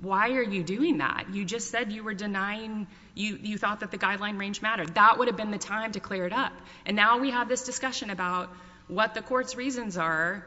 Why 0.00 0.30
are 0.30 0.42
you 0.42 0.62
doing 0.62 0.98
that? 0.98 1.26
You 1.32 1.44
just 1.44 1.72
said 1.72 1.92
you 1.92 2.04
were 2.04 2.14
denying, 2.14 2.87
you 3.16 3.59
thought 3.59 3.80
that 3.80 3.90
the 3.90 3.98
guideline 3.98 4.38
range 4.38 4.62
mattered. 4.62 4.94
That 4.94 5.18
would 5.18 5.26
have 5.26 5.37
been 5.37 5.50
the 5.50 5.59
time 5.59 5.90
to 5.92 6.00
clear 6.00 6.24
it 6.26 6.32
up. 6.32 6.52
And 6.85 6.94
now 6.94 7.18
we 7.18 7.32
have 7.32 7.48
this 7.48 7.64
discussion 7.64 8.11
about 8.11 8.48
what 8.87 9.14
the 9.14 9.22
court's 9.22 9.56
reasons 9.56 9.96
are 9.96 10.46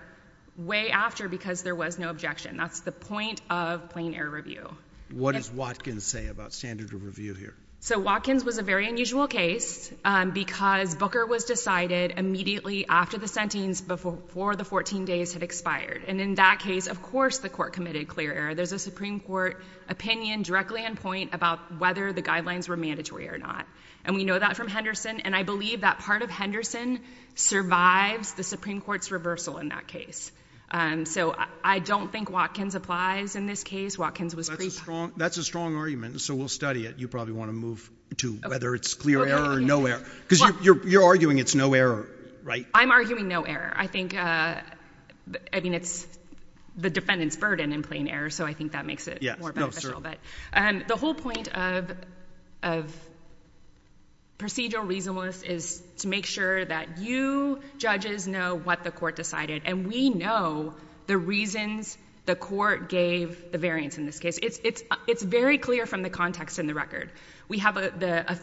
way 0.55 0.91
after 0.91 1.27
because 1.27 1.62
there 1.63 1.75
was 1.75 1.99
no 1.99 2.09
objection. 2.09 2.55
That's 2.55 2.79
the 2.79 2.93
point 2.93 3.41
of 3.49 3.89
plain 3.89 4.13
error 4.13 4.29
review. 4.29 4.69
What 5.12 5.35
does 5.35 5.51
Watkins 5.51 6.05
say 6.05 6.27
about 6.27 6.53
standard 6.53 6.93
of 6.93 7.03
review 7.03 7.33
here? 7.33 7.55
So 7.81 7.97
Watkins 7.97 8.43
was 8.43 8.57
a 8.57 8.61
very 8.61 8.89
unusual 8.89 9.27
case 9.27 9.89
um, 10.03 10.31
because 10.31 10.95
Booker 10.95 11.25
was 11.25 11.45
decided 11.45 12.13
immediately 12.17 12.85
after 12.85 13.17
the 13.17 13.27
sentence 13.27 13.79
before 13.79 14.57
the 14.57 14.65
14 14.65 15.05
days 15.05 15.31
had 15.31 15.43
expired. 15.43 16.03
And 16.05 16.19
in 16.19 16.35
that 16.35 16.59
case, 16.59 16.87
of 16.87 17.01
course, 17.01 17.37
the 17.37 17.47
court 17.47 17.71
committed 17.71 18.09
clear 18.09 18.33
error. 18.33 18.53
There's 18.53 18.73
a 18.73 18.79
Supreme 18.79 19.21
Court 19.21 19.61
opinion 19.87 20.41
directly 20.41 20.83
in 20.83 20.97
point 20.97 21.33
about 21.33 21.79
whether 21.79 22.11
the 22.11 22.21
guidelines 22.21 22.67
were 22.67 22.75
mandatory 22.75 23.29
or 23.29 23.37
not. 23.37 23.65
And 24.03 24.13
we 24.13 24.25
know 24.25 24.37
that 24.37 24.57
from 24.57 24.67
Henderson. 24.67 25.21
And 25.21 25.33
I 25.33 25.43
believe 25.43 25.81
that 25.81 25.99
part 25.99 26.21
of 26.21 26.29
Henderson 26.29 26.99
survives 27.35 28.33
the 28.33 28.43
Supreme 28.43 28.81
Court's 28.81 29.09
reversal 29.09 29.57
in 29.57 29.69
that 29.69 29.87
case. 29.87 30.33
Um, 30.71 31.05
so 31.05 31.36
I 31.63 31.79
don't 31.79 32.12
think 32.12 32.29
Watkins 32.29 32.75
applies 32.75 33.36
in 33.36 33.47
this 33.47 33.63
case. 33.63 33.97
Watkins 33.97 34.36
was 34.36 34.49
pre- 34.49 34.69
That's 35.17 35.38
a 35.38 35.43
strong 35.43 35.75
argument. 35.75 36.21
So 36.21 36.36
we'll 36.36 36.47
study 36.47 36.86
it. 36.86 36.99
You 36.99 37.08
probably 37.08 37.34
want 37.34 37.49
to 37.49 37.53
move 37.53 37.89
to 38.17 38.34
whether 38.45 38.75
it's 38.75 38.93
clear 38.93 39.25
error 39.25 39.53
or 39.53 39.60
no 39.60 39.86
error. 39.86 40.03
Because 40.27 40.43
you're 40.62 41.03
arguing 41.03 41.39
it's 41.39 41.55
no 41.55 41.73
error, 41.73 42.08
right? 42.43 42.67
I'm 42.73 42.91
arguing 42.91 43.27
no 43.27 43.43
error. 43.43 43.73
I 43.75 43.88
think, 43.88 44.15
uh, 44.15 44.62
I 45.53 45.60
mean, 45.60 45.73
it's 45.73 46.08
the 46.75 46.89
defendant's 46.89 47.36
burden 47.36 47.73
in 47.73 47.84
plain 47.84 48.08
error. 48.08 48.29
So 48.29 48.45
I 48.45 48.53
think 48.53 48.73
that 48.73 48.86
makes 48.86 49.08
it 49.08 49.23
more 49.39 49.51
beneficial. 49.51 50.01
But 50.01 50.17
um, 50.53 50.84
the 50.88 50.95
whole 50.95 51.13
point 51.13 51.47
of 51.55 51.91
of 52.62 53.08
procedural 54.39 54.88
reasonableness 54.88 55.43
is 55.43 55.84
to 55.97 56.08
make 56.08 56.25
sure 56.25 56.65
that 56.65 56.97
you 56.97 57.60
judges 57.78 58.28
know 58.28 58.56
what 58.56 58.84
the 58.84 58.91
court 58.91 59.15
decided. 59.15 59.63
And 59.65 59.86
we 59.86 60.10
know 60.10 60.73
the 61.08 61.17
reasons 61.17 61.97
the 62.25 62.36
court 62.36 62.89
gave 62.89 63.52
the 63.52 63.58
variance 63.58 63.97
in 63.97 64.06
this 64.06 64.19
case. 64.19 64.39
It's 64.41 65.23
very 65.23 65.58
clear 65.58 65.86
from 65.86 66.04
the 66.04 66.10
context 66.10 66.58
in 66.58 66.67
the 66.67 66.73
record. 66.73 67.12
We 67.47 67.60
have 67.60 67.78
a 67.78 67.89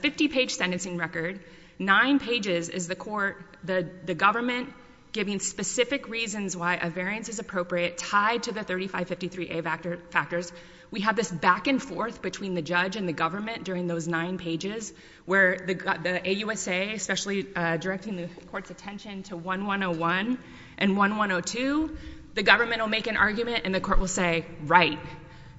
50-page 0.03 0.55
sentencing 0.55 0.97
record. 0.97 1.41
Nine 1.79 2.19
pages 2.19 2.69
is 2.69 2.89
the 2.89 2.97
court, 2.97 3.43
the 3.65 4.15
government 4.15 4.73
giving 5.16 5.40
specific 5.40 6.09
reasons 6.11 6.55
why 6.55 6.74
a 6.74 6.90
variance 6.90 7.31
is 7.31 7.38
appropriate 7.38 7.96
tied 7.96 8.42
to 8.42 8.52
the 8.52 8.61
3553A 8.61 10.11
factors. 10.11 10.52
We 10.90 11.00
have 11.00 11.16
this 11.16 11.31
back 11.31 11.68
and 11.68 11.83
forth 11.83 12.20
between 12.20 12.52
the 12.55 12.61
judge 12.61 12.96
and 12.96 13.09
the 13.09 13.14
government 13.14 13.64
during 13.64 13.87
those 13.87 14.07
nine 14.07 14.37
pages 14.37 14.92
where 15.24 15.57
the 15.57 15.74
AUSA, 15.74 16.92
especially 16.92 17.46
uh, 17.57 17.79
directing 17.79 18.16
the 18.16 18.29
court's 18.50 18.70
attention 18.70 19.22
to 19.24 19.37
1101 19.37 20.38
and 20.76 20.96
1102, 20.98 21.96
the 22.35 22.42
government 22.42 22.83
will 22.83 22.88
make 22.88 23.07
an 23.07 23.16
argument 23.16 23.62
and 23.64 23.74
the 23.74 23.81
court 23.81 23.98
will 23.98 24.14
say, 24.22 24.44
right. 24.64 24.98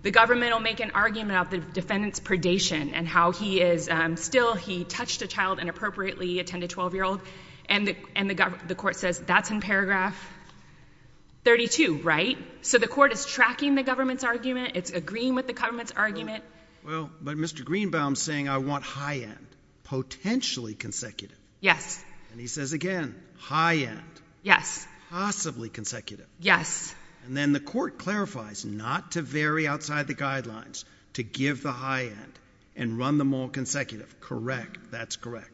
The 0.04 0.12
government 0.12 0.54
will 0.54 0.60
make 0.60 0.82
an 0.82 0.92
argument 0.92 1.32
about 1.32 1.50
the 1.50 1.58
defendant's 1.58 2.20
predation 2.20 2.92
and 2.94 3.08
how 3.08 3.32
he 3.32 3.60
is 3.60 3.90
um, 3.90 4.18
still, 4.18 4.54
he 4.54 4.84
touched 4.84 5.24
a 5.24 5.28
child 5.28 5.58
inappropriately, 5.58 6.40
a 6.40 6.44
10 6.44 6.62
to 6.62 6.68
12-year-old. 6.68 7.22
And 7.70 7.88
the 7.88 8.76
court 8.76 8.96
says, 8.96 9.20
that's 9.20 9.52
in 9.52 9.62
paragraph 9.62 10.16
32, 11.44 11.98
right? 11.98 12.38
So 12.62 12.78
the 12.78 12.88
court 12.88 13.14
is 13.14 13.26
tracking 13.26 13.76
the 13.76 13.84
government's 13.84 14.24
argument. 14.24 14.72
It's 14.76 14.92
agreeing 14.92 15.36
with 15.36 15.48
the 15.48 15.54
government's 15.54 15.92
argument. 15.92 16.44
Well, 16.86 17.10
but 17.22 17.38
Mr. 17.38 17.64
Greenbaum's 17.64 18.22
saying, 18.22 18.48
I 18.50 18.58
want 18.60 18.84
high 18.84 19.20
end, 19.20 19.48
potentially 19.84 20.76
consecutive. 20.76 21.38
Yes. 21.60 22.04
And 22.32 22.40
he 22.40 22.48
says 22.48 22.74
again, 22.74 23.16
high 23.38 23.78
end. 23.78 24.02
Yes. 24.44 24.88
Possibly 25.10 25.70
consecutive. 25.70 26.28
Yes. 26.40 26.94
And 27.26 27.36
then 27.36 27.52
the 27.52 27.60
court 27.60 27.98
clarifies 27.98 28.64
not 28.66 29.12
to 29.14 29.22
vary 29.22 29.68
outside 29.68 30.08
the 30.08 30.16
guidelines, 30.16 30.86
to 31.14 31.24
give 31.24 31.64
the 31.64 31.72
high 31.72 32.06
end 32.06 32.40
and 32.76 32.98
run 32.98 33.18
them 33.18 33.34
all 33.34 33.50
consecutive. 33.50 34.20
Correct. 34.22 34.78
That's 34.92 35.16
correct. 35.16 35.50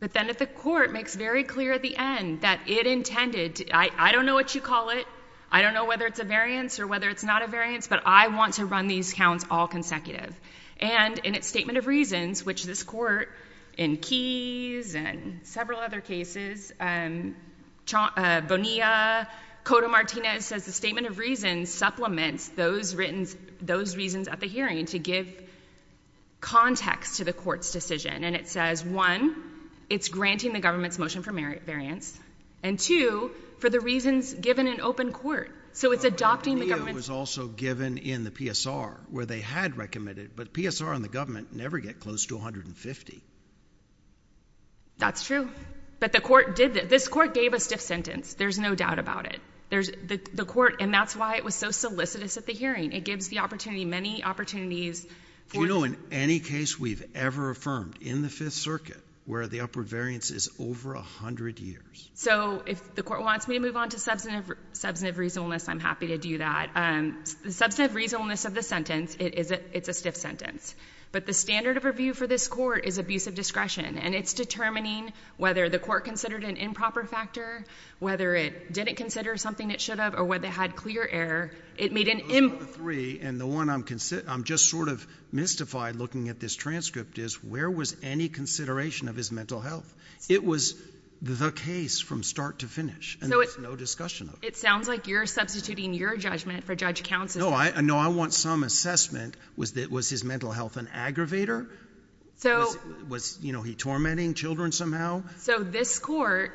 But 0.00 0.12
then 0.12 0.30
if 0.30 0.38
the 0.38 0.46
court 0.46 0.92
makes 0.92 1.16
very 1.16 1.42
clear 1.42 1.72
at 1.72 1.82
the 1.82 1.96
end 1.96 2.42
that 2.42 2.60
it 2.68 2.86
intended, 2.86 3.70
I 3.72 4.12
don't 4.12 4.26
know 4.26 4.34
what 4.34 4.54
you 4.54 4.60
call 4.60 4.90
it. 4.90 5.06
I 5.50 5.62
don't 5.62 5.74
know 5.74 5.86
whether 5.86 6.06
it's 6.06 6.20
a 6.20 6.24
variance 6.24 6.78
or 6.78 6.86
whether 6.86 7.08
it's 7.08 7.24
not 7.24 7.42
a 7.42 7.46
variance, 7.46 7.88
but 7.88 8.02
I 8.04 8.28
want 8.28 8.54
to 8.54 8.66
run 8.66 8.86
these 8.86 9.12
counts 9.12 9.44
all 9.50 9.66
consecutive. 9.66 10.38
And 10.78 11.18
in 11.18 11.34
its 11.34 11.48
statement 11.48 11.78
of 11.78 11.86
reasons, 11.86 12.44
which 12.44 12.64
this 12.64 12.82
court 12.82 13.30
in 13.76 13.96
Keyes 13.96 14.94
and 14.94 15.40
several 15.44 15.80
other 15.80 16.00
cases, 16.00 16.72
um, 16.78 17.34
uh, 17.92 18.40
Bonilla, 18.42 19.28
Cotto 19.64 19.90
Martinez 19.90 20.44
says 20.44 20.64
the 20.64 20.72
statement 20.72 21.06
of 21.06 21.18
reasons 21.18 21.72
supplements 21.72 22.48
those 22.48 22.94
reasons 22.94 24.28
at 24.28 24.40
the 24.40 24.46
hearing 24.46 24.86
to 24.86 24.98
give 24.98 25.28
context 26.40 27.16
to 27.16 27.24
the 27.24 27.32
court's 27.32 27.72
decision. 27.72 28.24
And 28.24 28.36
it 28.36 28.48
says, 28.48 28.84
one, 28.84 29.34
it's 29.88 30.08
granting 30.08 30.52
the 30.52 30.60
government's 30.60 30.98
motion 30.98 31.22
for 31.22 31.32
variance. 31.32 32.18
And 32.62 32.78
two, 32.78 33.30
for 33.58 33.70
the 33.70 33.80
reasons 33.80 34.34
given 34.34 34.66
in 34.66 34.80
open 34.80 35.12
court. 35.12 35.50
So 35.72 35.92
it's 35.92 36.04
adopting 36.04 36.58
the 36.58 36.66
government's- 36.66 37.06
Bonilla 37.06 37.20
was 37.20 37.30
also 37.30 37.46
given 37.46 37.98
in 37.98 38.24
the 38.24 38.30
PSR 38.30 38.96
where 39.10 39.26
they 39.26 39.40
had 39.40 39.76
recommended, 39.76 40.34
but 40.34 40.52
PSR 40.52 40.92
and 40.92 41.04
the 41.04 41.08
government 41.08 41.54
never 41.54 41.78
get 41.78 42.00
close 42.00 42.26
to 42.26 42.36
150. 42.36 43.22
That's 44.98 45.24
true. 45.24 45.48
But 46.00 46.12
the 46.12 46.20
court 46.20 46.56
did, 46.56 46.88
this 46.88 47.06
court 47.06 47.34
gave 47.34 47.54
a 47.54 47.60
stiff 47.60 47.80
sentence. 47.80 48.34
There's 48.34 48.58
no 48.58 48.74
doubt 48.74 48.98
about 48.98 49.26
it. 49.26 49.40
There's 49.70 49.90
the 49.90 50.46
court, 50.46 50.76
and 50.80 50.92
that's 50.92 51.14
why 51.14 51.36
it 51.36 51.44
was 51.44 51.54
so 51.54 51.70
solicitous 51.70 52.36
at 52.36 52.46
the 52.46 52.54
hearing. 52.54 52.92
It 52.92 53.04
gives 53.04 53.28
the 53.28 53.40
opportunity, 53.40 53.84
many 53.84 54.24
opportunities 54.24 55.06
for- 55.46 55.54
Do 55.54 55.60
you 55.60 55.66
know 55.68 55.84
in 55.84 55.96
any 56.10 56.40
case 56.40 56.78
we've 56.78 57.04
ever 57.14 57.50
affirmed 57.50 57.98
in 58.00 58.22
the 58.22 58.30
Fifth 58.30 58.54
Circuit 58.54 59.02
where 59.28 59.46
the 59.46 59.60
upward 59.60 59.86
variance 59.86 60.30
is 60.30 60.48
over 60.58 60.94
100 60.94 61.60
years? 61.60 62.10
So 62.14 62.62
if 62.64 62.94
the 62.94 63.02
court 63.02 63.20
wants 63.20 63.46
me 63.46 63.56
to 63.56 63.60
move 63.60 63.76
on 63.76 63.90
to 63.90 63.98
substantive 63.98 65.18
reasonableness, 65.18 65.68
I'm 65.68 65.80
happy 65.80 66.06
to 66.08 66.18
do 66.18 66.38
that. 66.38 66.70
Um, 66.74 67.22
the 67.44 67.52
substantive 67.52 67.94
reasonableness 67.94 68.46
of 68.46 68.54
the 68.54 68.62
sentence, 68.62 69.14
it's 69.20 69.88
a 69.88 69.92
stiff 69.92 70.16
sentence. 70.16 70.74
But 71.10 71.24
the 71.24 71.32
standard 71.32 71.76
of 71.78 71.84
review 71.84 72.12
for 72.12 72.26
this 72.26 72.48
court 72.48 72.84
is 72.84 72.98
abuse 72.98 73.26
of 73.26 73.34
discretion. 73.34 73.96
And 73.98 74.14
it's 74.14 74.34
determining 74.34 75.12
whether 75.38 75.68
the 75.68 75.78
court 75.78 76.04
considered 76.04 76.44
an 76.44 76.56
improper 76.56 77.04
factor, 77.04 77.64
whether 77.98 78.34
it 78.34 78.72
didn't 78.72 78.96
consider 78.96 79.36
something 79.36 79.70
it 79.70 79.80
should 79.80 79.98
have, 79.98 80.14
or 80.14 80.24
whether 80.24 80.46
it 80.48 80.52
had 80.52 80.76
clear 80.76 81.08
error. 81.10 81.50
It 81.76 81.92
made 81.92 82.08
an- 82.08 82.28
Those 82.28 82.52
are 82.52 82.58
the 82.58 82.66
three, 82.66 83.20
and 83.20 83.40
the 83.40 83.46
one 83.46 83.70
I'm 83.70 84.44
just 84.44 84.68
sort 84.68 84.88
of 84.88 85.06
mystified 85.32 85.96
looking 85.96 86.28
at 86.28 86.40
this 86.40 86.54
transcript 86.54 87.18
is, 87.18 87.42
where 87.42 87.70
was 87.70 87.96
any 88.02 88.28
consideration 88.28 89.08
of 89.08 89.16
his 89.16 89.32
mental 89.32 89.60
health? 89.60 89.92
It 90.28 90.44
was 90.44 90.74
the 91.20 91.50
case 91.50 92.00
from 92.00 92.22
start 92.22 92.60
to 92.60 92.66
finish, 92.66 93.18
and 93.20 93.30
there's 93.30 93.58
no 93.58 93.74
discussion 93.74 94.28
of 94.28 94.42
it. 94.42 94.48
It 94.48 94.56
sounds 94.56 94.86
like 94.86 95.08
you're 95.08 95.26
substituting 95.26 95.94
your 95.94 96.16
judgment 96.16 96.64
for 96.64 96.74
Judge 96.74 97.02
Counts' 97.02 97.36
No, 97.36 97.52
I 97.52 97.80
no, 97.80 97.96
I 97.96 98.08
want 98.08 98.32
some 98.32 98.62
assessment. 98.62 99.36
Was 99.56 99.72
his 100.08 100.24
mental 100.24 100.52
health 100.52 100.76
an 100.76 100.88
aggravator? 100.94 101.68
So 102.38 102.72
was 103.08 103.38
he 103.42 103.74
tormenting 103.74 104.34
children 104.34 104.72
somehow? 104.72 105.24
So 105.38 105.58
this 105.58 105.98
court, 105.98 106.52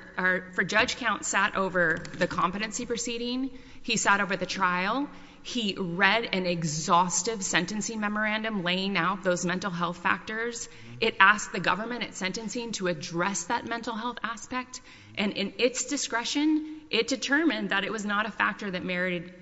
for 0.54 0.64
Judge 0.64 0.96
Count, 0.96 1.26
sat 1.26 1.56
over 1.56 2.00
the 2.18 2.28
competency 2.28 2.86
proceeding. 2.86 3.52
He 3.82 3.98
sat 3.98 4.22
over 4.22 4.38
the 4.38 4.46
trial. 4.46 5.10
He 5.46 5.76
read 5.78 6.30
an 6.32 6.46
exhaustive 6.46 7.44
sentencing 7.44 8.00
memorandum 8.00 8.64
laying 8.64 8.96
out 8.96 9.24
those 9.26 9.46
mental 9.46 9.72
health 9.72 9.98
factors. 9.98 10.68
Mm-hmm. 10.68 10.98
It 11.02 11.16
asked 11.20 11.52
the 11.52 11.60
government 11.60 12.04
at 12.04 12.16
sentencing 12.16 12.72
to 12.74 12.88
address 12.88 13.44
that 13.46 13.68
mental 13.68 13.94
health 13.94 14.20
aspect. 14.24 14.80
And 15.18 15.34
in 15.34 15.52
its 15.58 15.84
discretion, 15.84 16.80
it 16.90 17.10
determined 17.10 17.72
that 17.72 17.84
it 17.84 17.92
was 17.92 18.06
not 18.06 18.26
a 18.26 18.32
factor 18.32 18.72
that 18.72 18.86
merited 18.86 19.34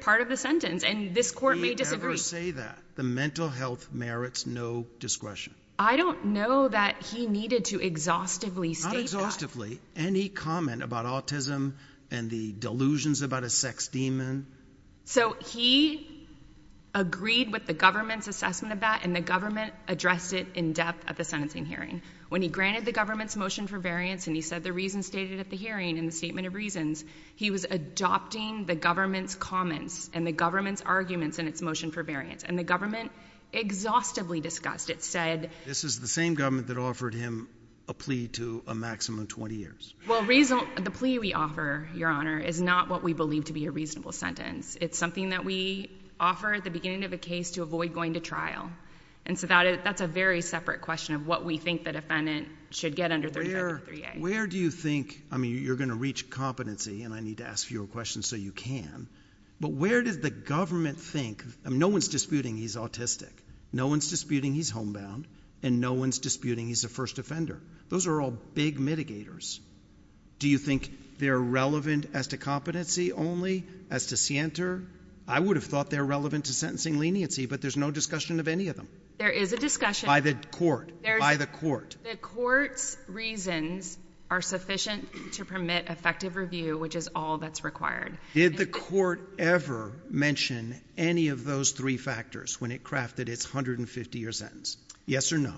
part 0.00 0.20
of 0.20 0.28
the 0.28 0.36
sentence. 0.36 0.84
And 0.84 1.14
this 1.14 1.30
court 1.30 1.58
may 1.58 1.74
disagree. 1.74 1.98
Did 1.98 2.02
he 2.02 2.06
ever 2.06 2.16
say 2.16 2.50
that? 2.52 2.78
The 2.96 3.02
mental 3.02 3.48
health 3.48 3.88
merits 3.92 4.46
no 4.46 4.86
discretion. 4.98 5.54
I 5.78 5.96
don't 5.96 6.26
know 6.26 6.66
that 6.66 7.02
he 7.02 7.26
needed 7.26 7.66
to 7.66 7.80
exhaustively 7.80 8.74
state 8.74 8.88
that. 8.88 8.94
Not 8.94 9.00
exhaustively. 9.00 9.80
Any 9.94 10.28
comment 10.28 10.82
about 10.82 11.06
autism 11.06 11.74
and 12.10 12.28
the 12.28 12.52
delusions 12.52 13.22
about 13.22 13.44
a 13.44 13.50
sex 13.50 13.86
demon? 13.88 14.46
So 15.04 15.36
he 15.52 16.26
agreed 16.94 17.52
with 17.52 17.66
the 17.66 17.74
government's 17.74 18.26
assessment 18.26 18.72
of 18.72 18.80
that, 18.80 19.04
and 19.04 19.14
the 19.14 19.20
government 19.20 19.72
addressed 19.86 20.32
it 20.32 20.48
in 20.54 20.72
depth 20.72 21.04
at 21.08 21.16
the 21.16 21.24
sentencing 21.24 21.64
hearing. 21.64 22.02
When 22.28 22.42
he 22.42 22.48
granted 22.48 22.84
the 22.84 22.92
government's 22.92 23.36
motion 23.36 23.66
for 23.66 23.78
variance 23.78 24.26
and 24.26 24.36
he 24.36 24.42
said 24.42 24.62
the 24.62 24.72
reasons 24.72 25.06
stated 25.06 25.40
at 25.40 25.48
the 25.48 25.56
hearing 25.56 25.96
in 25.96 26.04
the 26.04 26.12
statement 26.12 26.46
of 26.46 26.54
reasons, 26.54 27.04
he 27.36 27.50
was 27.50 27.64
adopting 27.64 28.66
the 28.66 28.74
government's 28.74 29.34
comments 29.34 30.10
and 30.12 30.26
the 30.26 30.32
government's 30.32 30.82
arguments 30.82 31.38
in 31.38 31.48
its 31.48 31.62
motion 31.62 31.90
for 31.90 32.02
variance. 32.02 32.44
And 32.44 32.58
the 32.58 32.64
government 32.64 33.12
exhaustively 33.52 34.40
discussed. 34.40 34.90
It 34.90 35.02
said— 35.02 35.50
This 35.66 35.84
is 35.84 36.00
the 36.00 36.08
same 36.08 36.34
government 36.34 36.66
that 36.66 36.76
offered 36.76 37.14
him 37.14 37.48
a 37.88 37.94
plea 37.94 38.28
to 38.28 38.62
a 38.66 38.74
maximum 38.74 39.20
of 39.20 39.28
20 39.28 39.54
years. 39.54 39.94
Well, 40.06 40.22
the 40.22 40.92
plea 40.92 41.18
we 41.18 41.32
offer, 41.32 41.88
Your 41.94 42.10
Honor, 42.10 42.38
is 42.38 42.60
not 42.60 42.90
what 42.90 43.02
we 43.02 43.14
believe 43.14 43.46
to 43.46 43.54
be 43.54 43.64
a 43.64 43.70
reasonable 43.70 44.12
sentence. 44.12 44.76
It's 44.78 44.98
something 44.98 45.30
that 45.30 45.46
we 45.46 45.90
offer 46.20 46.52
at 46.52 46.64
the 46.64 46.70
beginning 46.70 47.04
of 47.04 47.14
a 47.14 47.16
case 47.16 47.52
to 47.52 47.62
avoid 47.62 47.94
going 47.94 48.14
to 48.14 48.20
trial. 48.20 48.70
And 49.28 49.38
so 49.38 49.46
that's 49.46 50.00
a 50.00 50.06
very 50.06 50.40
separate 50.40 50.80
question 50.80 51.14
of 51.14 51.26
what 51.26 51.44
we 51.44 51.58
think 51.58 51.84
the 51.84 51.92
defendant 51.92 52.48
should 52.70 52.96
get 52.96 53.12
under 53.12 53.28
3553A. 53.28 54.20
Where 54.20 54.46
do 54.46 54.56
you 54.56 54.70
think— 54.70 55.22
I 55.30 55.36
mean, 55.36 55.62
you're 55.62 55.76
going 55.76 55.90
to 55.90 55.94
reach 55.94 56.30
competency, 56.30 57.02
and 57.02 57.12
I 57.12 57.20
need 57.20 57.38
to 57.38 57.44
ask 57.44 57.70
you 57.70 57.76
fewer 57.76 57.86
questions 57.86 58.26
so 58.26 58.36
you 58.36 58.52
can. 58.52 59.06
But 59.60 59.72
where 59.72 60.02
does 60.02 60.18
the 60.20 60.30
government 60.30 60.98
think— 60.98 61.44
I 61.66 61.68
mean, 61.68 61.78
no 61.78 61.88
one's 61.88 62.08
disputing 62.08 62.56
he's 62.56 62.76
autistic. 62.76 63.32
No 63.70 63.88
one's 63.88 64.08
disputing 64.08 64.54
he's 64.54 64.70
homebound. 64.70 65.26
And 65.62 65.80
no 65.80 65.92
one's 65.92 66.20
disputing 66.20 66.68
he's 66.68 66.84
a 66.84 66.88
first 66.88 67.18
offender. 67.18 67.60
Those 67.88 68.06
are 68.06 68.20
all 68.20 68.30
big 68.30 68.78
mitigators. 68.78 69.58
Do 70.38 70.48
you 70.48 70.56
think 70.56 71.18
they're 71.18 71.38
relevant 71.38 72.06
as 72.14 72.28
to 72.28 72.36
competency 72.36 73.12
only, 73.12 73.64
as 73.90 74.06
to 74.06 74.16
scienter? 74.16 74.84
I 75.28 75.38
would 75.38 75.56
have 75.56 75.64
thought 75.64 75.90
they're 75.90 76.04
relevant 76.04 76.46
to 76.46 76.54
sentencing 76.54 76.98
leniency, 76.98 77.46
but 77.46 77.60
there's 77.60 77.76
no 77.76 77.90
discussion 77.90 78.40
of 78.40 78.48
any 78.48 78.68
of 78.68 78.76
them. 78.76 78.88
There 79.18 79.30
is 79.30 79.52
a 79.52 79.58
discussion. 79.58 80.06
By 80.06 80.20
the 80.20 80.34
court. 80.34 80.90
By 81.02 81.36
the 81.36 81.46
court. 81.46 81.96
The 82.02 82.16
court's 82.16 82.96
reasons 83.06 83.98
are 84.30 84.40
sufficient 84.40 85.08
to 85.34 85.44
permit 85.44 85.88
effective 85.88 86.36
review, 86.36 86.78
which 86.78 86.96
is 86.96 87.08
all 87.14 87.38
that's 87.38 87.64
required. 87.64 88.18
Did 88.34 88.56
the 88.56 88.66
court 88.66 89.34
ever 89.38 89.92
mention 90.10 90.80
any 90.96 91.28
of 91.28 91.44
those 91.44 91.72
three 91.72 91.96
factors 91.96 92.60
when 92.60 92.70
it 92.70 92.82
crafted 92.84 93.28
its 93.28 93.46
150-year 93.46 94.32
sentence? 94.32 94.76
Yes 95.06 95.32
or 95.32 95.38
no? 95.38 95.54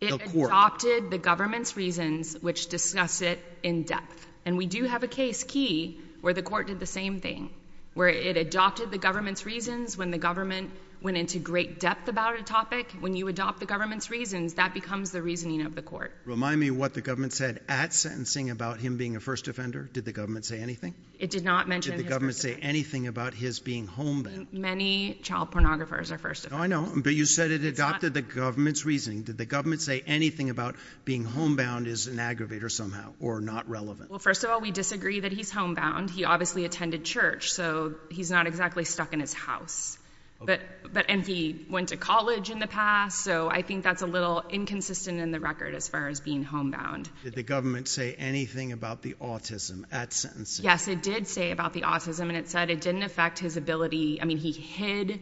It 0.00 0.12
adopted 0.12 1.10
the 1.10 1.18
government's 1.18 1.76
reasons, 1.76 2.36
which 2.40 2.68
discuss 2.68 3.22
it 3.22 3.42
in 3.62 3.84
depth. 3.84 4.26
And 4.44 4.56
we 4.56 4.66
do 4.66 4.84
have 4.84 5.02
a 5.02 5.08
case, 5.08 5.42
Key, 5.42 5.98
where 6.20 6.34
the 6.34 6.42
court 6.42 6.66
did 6.66 6.78
the 6.78 6.86
same 6.86 7.20
thing, 7.20 7.50
where 7.96 8.10
it 8.10 8.36
adopted 8.36 8.90
the 8.90 8.98
government's 8.98 9.46
reasons 9.46 9.96
when 9.96 10.10
the 10.10 10.18
government 10.18 10.70
went 11.06 11.16
into 11.16 11.38
great 11.38 11.78
depth 11.78 12.08
about 12.08 12.36
a 12.36 12.42
topic. 12.42 12.90
When 12.98 13.14
you 13.14 13.28
adopt 13.28 13.60
the 13.60 13.66
government's 13.66 14.10
reasons, 14.10 14.54
that 14.54 14.74
becomes 14.74 15.12
the 15.12 15.22
reasoning 15.22 15.64
of 15.64 15.76
the 15.76 15.80
court. 15.80 16.12
Remind 16.24 16.58
me 16.58 16.72
what 16.72 16.94
the 16.94 17.00
government 17.00 17.32
said 17.32 17.60
at 17.68 17.94
sentencing 17.94 18.50
about 18.50 18.80
him 18.80 18.96
being 18.96 19.14
a 19.14 19.20
first 19.20 19.46
offender. 19.46 19.88
Did 19.92 20.04
the 20.04 20.10
government 20.10 20.46
say 20.46 20.58
anything? 20.58 20.94
It 21.20 21.30
did 21.30 21.44
not 21.44 21.68
mention 21.68 21.92
his 21.92 22.02
first 22.02 22.02
offender. 22.02 22.02
Did 22.02 22.06
the 22.06 22.10
government 22.10 22.36
say 22.36 22.54
anything 22.60 23.06
about 23.06 23.34
his 23.34 23.60
being 23.60 23.86
homebound? 23.86 24.48
Many 24.50 25.20
child 25.22 25.52
pornographers 25.52 26.10
are 26.10 26.18
first 26.18 26.46
offenders. 26.46 26.58
Oh, 26.58 26.64
I 26.64 26.66
know. 26.66 26.92
But 26.96 27.14
you 27.14 27.24
said 27.24 27.52
it 27.52 27.62
adopted 27.62 28.12
the 28.12 28.22
government's 28.22 28.84
reasoning. 28.84 29.22
Did 29.22 29.38
the 29.38 29.46
government 29.46 29.82
say 29.82 30.02
anything 30.08 30.50
about 30.50 30.74
being 31.04 31.22
homebound 31.22 31.86
is 31.86 32.08
an 32.08 32.16
aggravator 32.16 32.68
somehow 32.68 33.12
or 33.20 33.40
not 33.40 33.70
relevant? 33.70 34.10
Well, 34.10 34.18
first 34.18 34.42
of 34.42 34.50
all, 34.50 34.60
we 34.60 34.72
disagree 34.72 35.20
that 35.20 35.30
he's 35.30 35.52
homebound. 35.52 36.10
He 36.10 36.24
obviously 36.24 36.64
attended 36.64 37.04
church, 37.04 37.52
so 37.52 37.94
he's 38.10 38.32
not 38.32 38.48
exactly 38.48 38.84
stuck 38.84 39.12
in 39.12 39.20
his 39.20 39.32
house. 39.32 39.98
But 40.40 40.60
but 40.92 41.06
and 41.08 41.26
he 41.26 41.66
went 41.70 41.88
to 41.88 41.96
college 41.96 42.50
in 42.50 42.58
the 42.58 42.66
past, 42.66 43.24
so 43.24 43.50
I 43.50 43.62
think 43.62 43.82
that's 43.82 44.02
a 44.02 44.06
little 44.06 44.44
inconsistent 44.50 45.18
in 45.18 45.30
the 45.30 45.40
record 45.40 45.74
as 45.74 45.88
far 45.88 46.08
as 46.08 46.20
being 46.20 46.42
homebound. 46.42 47.08
Did 47.24 47.34
the 47.34 47.42
government 47.42 47.88
say 47.88 48.14
anything 48.14 48.72
about 48.72 49.02
the 49.02 49.14
autism 49.14 49.84
at 49.90 50.12
sentencing? 50.12 50.64
Yes, 50.64 50.88
it 50.88 51.02
did 51.02 51.26
say 51.26 51.52
about 51.52 51.72
the 51.72 51.82
autism, 51.82 52.28
and 52.28 52.36
it 52.36 52.48
said 52.48 52.70
it 52.70 52.80
didn't 52.80 53.02
affect 53.02 53.38
his 53.38 53.56
ability. 53.56 54.20
I 54.20 54.26
mean, 54.26 54.38
he 54.38 54.52
hid 54.52 55.20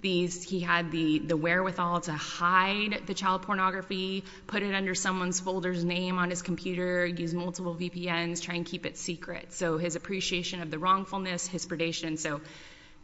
these. 0.00 0.42
He 0.42 0.60
had 0.60 0.90
the 0.90 1.20
wherewithal 1.34 2.00
to 2.02 2.12
hide 2.12 3.02
the 3.06 3.14
child 3.14 3.42
pornography, 3.42 4.24
put 4.46 4.62
it 4.62 4.74
under 4.74 4.94
someone's 4.94 5.40
folder's 5.40 5.84
name 5.84 6.18
on 6.18 6.30
his 6.30 6.42
computer, 6.42 7.06
use 7.06 7.34
multiple 7.34 7.74
VPNs, 7.74 8.42
try 8.42 8.54
and 8.54 8.66
keep 8.66 8.86
it 8.86 8.96
secret. 8.96 9.52
So 9.52 9.78
his 9.78 9.96
appreciation 9.96 10.60
of 10.60 10.70
the 10.70 10.78
wrongfulness, 10.78 11.46
his 11.46 11.66
predation. 11.66 12.18
So 12.18 12.40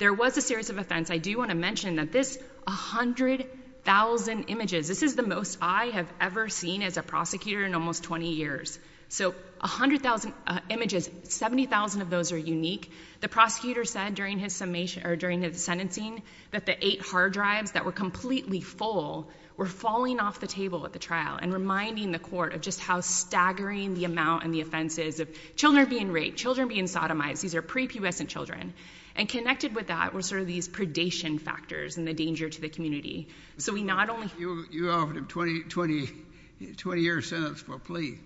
there 0.01 0.15
was 0.15 0.37
a 0.39 0.41
series 0.41 0.71
of 0.71 0.79
offense. 0.79 1.11
I 1.11 1.19
do 1.19 1.37
want 1.37 1.51
to 1.51 1.55
mention 1.55 1.97
that 1.97 2.11
this 2.11 2.39
100,000 2.65 4.45
images, 4.49 4.89
this 4.89 5.03
is 5.03 5.15
the 5.15 5.23
most 5.23 5.59
I 5.61 5.87
have 5.87 6.11
ever 6.19 6.49
seen 6.49 6.83
as 6.83 6.97
a 6.97 7.03
prosecutor 7.03 7.67
in 7.67 7.75
almost 7.75 8.03
20 8.03 8.33
years. 8.33 8.79
So 9.11 9.35
100,000 9.61 10.33
uh, 10.47 10.61
images, 10.71 11.11
70,000 11.25 12.01
of 12.01 12.09
those 12.09 12.33
are 12.33 12.39
unique. 12.39 12.91
The 13.21 13.29
prosecutor 13.29 13.85
said 13.85 14.15
during 14.15 14.39
his 14.39 14.55
summation 14.55 15.07
or 15.07 15.17
during 15.17 15.43
his 15.43 15.63
sentencing 15.63 16.23
that 16.51 16.65
the 16.65 16.83
eight 16.83 17.03
hard 17.03 17.35
drives 17.35 17.73
that 17.73 17.85
were 17.85 17.93
completely 17.93 18.63
full 18.63 19.29
were 19.59 19.67
falling 19.67 20.19
off 20.19 20.41
the 20.41 20.47
table 20.47 20.87
at 20.87 20.95
the 20.95 20.99
trial 20.99 21.39
and 21.43 21.53
reminding 21.53 22.11
the 22.11 22.19
court 22.19 22.55
of 22.55 22.63
just 22.63 22.81
how 22.81 23.01
staggering 23.01 23.93
the 23.93 24.07
amount 24.07 24.45
and 24.45 24.55
the 24.55 24.63
offenses 24.63 25.21
of 25.21 25.29
children 25.57 25.91
being 25.91 26.11
raped, 26.11 26.39
children 26.39 26.69
being 26.69 26.87
sodomized. 26.87 27.43
These 27.43 27.55
are 27.55 27.61
prepubescent 27.61 28.29
children. 28.29 28.73
And 29.17 29.29
connected 29.29 29.75
with 29.75 29.89
that 29.89 30.15
were 30.15 30.23
sort 30.23 30.41
of 30.41 30.47
these 30.47 30.69
predation 30.69 31.41
factors 31.41 31.97
and 31.97 32.07
the 32.07 32.15
danger 32.15 32.49
to 32.49 32.61
the 32.61 32.69
community. 32.69 33.29
So 33.59 33.73
we 33.73 33.83
not 33.83 34.09
only— 34.09 34.31
You 34.39 34.91
offered 34.91 35.17
him 35.17 35.25
a 35.25 35.27
20-year 35.29 37.23
sentence 37.23 37.61
for 37.61 37.75
a 37.75 37.79
plea. 37.79 38.19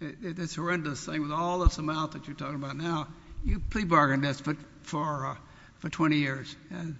This 0.00 0.54
horrendous 0.54 1.04
thing 1.04 1.22
with 1.22 1.32
all 1.32 1.58
this 1.60 1.78
amount 1.78 2.12
that 2.12 2.26
you're 2.28 2.36
talking 2.36 2.54
about 2.54 2.76
now, 2.76 3.08
you 3.44 3.58
plea 3.58 3.84
bargained 3.84 4.22
this 4.22 4.40
uh, 4.40 5.34
for 5.78 5.88
20 5.88 6.16
years, 6.16 6.56
and 6.70 6.96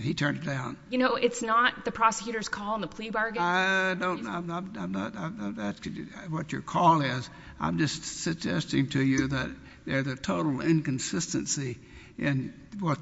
he 0.00 0.14
turned 0.14 0.38
it 0.38 0.44
down. 0.44 0.76
You 0.90 0.98
know, 0.98 1.14
it's 1.14 1.42
not 1.42 1.84
the 1.84 1.92
prosecutor's 1.92 2.48
call 2.48 2.74
in 2.76 2.80
the 2.80 2.86
plea 2.88 3.10
bargain. 3.10 3.42
I 3.42 3.94
don't... 3.94 4.26
I'm 4.26 4.46
not 4.46 5.58
asking 5.58 6.08
what 6.28 6.52
your 6.52 6.62
call 6.62 7.02
is. 7.02 7.28
I'm 7.60 7.78
just 7.78 8.22
suggesting 8.22 8.88
to 8.90 9.02
you 9.02 9.28
that 9.28 9.50
there's 9.84 10.06
a 10.06 10.16
total 10.16 10.60
inconsistency 10.60 11.78
in 12.20 12.52
what 12.78 12.98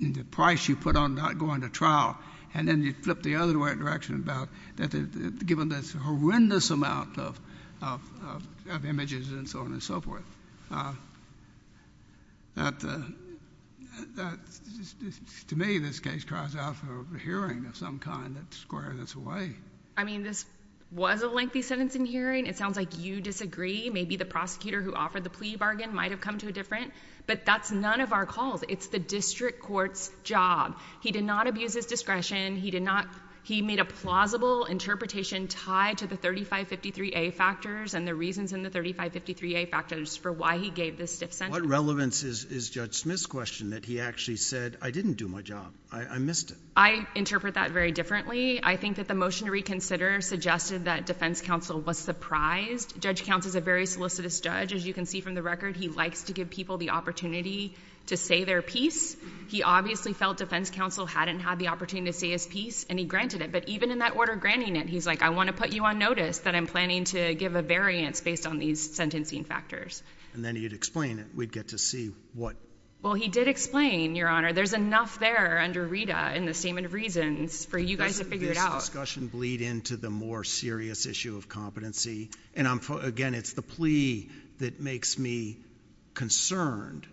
the 0.00 0.24
price 0.24 0.68
you 0.68 0.76
put 0.76 0.96
on 0.96 1.14
not 1.14 1.38
going 1.38 1.62
to 1.62 1.70
trial, 1.70 2.18
and 2.52 2.68
then 2.68 2.82
you 2.82 2.92
flip 2.92 3.22
the 3.22 3.36
other 3.36 3.52
direction 3.52 4.16
about 4.16 4.48
that 4.76 5.46
given 5.46 5.68
this 5.68 5.92
horrendous 5.92 6.70
amount 6.70 7.18
of 7.18 7.40
images 8.84 9.30
and 9.30 9.48
so 9.48 9.60
on 9.60 9.72
and 9.72 9.82
so 9.82 10.00
forth. 10.00 10.24
Uh, 10.70 10.92
that 12.56 12.84
uh, 12.84 12.98
that 14.16 14.38
to 15.48 15.56
me, 15.56 15.78
this 15.78 16.00
case 16.00 16.24
cries 16.24 16.56
out 16.56 16.76
for 16.76 17.06
a 17.14 17.18
hearing 17.18 17.66
of 17.66 17.76
some 17.76 17.98
kind 17.98 18.36
that 18.36 18.54
squares 18.54 18.98
this 18.98 19.14
away. 19.14 19.52
I 19.96 20.04
mean, 20.04 20.22
this 20.22 20.44
was 20.92 21.22
a 21.22 21.28
lengthy 21.28 21.62
sentencing 21.62 22.06
hearing. 22.06 22.46
It 22.46 22.56
sounds 22.56 22.76
like 22.76 22.98
you 22.98 23.20
disagree. 23.20 23.90
Maybe 23.90 24.16
the 24.16 24.24
prosecutor 24.24 24.80
who 24.80 24.94
offered 24.94 25.24
the 25.24 25.30
plea 25.30 25.56
bargain 25.56 25.94
might 25.94 26.12
have 26.12 26.20
come 26.20 26.38
to 26.38 26.48
a 26.48 26.52
different— 26.52 26.92
but 27.26 27.44
that's 27.44 27.72
none 27.72 28.00
of 28.00 28.12
our 28.12 28.24
calls. 28.24 28.62
It's 28.68 28.86
the 28.86 29.00
district 29.00 29.60
court's 29.60 30.12
job. 30.22 30.78
He 31.00 31.10
did 31.10 31.24
not 31.24 31.48
abuse 31.48 31.74
his 31.74 31.86
discretion. 31.86 32.54
He 32.54 32.70
did 32.70 32.84
not—he 33.48 33.62
made 33.62 33.78
a 33.78 33.84
plausible 33.84 34.64
interpretation 34.64 35.48
tied 35.48 35.98
to 35.98 36.06
the 36.06 36.16
3553A 36.16 37.34
factors 37.34 37.94
and 37.94 38.06
the 38.06 38.14
reasons 38.14 38.52
in 38.52 38.62
the 38.62 38.70
3553A 38.70 39.70
factors 39.70 40.16
for 40.16 40.32
why 40.32 40.58
he 40.58 40.70
gave 40.70 40.98
this 40.98 41.14
stiff 41.14 41.32
sentence. 41.32 41.60
What 41.60 41.68
relevance 41.68 42.22
is 42.22 42.70
Judge 42.70 42.94
Smith's 42.94 43.26
question 43.26 43.70
that 43.70 43.84
he 43.84 44.00
actually 44.00 44.36
said, 44.36 44.76
I 44.82 44.90
didn't 44.90 45.14
do 45.14 45.28
my 45.28 45.42
job, 45.42 45.72
I 45.92 46.18
missed 46.18 46.50
it? 46.50 46.56
I 46.76 47.06
interpret 47.14 47.54
that 47.54 47.70
very 47.70 47.92
differently. 47.92 48.60
I 48.62 48.76
think 48.76 48.96
that 48.96 49.08
the 49.08 49.14
motion 49.14 49.46
to 49.46 49.52
reconsider 49.52 50.20
suggested 50.20 50.84
that 50.84 51.06
defense 51.06 51.40
counsel 51.40 51.80
was 51.80 51.98
surprised. 51.98 53.00
Judge 53.00 53.24
Counts 53.24 53.46
is 53.46 53.54
a 53.54 53.60
very 53.60 53.86
solicitous 53.86 54.40
judge. 54.40 54.74
As 54.74 54.86
you 54.86 54.92
can 54.92 55.06
see 55.06 55.20
from 55.20 55.34
the 55.34 55.42
record, 55.42 55.76
he 55.76 55.88
likes 55.88 56.24
to 56.24 56.32
give 56.32 56.50
people 56.50 56.76
the 56.76 56.90
opportunity 56.90 57.74
to 58.06 58.16
say 58.16 58.44
their 58.44 58.62
piece. 58.62 59.16
He 59.48 59.62
obviously 59.62 60.12
felt 60.12 60.38
defense 60.38 60.70
counsel 60.70 61.06
hadn't 61.06 61.40
had 61.40 61.58
the 61.58 61.68
opportunity 61.68 62.10
to 62.10 62.18
say 62.18 62.30
his 62.30 62.46
piece, 62.46 62.84
and 62.88 62.98
he 62.98 63.04
granted 63.04 63.42
it. 63.42 63.52
But 63.52 63.68
even 63.68 63.90
in 63.90 63.98
that 63.98 64.16
order 64.16 64.36
granting 64.36 64.76
it, 64.76 64.88
he's 64.88 65.06
like, 65.06 65.22
I 65.22 65.30
want 65.30 65.48
to 65.48 65.52
put 65.52 65.72
you 65.72 65.84
on 65.84 65.98
notice 65.98 66.38
that 66.40 66.54
I'm 66.54 66.66
planning 66.66 67.04
to 67.04 67.34
give 67.34 67.54
a 67.54 67.62
variance 67.62 68.20
based 68.20 68.46
on 68.46 68.58
these 68.58 68.94
sentencing 68.94 69.44
factors. 69.44 70.02
And 70.34 70.44
then 70.44 70.56
he'd 70.56 70.72
explain 70.72 71.18
it. 71.18 71.26
We'd 71.34 71.52
get 71.52 71.68
to 71.68 71.78
see 71.78 72.12
what— 72.34 72.56
Well, 73.02 73.14
he 73.14 73.28
did 73.28 73.48
explain, 73.48 74.16
Your 74.16 74.28
Honor. 74.28 74.52
There's 74.52 74.72
enough 74.72 75.18
there 75.18 75.58
under 75.58 75.84
Rita 75.84 76.34
in 76.34 76.44
the 76.44 76.54
Statement 76.54 76.86
of 76.86 76.92
Reasons 76.92 77.64
for 77.64 77.78
you 77.78 77.96
guys 77.96 78.18
to 78.18 78.24
figure 78.24 78.50
it 78.50 78.56
out. 78.56 78.64
Doesn't 78.64 78.74
this 78.74 78.88
discussion 78.88 79.26
bleed 79.28 79.62
into 79.62 79.96
the 79.96 80.10
more 80.10 80.44
serious 80.44 81.06
issue 81.06 81.36
of 81.36 81.48
competency? 81.48 82.30
And 82.54 82.66
again, 83.02 83.34
it's 83.34 83.52
the 83.52 83.62
plea 83.62 84.28
that 84.58 84.80
makes 84.80 85.18
me 85.18 85.58
concerned 86.14 87.06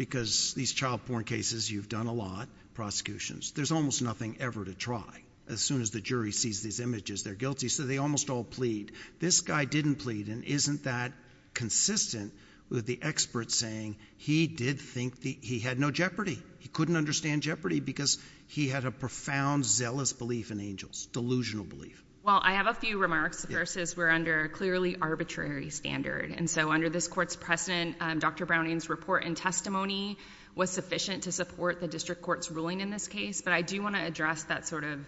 because 0.00 0.54
these 0.54 0.72
child 0.72 1.04
porn 1.04 1.24
cases, 1.24 1.70
you've 1.70 1.90
done 1.90 2.06
a 2.06 2.12
lot, 2.14 2.48
prosecutions. 2.72 3.50
There's 3.50 3.70
almost 3.70 4.00
nothing 4.00 4.38
ever 4.40 4.64
to 4.64 4.72
try. 4.72 5.24
As 5.46 5.60
soon 5.60 5.82
as 5.82 5.90
the 5.90 6.00
jury 6.00 6.32
sees 6.32 6.62
these 6.62 6.80
images, 6.80 7.22
they're 7.22 7.34
guilty, 7.34 7.68
so 7.68 7.82
they 7.82 7.98
almost 7.98 8.30
all 8.30 8.42
plead. 8.42 8.92
This 9.18 9.42
guy 9.42 9.66
didn't 9.66 9.96
plead, 9.96 10.28
and 10.28 10.42
isn't 10.42 10.84
that 10.84 11.12
consistent 11.52 12.32
with 12.70 12.86
the 12.86 12.98
expert 13.02 13.50
saying 13.50 13.96
he 14.16 14.46
did 14.46 14.80
think 14.80 15.22
he 15.22 15.58
had 15.58 15.78
no 15.78 15.90
jeopardy? 15.90 16.42
He 16.60 16.70
couldn't 16.70 16.96
understand 16.96 17.42
jeopardy 17.42 17.80
because 17.80 18.16
he 18.46 18.68
had 18.68 18.86
a 18.86 18.90
profound, 18.90 19.66
zealous 19.66 20.14
belief 20.14 20.50
in 20.50 20.60
angels, 20.60 21.08
delusional 21.12 21.66
belief. 21.66 22.02
Well, 22.22 22.38
I 22.42 22.52
have 22.52 22.66
a 22.66 22.74
few 22.74 22.98
remarks. 22.98 23.40
The 23.40 23.54
first 23.54 23.78
is 23.78 23.96
we're 23.96 24.10
under 24.10 24.42
a 24.42 24.48
clearly 24.50 24.94
arbitrary 25.00 25.70
standard, 25.70 26.30
and 26.30 26.50
so 26.50 26.70
under 26.70 26.90
this 26.90 27.08
court's 27.08 27.34
precedent, 27.34 27.96
um, 27.98 28.18
Dr. 28.18 28.44
Browning's 28.44 28.90
report 28.90 29.24
and 29.24 29.34
testimony 29.34 30.18
was 30.54 30.68
sufficient 30.68 31.22
to 31.22 31.32
support 31.32 31.80
the 31.80 31.88
district 31.88 32.20
court's 32.20 32.50
ruling 32.50 32.82
in 32.82 32.90
this 32.90 33.08
case, 33.08 33.40
but 33.40 33.54
I 33.54 33.62
do 33.62 33.82
want 33.82 33.94
to 33.94 34.02
address 34.02 34.42
that 34.44 34.68
sort 34.68 34.84
of 34.84 35.00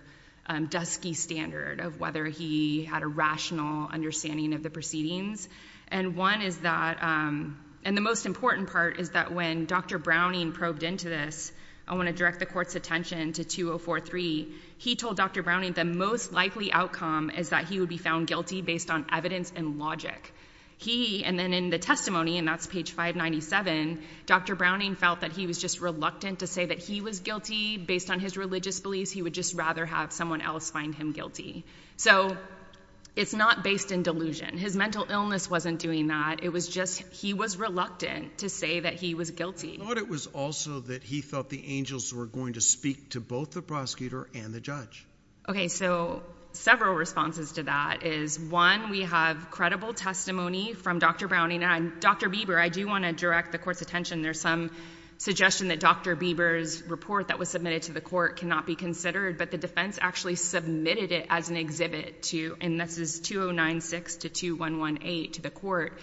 um, 0.46 0.68
Dusky 0.68 1.12
standard 1.12 1.80
of 1.80 2.00
whether 2.00 2.24
he 2.24 2.84
had 2.84 3.02
a 3.02 3.06
rational 3.06 3.88
understanding 3.92 4.54
of 4.54 4.62
the 4.62 4.70
proceedings. 4.70 5.46
And 5.88 6.16
one 6.16 6.40
is 6.40 6.56
that, 6.60 7.02
um, 7.02 7.60
and 7.84 7.94
the 7.94 8.00
most 8.00 8.24
important 8.24 8.72
part 8.72 8.98
is 8.98 9.10
that 9.10 9.34
when 9.34 9.66
Dr. 9.66 9.98
Browning 9.98 10.52
probed 10.52 10.82
into 10.82 11.10
this, 11.10 11.52
I 11.92 11.94
want 11.94 12.08
to 12.08 12.14
direct 12.14 12.38
the 12.38 12.46
court's 12.46 12.74
attention 12.74 13.34
to 13.34 13.44
2043. 13.44 14.54
He 14.78 14.96
told 14.96 15.18
Dr. 15.18 15.42
Browning 15.42 15.74
the 15.74 15.84
most 15.84 16.32
likely 16.32 16.72
outcome 16.72 17.28
is 17.28 17.50
that 17.50 17.66
he 17.66 17.80
would 17.80 17.90
be 17.90 17.98
found 17.98 18.26
guilty 18.28 18.62
based 18.62 18.90
on 18.90 19.04
evidence 19.12 19.52
and 19.54 19.78
logic. 19.78 20.32
He, 20.78 21.22
and 21.22 21.38
then 21.38 21.52
in 21.52 21.68
the 21.68 21.78
testimony, 21.78 22.38
and 22.38 22.48
that's 22.48 22.66
page 22.66 22.92
597, 22.92 24.02
Dr. 24.24 24.54
Browning 24.54 24.94
felt 24.94 25.20
that 25.20 25.32
he 25.32 25.46
was 25.46 25.58
just 25.58 25.82
reluctant 25.82 26.38
to 26.38 26.46
say 26.46 26.64
that 26.64 26.78
he 26.78 27.02
was 27.02 27.20
guilty 27.20 27.76
based 27.76 28.10
on 28.10 28.20
his 28.20 28.38
religious 28.38 28.80
beliefs. 28.80 29.10
He 29.10 29.20
would 29.20 29.34
just 29.34 29.52
rather 29.52 29.84
have 29.84 30.12
someone 30.12 30.40
else 30.40 30.70
find 30.70 30.94
him 30.94 31.12
guilty. 31.12 31.62
So 31.98 32.38
it's 33.14 33.34
not 33.34 33.62
based 33.62 33.92
in 33.92 34.02
delusion. 34.02 34.56
His 34.56 34.74
mental 34.74 35.06
illness 35.08 35.50
wasn't 35.50 35.78
doing 35.78 36.08
that. 36.08 36.42
It 36.42 36.48
was 36.48 36.68
just 36.68 37.00
he 37.12 37.34
was 37.34 37.56
reluctant 37.56 38.38
to 38.38 38.48
say 38.48 38.80
that 38.80 38.94
he 38.94 39.14
was 39.14 39.30
guilty. 39.30 39.78
I 39.80 39.84
thought 39.84 39.98
it 39.98 40.08
was 40.08 40.26
also 40.28 40.80
that 40.80 41.02
he 41.02 41.20
thought 41.20 41.50
the 41.50 41.76
angels 41.78 42.12
were 42.12 42.26
going 42.26 42.54
to 42.54 42.60
speak 42.60 43.10
to 43.10 43.20
both 43.20 43.50
the 43.52 43.62
prosecutor 43.62 44.28
and 44.34 44.54
the 44.54 44.60
judge. 44.60 45.06
Okay, 45.48 45.68
so 45.68 46.22
several 46.52 46.94
responses 46.94 47.52
to 47.52 47.64
that 47.64 48.04
is, 48.04 48.38
one, 48.38 48.90
we 48.90 49.02
have 49.02 49.50
credible 49.50 49.92
testimony 49.92 50.74
from 50.74 50.98
Dr. 50.98 51.28
Browning, 51.28 51.62
and 51.62 52.00
Dr. 52.00 52.28
Bieber, 52.28 52.60
I 52.60 52.68
do 52.68 52.86
want 52.86 53.04
to 53.04 53.12
direct 53.12 53.52
the 53.52 53.58
court's 53.58 53.82
attention. 53.82 54.22
There's 54.22 54.40
some 54.40 54.70
suggestion 55.22 55.68
that 55.68 55.78
Dr. 55.78 56.16
Bieber's 56.16 56.82
report 56.82 57.28
that 57.28 57.38
was 57.38 57.48
submitted 57.48 57.82
to 57.82 57.92
the 57.92 58.00
court 58.00 58.38
cannot 58.38 58.66
be 58.66 58.74
considered, 58.74 59.38
but 59.38 59.52
the 59.52 59.56
defense 59.56 59.96
actually 60.00 60.34
submitted 60.34 61.12
it 61.12 61.26
as 61.30 61.48
an 61.48 61.56
exhibit 61.56 62.24
to, 62.24 62.56
and 62.60 62.80
this 62.80 62.98
is 62.98 63.20
2096 63.20 64.16
to 64.16 64.28
2118 64.28 65.30
to 65.30 65.42
the 65.42 65.50
court, 65.50 65.96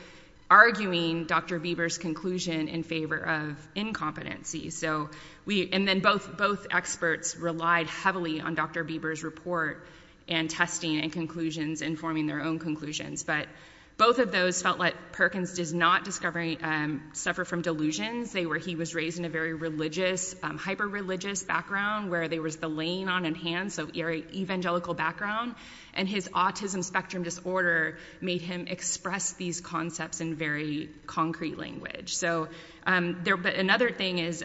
arguing 0.49 1.25
Dr. 1.25 1.59
Bieber's 1.59 1.97
conclusion 1.97 2.69
in 2.69 2.83
favor 2.83 3.17
of 3.17 3.57
incompetency. 3.75 4.69
So 4.69 5.09
we, 5.45 5.69
and 5.69 5.85
then 5.85 5.99
both 5.99 6.37
both 6.37 6.67
experts 6.71 7.35
relied 7.35 7.87
heavily 7.87 8.39
on 8.39 8.55
Dr. 8.55 8.85
Bieber's 8.85 9.25
report 9.25 9.85
and 10.29 10.49
testing 10.49 10.97
and 11.01 11.11
conclusions 11.11 11.81
and 11.81 11.99
forming 11.99 12.25
their 12.25 12.41
own 12.41 12.57
conclusions. 12.57 13.23
But 13.23 13.47
both 13.99 14.17
of 14.19 14.31
those 14.31 14.61
felt 14.61 14.79
like 14.79 14.95
Perkins 15.11 15.53
does 15.55 15.73
not 15.73 16.05
um, 16.61 17.03
suffer 17.11 17.43
from 17.43 17.61
delusions. 17.61 18.31
They 18.31 18.45
were, 18.45 18.57
he 18.57 18.75
was 18.75 18.95
raised 18.95 19.19
in 19.19 19.25
a 19.25 19.29
very 19.29 19.53
religious, 19.53 20.33
um, 20.41 20.57
hyper-religious 20.57 21.43
background 21.43 22.09
where 22.09 22.29
there 22.29 22.41
was 22.41 22.55
the 22.55 22.69
laying 22.69 23.09
on 23.09 23.25
of 23.25 23.35
hands, 23.35 23.73
so 23.73 23.89
evangelical 23.93 24.93
background, 24.93 25.55
and 25.93 26.07
his 26.07 26.29
autism 26.29 26.81
spectrum 26.81 27.23
disorder 27.23 27.97
made 28.21 28.41
him 28.41 28.67
express 28.67 29.33
these 29.33 29.59
concepts 29.59 30.21
in 30.21 30.33
very 30.33 30.89
concrete 31.05 31.57
language. 31.57 32.15
So 32.15 32.47
um, 32.85 33.19
but 33.35 33.55
another 33.55 33.91
thing 33.91 34.19
is 34.19 34.41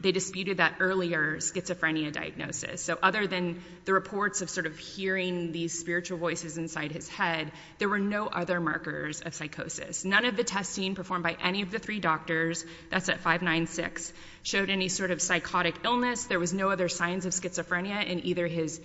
they 0.00 0.12
disputed 0.12 0.58
that 0.58 0.76
earlier 0.80 1.36
schizophrenia 1.38 2.12
diagnosis. 2.12 2.82
So 2.82 2.98
other 3.02 3.26
than 3.26 3.62
the 3.84 3.92
reports 3.92 4.42
of 4.42 4.50
sort 4.50 4.66
of 4.66 4.78
hearing 4.78 5.52
these 5.52 5.78
spiritual 5.78 6.18
voices 6.18 6.56
inside 6.58 6.92
his 6.92 7.08
head, 7.08 7.50
there 7.78 7.88
were 7.88 7.98
no 7.98 8.26
other 8.26 8.60
markers 8.60 9.20
of 9.20 9.34
psychosis. 9.34 10.04
None 10.04 10.24
of 10.24 10.36
the 10.36 10.44
testing 10.44 10.94
performed 10.94 11.24
by 11.24 11.36
any 11.42 11.62
of 11.62 11.70
the 11.70 11.78
three 11.78 12.00
doctors, 12.00 12.64
that's 12.90 13.08
at 13.08 13.20
596, 13.20 14.12
showed 14.42 14.70
any 14.70 14.88
sort 14.88 15.10
of 15.10 15.20
psychotic 15.20 15.74
illness. 15.84 16.24
There 16.24 16.38
was 16.38 16.52
no 16.52 16.70
other 16.70 16.88
signs 16.88 17.26
of 17.26 17.32
schizophrenia 17.32 18.06
in 18.06 18.24
either 18.24 18.46
his 18.46 18.80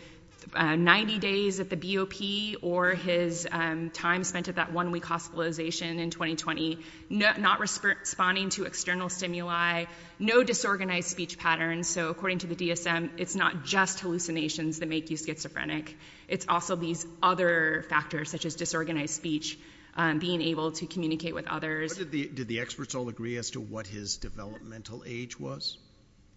Uh, 0.53 0.75
90 0.75 1.19
days 1.19 1.59
at 1.59 1.69
the 1.69 1.75
BOP 1.75 2.61
or 2.61 2.91
his 2.91 3.47
um, 3.51 3.89
time 3.89 4.23
spent 4.23 4.47
at 4.47 4.55
that 4.55 4.73
one-week 4.73 5.05
hospitalization 5.05 5.99
in 5.99 6.09
2020, 6.09 6.79
not 7.09 7.59
responding 7.59 8.49
to 8.49 8.65
external 8.65 9.09
stimuli, 9.09 9.85
no 10.19 10.43
disorganized 10.43 11.09
speech 11.09 11.37
patterns. 11.37 11.87
So 11.87 12.09
according 12.09 12.39
to 12.39 12.47
the 12.47 12.55
DSM, 12.55 13.11
it's 13.17 13.35
not 13.35 13.63
just 13.63 13.99
hallucinations 13.99 14.79
that 14.79 14.89
make 14.89 15.09
you 15.09 15.17
schizophrenic. 15.17 15.95
It's 16.27 16.45
also 16.47 16.75
these 16.75 17.05
other 17.21 17.85
factors, 17.89 18.29
such 18.29 18.45
as 18.45 18.55
disorganized 18.55 19.13
speech, 19.13 19.57
um, 19.95 20.19
being 20.19 20.41
able 20.41 20.71
to 20.73 20.87
communicate 20.87 21.33
with 21.33 21.47
others. 21.47 21.95
Did 21.97 22.47
the 22.47 22.59
experts 22.59 22.95
all 22.95 23.09
agree 23.09 23.37
as 23.37 23.51
to 23.51 23.61
what 23.61 23.87
his 23.87 24.17
developmental 24.17 25.03
age 25.05 25.39
was? 25.39 25.77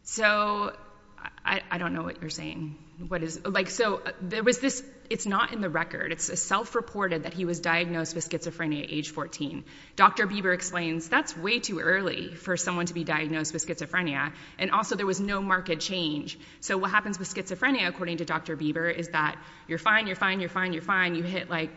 So 0.04 0.72
I 1.44 1.78
don't 1.78 1.94
know 1.94 2.02
what 2.02 2.20
you're 2.20 2.30
saying. 2.30 2.76
What 3.08 3.22
is, 3.22 3.44
like, 3.44 3.68
so 3.68 3.96
uh, 3.96 4.12
there 4.22 4.42
was 4.42 4.58
this, 4.58 4.82
it's 5.10 5.26
not 5.26 5.52
in 5.52 5.60
the 5.60 5.68
record. 5.68 6.12
It's 6.12 6.40
self-reported 6.40 7.24
that 7.24 7.34
he 7.34 7.44
was 7.44 7.60
diagnosed 7.60 8.14
with 8.14 8.28
schizophrenia 8.28 8.84
at 8.84 8.90
age 8.90 9.10
14. 9.10 9.64
Dr. 9.96 10.26
Bieber 10.26 10.54
explains 10.54 11.06
that's 11.08 11.36
way 11.36 11.58
too 11.58 11.80
early 11.80 12.32
for 12.32 12.56
someone 12.56 12.86
to 12.86 12.94
be 12.94 13.04
diagnosed 13.04 13.52
with 13.52 13.66
schizophrenia. 13.66 14.32
And 14.58 14.70
also 14.70 14.96
there 14.96 15.04
was 15.04 15.20
no 15.20 15.42
marked 15.42 15.78
change. 15.80 16.38
So 16.60 16.78
what 16.78 16.90
happens 16.90 17.18
with 17.18 17.32
schizophrenia, 17.32 17.86
according 17.86 18.18
to 18.18 18.24
Dr. 18.24 18.56
Bieber, 18.56 18.92
is 18.92 19.08
that 19.08 19.36
you're 19.68 19.78
fine, 19.78 20.06
you're 20.06 20.16
fine, 20.16 20.40
you're 20.40 20.48
fine, 20.48 20.72
you're 20.72 20.82
fine. 20.82 21.14
You 21.14 21.22
hit 21.22 21.50
like, 21.50 21.70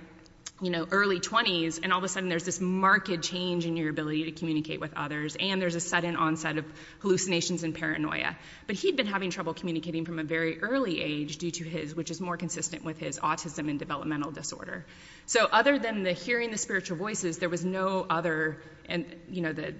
you 0.61 0.69
know, 0.69 0.85
early 0.91 1.19
20s, 1.19 1.79
and 1.81 1.93
all 1.93 1.99
of 1.99 2.03
a 2.03 2.07
sudden 2.07 2.27
there's 2.27 2.43
this 2.43 2.59
marked 2.59 3.21
change 3.21 3.65
in 3.65 3.77
your 3.77 3.89
ability 3.89 4.25
to 4.25 4.31
communicate 4.31 4.79
with 4.79 4.93
others, 4.95 5.37
and 5.39 5.61
there's 5.61 5.75
a 5.75 5.79
sudden 5.79 6.15
onset 6.15 6.57
of 6.57 6.65
hallucinations 6.99 7.63
and 7.63 7.73
paranoia. 7.73 8.37
But 8.67 8.75
he'd 8.75 8.97
been 8.97 9.07
having 9.07 9.29
trouble 9.29 9.53
communicating 9.53 10.05
from 10.05 10.19
a 10.19 10.23
very 10.23 10.61
early 10.61 11.01
age 11.01 11.37
due 11.37 11.51
to 11.51 11.63
his, 11.63 11.95
which 11.95 12.11
is 12.11 12.19
more 12.19 12.35
consistent 12.35 12.83
with 12.83 12.97
his 12.97 13.19
autism 13.19 13.69
and 13.69 13.79
developmental 13.79 14.31
disorder. 14.31 14.85
So 15.25 15.47
other 15.51 15.79
than 15.79 16.03
the 16.03 16.13
hearing 16.13 16.51
the 16.51 16.57
spiritual 16.57 16.97
voices, 16.97 17.37
there 17.37 17.49
was 17.49 17.63
no 17.63 18.05
other, 18.09 18.61
and 18.87 19.05
you 19.29 19.41
know, 19.41 19.53
the 19.53 19.75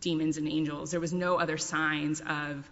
demons 0.00 0.38
and 0.38 0.48
angels, 0.48 0.90
there 0.90 1.00
was 1.00 1.12
no 1.12 1.36
other 1.36 1.58
signs 1.58 2.20
of, 2.20 2.68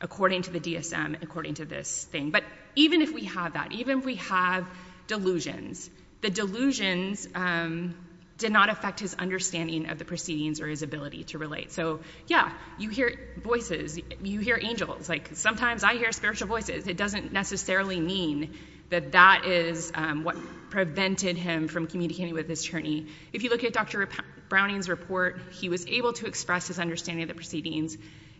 according 0.00 0.42
to 0.42 0.50
the 0.50 0.60
DSM, 0.60 1.22
according 1.22 1.54
to 1.54 1.64
this 1.64 2.04
thing. 2.04 2.30
But 2.30 2.44
even 2.76 3.02
if 3.02 3.12
we 3.12 3.24
have 3.24 3.54
that, 3.54 3.72
even 3.72 3.98
if 3.98 4.04
we 4.04 4.16
have 4.16 4.68
delusions, 5.06 5.90
the 6.22 6.30
delusions 6.30 7.28
um, 7.34 7.94
did 8.38 8.52
not 8.52 8.70
affect 8.70 8.98
his 8.98 9.14
understanding 9.14 9.88
of 9.90 9.98
the 9.98 10.04
proceedings 10.04 10.60
or 10.60 10.66
his 10.66 10.82
ability 10.82 11.24
to 11.24 11.38
relate. 11.38 11.70
So 11.72 12.00
yeah, 12.26 12.52
you 12.78 12.88
hear 12.88 13.12
voices, 13.36 13.98
you 14.22 14.40
hear 14.40 14.58
angels. 14.60 15.08
Like 15.08 15.30
sometimes 15.34 15.84
I 15.84 15.94
hear 15.94 16.10
spiritual 16.12 16.48
voices. 16.48 16.86
It 16.86 16.96
doesn't 16.96 17.32
necessarily 17.32 18.00
mean 18.00 18.54
that 18.90 19.12
that 19.12 19.44
is 19.46 19.92
um, 19.94 20.24
what 20.24 20.36
prevented 20.70 21.36
him 21.36 21.68
from 21.68 21.86
communicating 21.86 22.34
with 22.34 22.48
his 22.48 22.64
attorney. 22.64 23.06
If 23.32 23.42
you 23.42 23.50
look 23.50 23.64
at 23.64 23.72
Dr. 23.72 24.08
Browning's 24.48 24.88
report, 24.88 25.40
he 25.52 25.68
was 25.68 25.86
able 25.86 26.12
to 26.14 26.26
express 26.26 26.68
his 26.68 26.78
understanding 26.78 27.22
of 27.22 27.28
the 27.28 27.34
proceedings, 27.34 27.96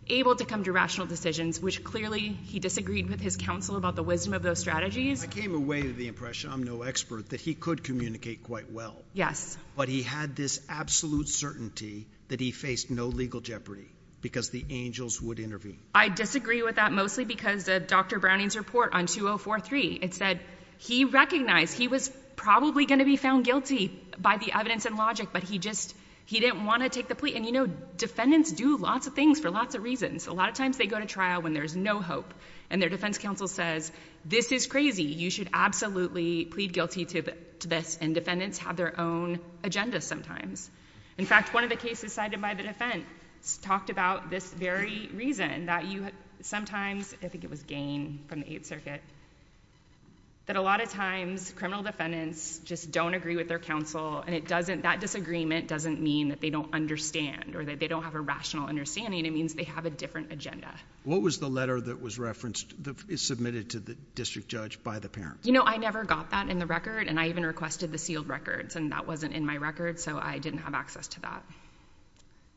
able 0.07 0.35
to 0.35 0.45
come 0.45 0.63
to 0.63 0.71
rational 0.71 1.07
decisions, 1.07 1.59
which 1.59 1.83
clearly 1.83 2.19
he 2.19 2.59
disagreed 2.59 3.09
with 3.09 3.19
his 3.19 3.37
counsel 3.37 3.77
about 3.77 3.95
the 3.95 4.03
wisdom 4.03 4.33
of 4.33 4.43
those 4.43 4.59
strategies. 4.59 5.23
I 5.23 5.27
came 5.27 5.55
away 5.55 5.83
with 5.83 5.97
the 5.97 6.07
impression, 6.07 6.51
I'm 6.51 6.63
no 6.63 6.81
expert, 6.81 7.29
that 7.29 7.41
he 7.41 7.53
could 7.53 7.83
communicate 7.83 8.43
quite 8.43 8.71
well. 8.71 8.95
Yes. 9.13 9.57
But 9.75 9.89
he 9.89 10.03
had 10.03 10.35
this 10.35 10.59
absolute 10.69 11.29
certainty 11.29 12.07
that 12.27 12.39
he 12.39 12.51
faced 12.51 12.89
no 12.89 13.07
legal 13.07 13.41
jeopardy 13.41 13.89
because 14.21 14.49
the 14.49 14.65
angels 14.69 15.21
would 15.21 15.39
intervene. 15.39 15.79
I 15.93 16.09
disagree 16.09 16.63
with 16.63 16.75
that 16.77 16.91
mostly 16.91 17.25
because 17.25 17.67
of 17.67 17.87
Dr. 17.87 18.19
Browning's 18.19 18.55
report 18.55 18.93
on 18.93 19.05
2043. 19.05 19.99
It 20.01 20.13
said 20.13 20.39
he 20.77 21.05
recognized 21.05 21.77
he 21.77 21.87
was 21.87 22.09
probably 22.35 22.85
going 22.85 22.99
to 22.99 23.05
be 23.05 23.17
found 23.17 23.45
guilty 23.45 23.87
by 24.17 24.37
the 24.37 24.51
evidence 24.53 24.85
and 24.85 24.95
logic, 24.95 25.29
but 25.31 25.43
he 25.43 25.59
just, 25.59 25.95
he 26.25 26.39
didn't 26.39 26.65
want 26.65 26.83
to 26.83 26.89
take 26.89 27.07
the 27.07 27.15
plea. 27.15 27.35
And 27.35 27.45
you 27.45 27.51
know, 27.51 27.67
defendants 27.97 28.51
do 28.51 28.77
lots 28.77 29.07
of 29.07 29.13
things 29.13 29.39
for 29.39 29.51
lots 29.51 29.75
of 29.75 29.83
reasons. 29.83 30.27
A 30.27 30.33
lot 30.33 30.49
of 30.49 30.55
times 30.55 30.77
they 30.77 30.87
go 30.87 30.99
to 30.99 31.05
trial 31.05 31.41
when 31.41 31.53
there's 31.53 31.75
no 31.75 32.01
hope 32.01 32.33
and 32.69 32.81
their 32.81 32.89
defense 32.89 33.17
counsel 33.17 33.47
says, 33.47 33.91
this 34.25 34.51
is 34.51 34.67
crazy. 34.67 35.03
You 35.03 35.29
should 35.29 35.49
absolutely 35.53 36.45
plead 36.45 36.73
guilty 36.73 37.05
to 37.05 37.23
this. 37.59 37.97
And 38.01 38.15
defendants 38.15 38.57
have 38.59 38.77
their 38.77 38.99
own 38.99 39.39
agenda 39.63 40.01
sometimes. 40.01 40.69
In 41.17 41.25
fact, 41.25 41.53
one 41.53 41.63
of 41.63 41.69
the 41.69 41.75
cases 41.75 42.13
cited 42.13 42.41
by 42.41 42.53
the 42.53 42.63
defense 42.63 43.05
talked 43.61 43.89
about 43.89 44.29
this 44.29 44.51
very 44.53 45.09
reason 45.13 45.65
that 45.67 45.85
you, 45.85 46.07
sometimes, 46.41 47.13
I 47.21 47.27
think 47.27 47.43
it 47.43 47.49
was 47.49 47.61
Ghane 47.63 48.25
from 48.27 48.39
the 48.39 48.53
Eighth 48.53 48.65
Circuit, 48.65 49.01
that 50.45 50.57
a 50.57 50.61
lot 50.61 50.83
of 50.83 50.89
times 50.89 51.53
criminal 51.55 51.83
defendants 51.83 52.59
just 52.65 52.91
don't 52.91 53.13
agree 53.13 53.37
with 53.37 53.47
their 53.47 53.59
counsel, 53.59 54.21
and 54.25 54.35
it 54.35 54.45
doesn't, 54.45 54.81
that 54.81 54.99
disagreement 54.99 55.69
doesn't 55.69 56.01
mean 56.01 56.29
that 56.29 56.41
they 56.41 56.49
don't 56.49 56.73
understand 56.73 57.55
or 57.55 57.63
that 57.63 57.79
they 57.79 57.87
don't 57.87 58.03
have 58.03 58.15
a 58.15 58.19
rational 58.19 58.67
understanding. 58.67 59.25
It 59.25 59.31
means 59.31 59.53
they 59.53 59.63
have 59.63 59.85
a 59.85 59.89
different 59.89 60.33
agenda. 60.33 60.69
What 61.05 61.21
was 61.21 61.39
the 61.39 61.47
letter 61.47 61.79
that 61.79 62.01
was 62.01 62.19
referenced, 62.19 62.73
submitted 63.15 63.69
to 63.71 63.79
the 63.79 63.95
district 64.15 64.49
judge 64.49 64.83
by 64.83 64.99
the 64.99 65.07
parent? 65.07 65.37
You 65.43 65.53
know, 65.53 65.63
I 65.63 65.77
never 65.77 66.03
got 66.03 66.31
that 66.31 66.49
in 66.49 66.59
the 66.59 66.65
record, 66.65 67.07
and 67.07 67.17
I 67.17 67.29
even 67.29 67.45
requested 67.45 67.93
the 67.93 67.97
sealed 67.97 68.27
records, 68.27 68.75
and 68.75 68.91
that 68.91 69.07
wasn't 69.07 69.33
in 69.33 69.45
my 69.45 69.55
record, 69.55 69.97
so 70.01 70.19
I 70.19 70.39
didn't 70.39 70.59
have 70.59 70.73
access 70.73 71.07
to 71.09 71.21
that. 71.21 71.43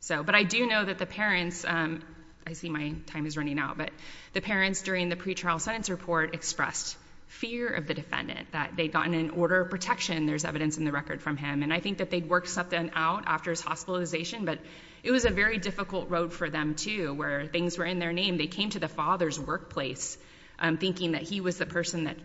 So, 0.01 0.23
but 0.23 0.35
I 0.35 0.43
do 0.43 0.67
know 0.67 0.83
that 0.83 0.97
the 0.97 1.05
parents, 1.05 1.63
um, 1.65 2.03
I 2.45 2.51
see 2.51 2.69
my 2.69 2.95
time 3.07 3.25
is 3.25 3.37
running 3.37 3.59
out, 3.59 3.77
but 3.77 3.91
the 4.33 4.41
parents 4.41 4.81
during 4.81 5.07
the 5.07 5.15
pretrial 5.15 5.59
sentence 5.61 5.89
report 5.89 6.33
expressed 6.33 6.97
fear 7.27 7.67
of 7.67 7.87
the 7.87 7.93
defendant, 7.93 8.51
that 8.51 8.75
they'd 8.75 8.91
gotten 8.91 9.13
an 9.13 9.31
order 9.31 9.61
of 9.61 9.69
protection, 9.69 10.25
there's 10.25 10.45
evidence 10.45 10.77
in 10.77 10.85
the 10.85 10.91
record 10.91 11.21
from 11.21 11.37
him, 11.37 11.61
and 11.61 11.73
I 11.73 11.79
think 11.79 11.97
that 11.99 12.09
they'd 12.09 12.27
worked 12.29 12.49
something 12.49 12.91
out 12.95 13.23
after 13.27 13.51
his 13.51 13.61
hospitalization, 13.61 14.45
but 14.45 14.59
it 15.03 15.11
was 15.11 15.25
a 15.25 15.29
very 15.29 15.57
difficult 15.57 16.09
road 16.09 16.33
for 16.33 16.49
them, 16.49 16.75
too, 16.75 17.13
where 17.13 17.45
things 17.47 17.77
were 17.77 17.85
in 17.85 17.99
their 17.99 18.13
name. 18.13 18.37
They 18.37 18.47
came 18.47 18.69
to 18.71 18.79
the 18.79 18.87
father's 18.87 19.39
workplace 19.39 20.17
um, 20.59 20.77
thinking 20.77 21.11
that 21.11 21.21
he 21.21 21.41
was 21.41 21.57
the 21.57 21.65
person 21.65 22.05
that 22.05 22.17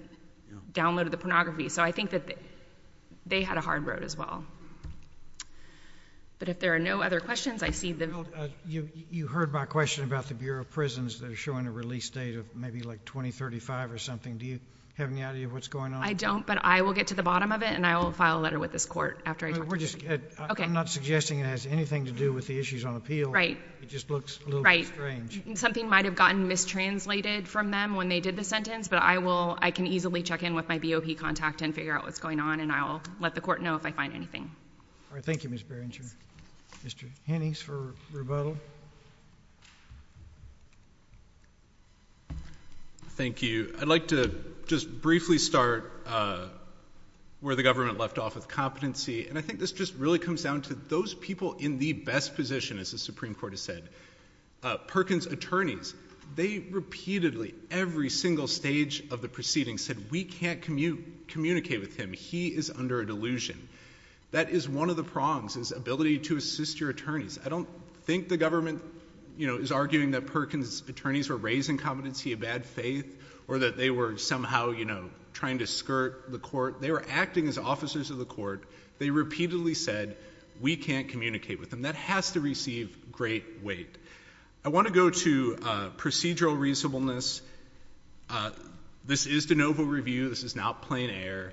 downloaded 0.73 1.11
the 1.11 1.19
pornography, 1.19 1.69
so 1.69 1.83
I 1.83 1.93
think 1.93 2.11
that 2.11 2.39
they 3.27 3.43
had 3.43 3.59
a 3.59 3.61
hard 3.61 3.87
road 3.87 4.03
as 4.05 4.17
well. 4.17 4.45
But 6.39 6.49
if 6.49 6.59
there 6.59 6.75
are 6.75 6.81
no 6.81 7.03
other 7.03 7.21
questions, 7.21 7.63
I 7.63 7.71
see 7.71 7.93
the... 7.93 8.11
Uh, 8.37 8.49
you 8.67 9.29
heard 9.29 9.53
my 9.53 9.65
question 9.65 10.03
about 10.03 10.27
the 10.27 10.35
Bureau 10.35 10.63
of 10.63 10.71
Prisons 10.71 11.21
that 11.21 11.31
are 11.31 11.37
showing 11.37 11.67
a 11.67 11.71
release 11.71 12.11
date 12.11 12.37
of 12.37 12.57
maybe 12.57 12.83
like 12.83 13.05
2035 13.05 13.93
or 13.93 13.99
something. 13.99 14.39
Do 14.39 14.47
you 14.47 14.59
have 14.95 15.11
any 15.11 15.25
idea 15.25 15.47
of 15.47 15.53
what's 15.53 15.69
going 15.69 15.95
on? 15.95 16.03
I 16.03 16.13
don't, 16.13 16.47
but 16.47 16.59
I 16.63 16.83
will 16.83 16.93
get 16.93 17.09
to 17.09 17.15
the 17.15 17.23
bottom 17.23 17.51
of 17.51 17.63
it, 17.63 17.71
and 17.71 17.87
I 17.87 17.99
will 17.99 18.13
file 18.13 18.39
a 18.39 18.43
letter 18.43 18.59
with 18.59 18.73
this 18.73 18.85
court 18.85 19.21
after 19.25 19.47
I 19.47 19.53
talk 19.53 19.69
to 19.69 19.79
you. 19.79 20.21
Uh, 20.39 20.55
I'm 20.59 20.75
not 20.75 20.91
suggesting 20.91 21.41
it 21.41 21.47
has 21.47 21.67
anything 21.67 22.07
to 22.07 22.13
do 22.13 22.33
with 22.33 22.47
the 22.47 22.59
issues 22.59 22.85
on 22.85 22.97
appeal. 22.97 23.31
Right. 23.31 23.59
It 23.81 23.89
just 23.89 24.11
looks 24.11 24.39
a 24.43 24.45
little 24.47 24.63
bit 24.63 24.87
strange. 24.87 25.43
Right. 25.47 25.59
Something 25.59 25.89
might 25.89 26.05
have 26.05 26.15
gotten 26.15 26.47
mistranslated 26.47 27.49
from 27.49 27.71
them 27.71 27.97
when 27.97 28.09
they 28.09 28.21
did 28.21 28.37
the 28.37 28.45
sentence, 28.45 28.89
but 28.89 29.01
I 29.03 29.19
will, 29.19 29.57
I 29.61 29.71
can 29.71 29.87
easily 29.87 30.23
check 30.23 30.43
in 30.43 30.55
with 30.55 30.69
my 30.69 30.79
BOP 30.79 31.17
contact 31.17 31.63
and 31.63 31.75
figure 31.75 31.97
out 31.97 32.05
what's 32.05 32.19
going 32.19 32.41
on, 32.41 32.61
and 32.61 32.71
I'll 32.71 33.03
let 33.19 33.35
the 33.35 33.41
court 33.41 33.63
know 33.63 33.77
if 33.77 33.87
I 33.87 33.93
find 33.93 34.15
anything. 34.15 34.51
All 35.11 35.17
right. 35.17 35.25
Thank 35.25 35.45
you, 35.45 35.51
Ms. 35.51 35.63
Berenger. 35.63 36.05
Mr. 36.85 37.09
Hennings 37.27 37.63
for 37.63 37.95
rebuttal. 38.13 38.57
Thank 43.15 43.43
you. 43.43 43.75
I'd 43.79 43.89
like 43.89 44.09
to 44.09 44.35
just 44.67 45.03
briefly 45.03 45.37
start 45.37 45.93
uh, 46.07 46.47
where 47.41 47.55
the 47.55 47.63
government 47.63 47.99
left 47.99 48.19
off 48.19 48.35
with 48.35 48.49
competency, 48.49 49.29
and 49.29 49.37
I 49.37 49.43
think 49.43 49.61
this 49.61 49.73
just 49.73 49.95
really 49.97 50.19
comes 50.19 50.43
down 50.43 50.63
to 50.63 50.75
those 50.75 51.13
people 51.13 51.57
in 51.59 51.79
the 51.79 51.93
best 51.93 52.35
position, 52.37 52.79
as 52.79 52.93
the 52.93 52.97
Supreme 52.97 53.35
Court 53.35 53.53
has 53.53 53.61
said. 53.61 53.83
Uh, 54.63 54.79
Perkins' 54.79 55.27
attorneys, 55.27 55.95
they 56.37 56.61
repeatedly, 56.61 57.55
every 57.71 58.09
single 58.09 58.49
stage 58.49 59.03
of 59.11 59.21
the 59.21 59.29
proceedings 59.29 59.85
said, 59.85 60.11
we 60.11 60.25
can't 60.25 60.63
communicate 60.63 61.81
with 61.81 61.95
him. 61.95 62.15
He 62.15 62.49
is 62.49 62.71
under 62.71 63.03
a 63.03 63.07
delusion. 63.07 63.69
That 64.31 64.49
is 64.49 64.67
one 64.67 64.89
of 64.89 64.97
the 64.97 65.05
prongs, 65.05 65.57
is 65.57 65.71
ability 65.71 66.21
to 66.21 66.39
assist 66.39 66.81
your 66.81 66.89
attorneys. 66.89 67.39
I 67.45 67.51
don't 67.51 67.69
think 68.05 68.31
the 68.31 68.39
government, 68.39 68.83
you 69.37 69.47
know, 69.47 69.57
is 69.57 69.73
arguing 69.73 70.13
that 70.13 70.27
Perkins' 70.27 70.83
attorneys 70.89 71.29
were 71.29 71.37
raising 71.37 71.79
competency 71.79 72.33
of 72.33 72.41
bad 72.41 72.67
faith, 72.67 73.19
or 73.49 73.61
that 73.61 73.77
they 73.77 73.91
were 73.91 74.19
somehow, 74.19 74.71
you 74.71 74.85
know, 74.85 75.11
trying 75.33 75.59
to 75.59 75.67
skirt 75.67 76.31
the 76.31 76.39
court. 76.39 76.81
They 76.81 76.91
were 76.91 77.05
acting 77.11 77.49
as 77.49 77.59
officers 77.59 78.11
of 78.11 78.19
the 78.19 78.25
court. 78.25 78.65
They 78.99 79.11
repeatedly 79.11 79.75
said, 79.75 80.17
we 80.61 80.77
can't 80.77 81.09
communicate 81.09 81.59
with 81.59 81.71
them. 81.71 81.83
That 81.83 81.95
has 81.95 82.33
to 82.33 82.41
receive 82.41 83.11
great 83.11 83.63
weight. 83.63 83.97
I 84.65 84.69
want 84.69 84.87
to 84.87 84.93
go 84.93 85.11
to 85.11 85.59
uh, 85.63 85.89
procedural 85.97 86.59
reasonableness. 86.59 87.43
Uh, 88.31 88.51
this 89.05 89.27
is 89.27 89.47
de 89.47 89.57
novo 89.57 89.83
review. 89.83 90.29
This 90.29 90.45
is 90.45 90.55
not 90.55 90.83
plain 90.83 91.11
error. 91.11 91.53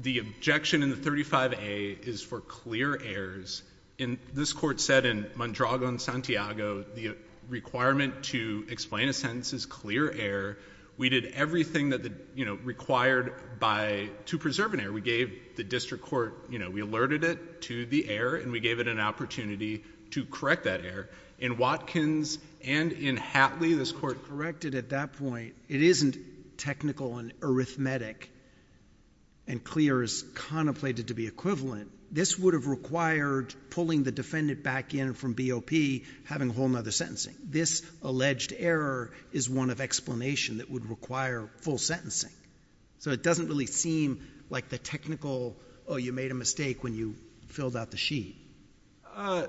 The 0.00 0.20
objection 0.20 0.82
in 0.82 0.90
the 0.90 0.96
35A 0.96 2.06
is 2.06 2.22
for 2.22 2.40
clear 2.40 2.98
errors. 3.02 3.62
This 3.98 4.52
court 4.52 4.80
said 4.80 5.06
in 5.06 5.26
Mondragon, 5.36 5.98
Santiago, 5.98 6.84
the 6.94 7.16
requirement 7.48 8.24
to 8.24 8.66
explain 8.68 9.08
a 9.08 9.12
sentence 9.12 9.52
is 9.52 9.64
clear 9.64 10.10
error. 10.10 10.58
We 10.98 11.08
did 11.08 11.26
everything 11.26 11.90
that, 11.90 12.10
you 12.34 12.44
know, 12.44 12.54
required 12.64 13.32
by, 13.58 14.10
to 14.26 14.38
preserve 14.38 14.74
an 14.74 14.80
error. 14.80 14.92
We 14.92 15.00
gave 15.00 15.56
the 15.56 15.64
district 15.64 16.04
court, 16.04 16.34
you 16.50 16.58
know, 16.58 16.70
we 16.70 16.80
alerted 16.80 17.24
it 17.24 17.62
to 17.62 17.86
the 17.86 18.08
error, 18.08 18.36
and 18.36 18.52
we 18.52 18.60
gave 18.60 18.80
it 18.80 18.88
an 18.88 19.00
opportunity 19.00 19.84
to 20.10 20.24
correct 20.24 20.64
that 20.64 20.84
error. 20.84 21.08
In 21.38 21.58
Watkins 21.58 22.38
and 22.64 22.92
in 22.92 23.16
Hatley, 23.16 23.76
this 23.76 23.92
court 23.92 24.26
corrected 24.26 24.74
at 24.74 24.90
that 24.90 25.14
point. 25.14 25.54
It 25.68 25.82
isn't 25.82 26.16
technical 26.58 27.18
and 27.18 27.32
arithmetic, 27.42 28.30
and 29.46 29.62
clear 29.62 30.02
is 30.02 30.24
contemplated 30.34 31.08
to 31.08 31.14
be 31.14 31.26
equivalent. 31.26 31.90
This 32.10 32.38
would 32.38 32.54
have 32.54 32.66
required 32.66 33.54
pulling 33.70 34.04
the 34.04 34.12
defendant 34.12 34.62
back 34.62 34.94
in 34.94 35.14
from 35.14 35.34
BOP, 35.34 35.70
having 36.24 36.50
a 36.50 36.52
whole 36.52 36.74
other 36.76 36.90
sentencing. 36.90 37.34
This 37.42 37.82
alleged 38.02 38.52
error 38.56 39.12
is 39.32 39.50
one 39.50 39.70
of 39.70 39.80
explanation 39.80 40.58
that 40.58 40.70
would 40.70 40.88
require 40.88 41.50
full 41.62 41.78
sentencing. 41.78 42.32
So 42.98 43.10
it 43.10 43.22
doesn't 43.22 43.48
really 43.48 43.66
seem 43.66 44.26
like 44.50 44.68
the 44.68 44.78
technical, 44.78 45.56
oh, 45.86 45.96
you 45.96 46.12
made 46.12 46.30
a 46.30 46.34
mistake 46.34 46.82
when 46.82 46.94
you 46.94 47.16
filled 47.48 47.76
out 47.76 47.90
the 47.90 47.96
sheet. 47.96 48.36
Uh, 49.14 49.46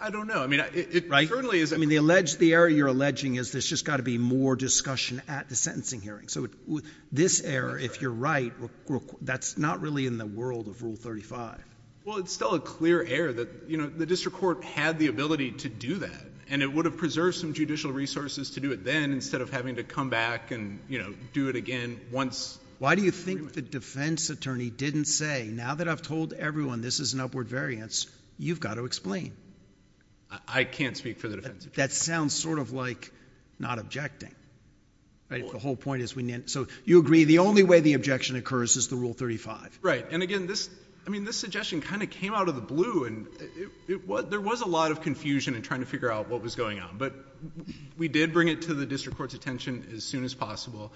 I 0.00 0.10
don't 0.10 0.26
know. 0.26 0.42
I 0.42 0.46
mean, 0.46 0.64
it 0.72 1.08
certainly 1.08 1.60
is. 1.60 1.72
I 1.72 1.76
mean, 1.76 1.88
the 1.88 1.96
alleged, 1.96 2.38
the 2.38 2.54
error 2.54 2.68
you're 2.68 2.88
alleging 2.88 3.36
is 3.36 3.52
there's 3.52 3.68
just 3.68 3.84
got 3.84 3.98
to 3.98 4.02
be 4.02 4.18
more 4.18 4.56
discussion 4.56 5.22
at 5.28 5.48
the 5.48 5.56
sentencing 5.56 6.00
hearing. 6.00 6.28
So 6.28 6.48
this 7.12 7.42
error, 7.42 7.78
if 7.78 8.00
you're 8.00 8.10
right, 8.10 8.52
that's 9.20 9.56
not 9.56 9.80
really 9.80 10.06
in 10.06 10.18
the 10.18 10.26
world 10.26 10.68
of 10.68 10.82
Rule 10.82 10.96
35. 10.96 11.62
Well, 12.04 12.18
it's 12.18 12.32
still 12.32 12.54
a 12.54 12.60
clear 12.60 13.02
error 13.02 13.32
that, 13.32 13.48
you 13.68 13.78
know, 13.78 13.86
the 13.86 14.04
district 14.04 14.36
court 14.36 14.62
had 14.62 14.98
the 14.98 15.06
ability 15.06 15.52
to 15.52 15.70
do 15.70 15.94
that, 15.96 16.26
and 16.50 16.62
it 16.62 16.70
would 16.70 16.84
have 16.84 16.98
preserved 16.98 17.36
some 17.36 17.54
judicial 17.54 17.92
resources 17.92 18.50
to 18.50 18.60
do 18.60 18.72
it 18.72 18.84
then 18.84 19.12
instead 19.12 19.40
of 19.40 19.48
having 19.48 19.76
to 19.76 19.84
come 19.84 20.10
back 20.10 20.50
and, 20.50 20.80
you 20.86 20.98
know, 20.98 21.14
do 21.32 21.48
it 21.48 21.56
again 21.56 21.98
once. 22.12 22.58
Why 22.78 22.94
do 22.94 23.02
you 23.02 23.10
think 23.10 23.54
the 23.54 23.62
defense 23.62 24.28
attorney 24.28 24.68
didn't 24.68 25.06
say, 25.06 25.48
now 25.50 25.76
that 25.76 25.88
I've 25.88 26.02
told 26.02 26.34
everyone 26.34 26.82
this 26.82 27.00
is 27.00 27.14
an 27.14 27.20
upward 27.20 27.48
variance, 27.48 28.06
you've 28.38 28.60
got 28.60 28.74
to 28.74 28.84
explain? 28.84 29.32
I 30.48 30.64
can't 30.64 30.96
speak 30.96 31.18
for 31.18 31.28
the 31.28 31.36
defense 31.36 31.64
attorney. 31.64 31.76
That 31.76 31.92
sounds 31.92 32.34
sort 32.34 32.58
of 32.58 32.72
like 32.72 33.12
not 33.58 33.78
objecting. 33.78 34.34
The 35.30 35.58
whole 35.58 35.76
point 35.76 36.02
is 36.02 36.14
we 36.14 36.22
need, 36.22 36.48
so 36.48 36.68
you 36.84 37.00
agree 37.00 37.24
the 37.24 37.38
only 37.38 37.64
way 37.64 37.80
the 37.80 37.94
objection 37.94 38.36
occurs 38.36 38.76
is 38.76 38.88
the 38.88 38.96
Rule 38.96 39.14
35. 39.14 39.80
Right. 39.82 40.06
And 40.10 40.22
again, 40.22 40.46
this, 40.46 40.70
I 41.06 41.10
mean, 41.10 41.24
this 41.24 41.36
suggestion 41.36 41.80
kind 41.80 42.02
of 42.02 42.10
came 42.10 42.34
out 42.34 42.48
of 42.48 42.54
the 42.54 42.60
blue, 42.60 43.04
and 43.04 43.26
there 44.28 44.40
was 44.40 44.60
a 44.60 44.66
lot 44.66 44.92
of 44.92 45.00
confusion 45.00 45.54
in 45.54 45.62
trying 45.62 45.80
to 45.80 45.86
figure 45.86 46.12
out 46.12 46.28
what 46.28 46.42
was 46.42 46.54
going 46.54 46.78
on. 46.78 46.98
But 46.98 47.14
we 47.96 48.08
did 48.08 48.32
bring 48.32 48.48
it 48.48 48.62
to 48.62 48.74
the 48.74 48.86
district 48.86 49.18
court's 49.18 49.34
attention 49.34 49.88
as 49.94 50.04
soon 50.04 50.24
as 50.24 50.34
possible. 50.34 50.92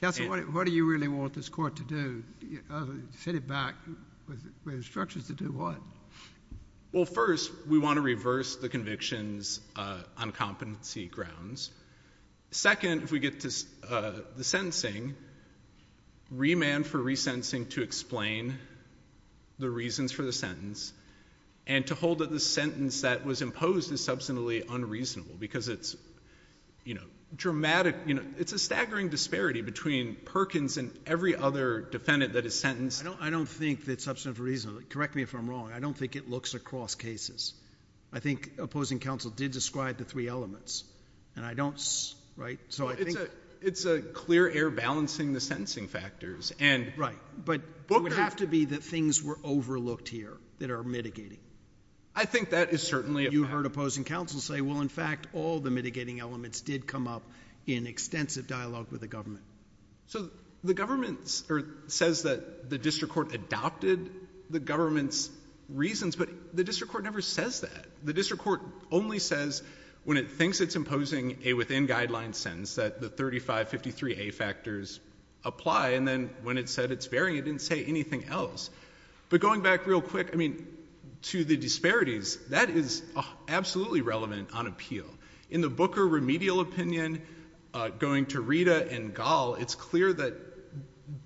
Counsel, 0.00 0.28
what 0.28 0.66
do 0.66 0.72
you 0.72 0.86
really 0.86 1.08
want 1.08 1.34
this 1.34 1.48
court 1.48 1.76
to 1.76 1.82
do? 1.82 2.22
Fit 3.12 3.34
uh, 3.34 3.38
it 3.38 3.48
back 3.48 3.74
with 4.28 4.74
instructions 4.74 5.26
to 5.28 5.32
do 5.32 5.50
what? 5.50 5.76
Well, 6.90 7.04
first, 7.04 7.50
we 7.68 7.78
want 7.78 7.98
to 7.98 8.00
reverse 8.00 8.56
the 8.56 8.70
convictions 8.70 9.60
uh, 9.76 10.00
on 10.16 10.32
competency 10.32 11.06
grounds. 11.06 11.70
Second, 12.50 13.02
if 13.02 13.12
we 13.12 13.18
get 13.18 13.40
to 13.40 13.52
uh, 13.90 14.12
the 14.36 14.44
sentencing, 14.44 15.14
remand 16.30 16.86
for 16.86 16.98
resentencing 16.98 17.68
to 17.70 17.82
explain 17.82 18.58
the 19.58 19.68
reasons 19.68 20.12
for 20.12 20.22
the 20.22 20.32
sentence, 20.32 20.94
and 21.66 21.86
to 21.88 21.94
hold 21.94 22.20
that 22.20 22.30
the 22.30 22.40
sentence 22.40 23.02
that 23.02 23.22
was 23.26 23.42
imposed 23.42 23.92
is 23.92 24.02
substantially 24.02 24.64
unreasonable 24.70 25.34
because 25.38 25.68
it's, 25.68 25.94
you 26.84 26.94
know, 26.94 27.04
dramatic, 27.34 27.96
you 28.06 28.14
know, 28.14 28.22
it's 28.38 28.52
a 28.52 28.58
staggering 28.58 29.08
disparity 29.08 29.60
between 29.62 30.14
Perkins 30.14 30.76
and 30.76 30.96
every 31.06 31.36
other 31.36 31.80
defendant 31.80 32.32
that 32.34 32.46
is 32.46 32.58
sentenced. 32.58 33.04
I 33.20 33.30
don't 33.30 33.48
think 33.48 33.84
that 33.86 34.00
substantially 34.00 34.50
reasonable, 34.50 34.82
correct 34.88 35.14
me 35.14 35.22
if 35.22 35.34
I'm 35.34 35.48
wrong, 35.48 35.72
I 35.72 35.80
don't 35.80 35.96
think 35.96 36.16
it 36.16 36.28
looks 36.28 36.54
across 36.54 36.94
cases. 36.94 37.54
I 38.12 38.20
think 38.20 38.52
opposing 38.58 38.98
counsel 38.98 39.30
did 39.30 39.52
describe 39.52 39.98
the 39.98 40.04
three 40.04 40.28
elements, 40.28 40.84
and 41.36 41.44
I 41.44 41.54
don't, 41.54 41.78
right? 42.36 42.58
So 42.68 42.88
I 42.88 42.94
think... 42.94 43.18
It's 43.60 43.84
a 43.86 44.00
clear 44.00 44.48
error 44.48 44.70
balancing 44.70 45.32
the 45.32 45.40
sentencing 45.40 45.88
factors, 45.88 46.52
and... 46.60 46.92
Right. 46.96 47.18
But 47.44 47.62
it 47.90 48.02
would 48.02 48.12
have 48.12 48.36
to 48.36 48.46
be 48.46 48.66
that 48.66 48.84
things 48.84 49.20
were 49.20 49.36
overlooked 49.42 50.08
here 50.08 50.36
that 50.60 50.70
are 50.70 50.84
mitigating. 50.84 51.40
I 52.18 52.24
think 52.24 52.50
that 52.50 52.72
is 52.72 52.82
certainly 52.82 53.26
a 53.26 53.30
You 53.30 53.44
heard 53.44 53.64
opposing 53.64 54.02
counsel 54.02 54.40
say, 54.40 54.60
well, 54.60 54.80
in 54.80 54.88
fact, 54.88 55.28
all 55.34 55.60
the 55.60 55.70
mitigating 55.70 56.18
elements 56.18 56.60
did 56.60 56.84
come 56.84 57.06
up 57.06 57.22
in 57.64 57.86
extensive 57.86 58.48
dialogue 58.48 58.88
with 58.90 59.02
the 59.02 59.06
government. 59.06 59.44
So 60.08 60.28
the 60.64 60.74
government 60.74 61.28
says 61.86 62.24
that 62.24 62.68
the 62.68 62.76
district 62.76 63.14
court 63.14 63.32
adopted 63.34 64.10
the 64.50 64.58
government's 64.58 65.30
reasons, 65.68 66.16
but 66.16 66.28
the 66.56 66.64
district 66.64 66.90
court 66.90 67.04
never 67.04 67.20
says 67.20 67.60
that. 67.60 67.86
The 68.02 68.12
district 68.12 68.42
court 68.42 68.62
only 68.90 69.20
says 69.20 69.62
when 70.02 70.16
it 70.16 70.32
thinks 70.32 70.60
it's 70.60 70.74
imposing 70.74 71.38
a 71.44 71.52
within-guideline 71.52 72.34
sentence 72.34 72.74
that 72.74 73.00
the 73.00 73.10
3553A 73.10 74.34
factors 74.34 74.98
apply, 75.44 75.90
and 75.90 76.08
then 76.08 76.30
when 76.42 76.58
it 76.58 76.68
said 76.68 76.90
it's 76.90 77.06
varying, 77.06 77.36
it 77.36 77.44
didn't 77.44 77.62
say 77.62 77.84
anything 77.84 78.24
else. 78.24 78.70
But 79.28 79.40
going 79.40 79.60
back 79.60 79.86
real 79.86 80.00
quick, 80.00 80.30
I 80.32 80.36
mean, 80.36 80.66
to 81.22 81.44
the 81.44 81.56
disparities, 81.56 82.38
that 82.48 82.70
is 82.70 83.02
uh, 83.16 83.22
absolutely 83.48 84.00
relevant 84.00 84.50
on 84.52 84.66
appeal. 84.66 85.06
In 85.50 85.60
the 85.60 85.68
Booker 85.68 86.06
remedial 86.06 86.60
opinion, 86.60 87.22
uh, 87.74 87.88
going 87.88 88.26
to 88.26 88.40
Rita 88.40 88.90
and 88.90 89.14
Gall, 89.14 89.54
it's 89.54 89.74
clear 89.74 90.12
that 90.12 90.34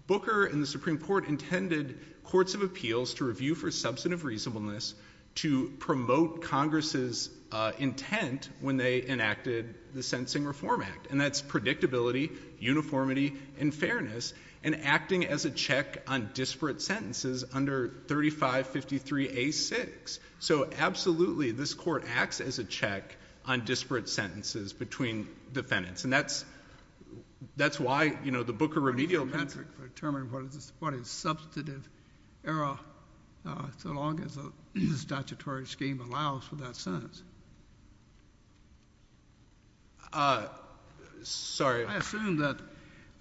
Booker 0.06 0.46
and 0.46 0.62
the 0.62 0.66
Supreme 0.66 0.98
Court 0.98 1.28
intended 1.28 1.98
courts 2.24 2.54
of 2.54 2.62
appeals 2.62 3.14
to 3.14 3.24
review 3.24 3.54
for 3.54 3.70
substantive 3.70 4.24
reasonableness 4.24 4.94
to 5.36 5.72
promote 5.78 6.42
Congress's 6.42 7.30
uh, 7.50 7.72
intent 7.78 8.50
when 8.60 8.76
they 8.76 9.02
enacted 9.02 9.74
the 9.94 10.02
Sentencing 10.02 10.44
Reform 10.44 10.82
Act, 10.82 11.10
and 11.10 11.18
that's 11.20 11.42
predictability, 11.42 12.30
uniformity, 12.58 13.34
and 13.58 13.74
fairness, 13.74 14.34
and 14.64 14.84
acting 14.84 15.26
as 15.26 15.44
a 15.44 15.50
check 15.50 16.02
on 16.06 16.30
disparate 16.34 16.80
sentences 16.80 17.44
under 17.52 17.88
3553A6. 18.06 20.18
So 20.38 20.70
absolutely, 20.78 21.50
this 21.50 21.74
court 21.74 22.04
acts 22.14 22.40
as 22.40 22.58
a 22.58 22.64
check 22.64 23.16
on 23.44 23.64
disparate 23.64 24.08
sentences 24.08 24.72
between 24.72 25.28
defendants, 25.52 26.04
and 26.04 26.12
that's 26.12 26.44
why, 27.78 28.16
you 28.24 28.30
know, 28.30 28.42
the 28.42 28.52
Booker 28.52 28.80
remedial 28.80 29.24
opinion— 29.24 29.40
What 29.40 29.48
is 29.48 29.54
the 29.54 29.60
metric 29.60 29.78
for 29.78 29.88
determining 29.88 30.30
what 30.78 30.94
is 30.94 31.08
substantive 31.08 31.88
error 32.44 32.78
Uh, 33.46 33.66
so 33.78 33.90
long 33.90 34.20
as 34.20 34.36
the 34.36 34.52
statutory 34.96 35.66
scheme 35.66 36.00
allows 36.00 36.44
for 36.44 36.56
that 36.56 36.76
sentence? 36.76 37.22
Uh, 40.12 40.46
sorry. 41.22 41.86
I 41.86 41.96
assume 41.96 42.36
that 42.36 42.58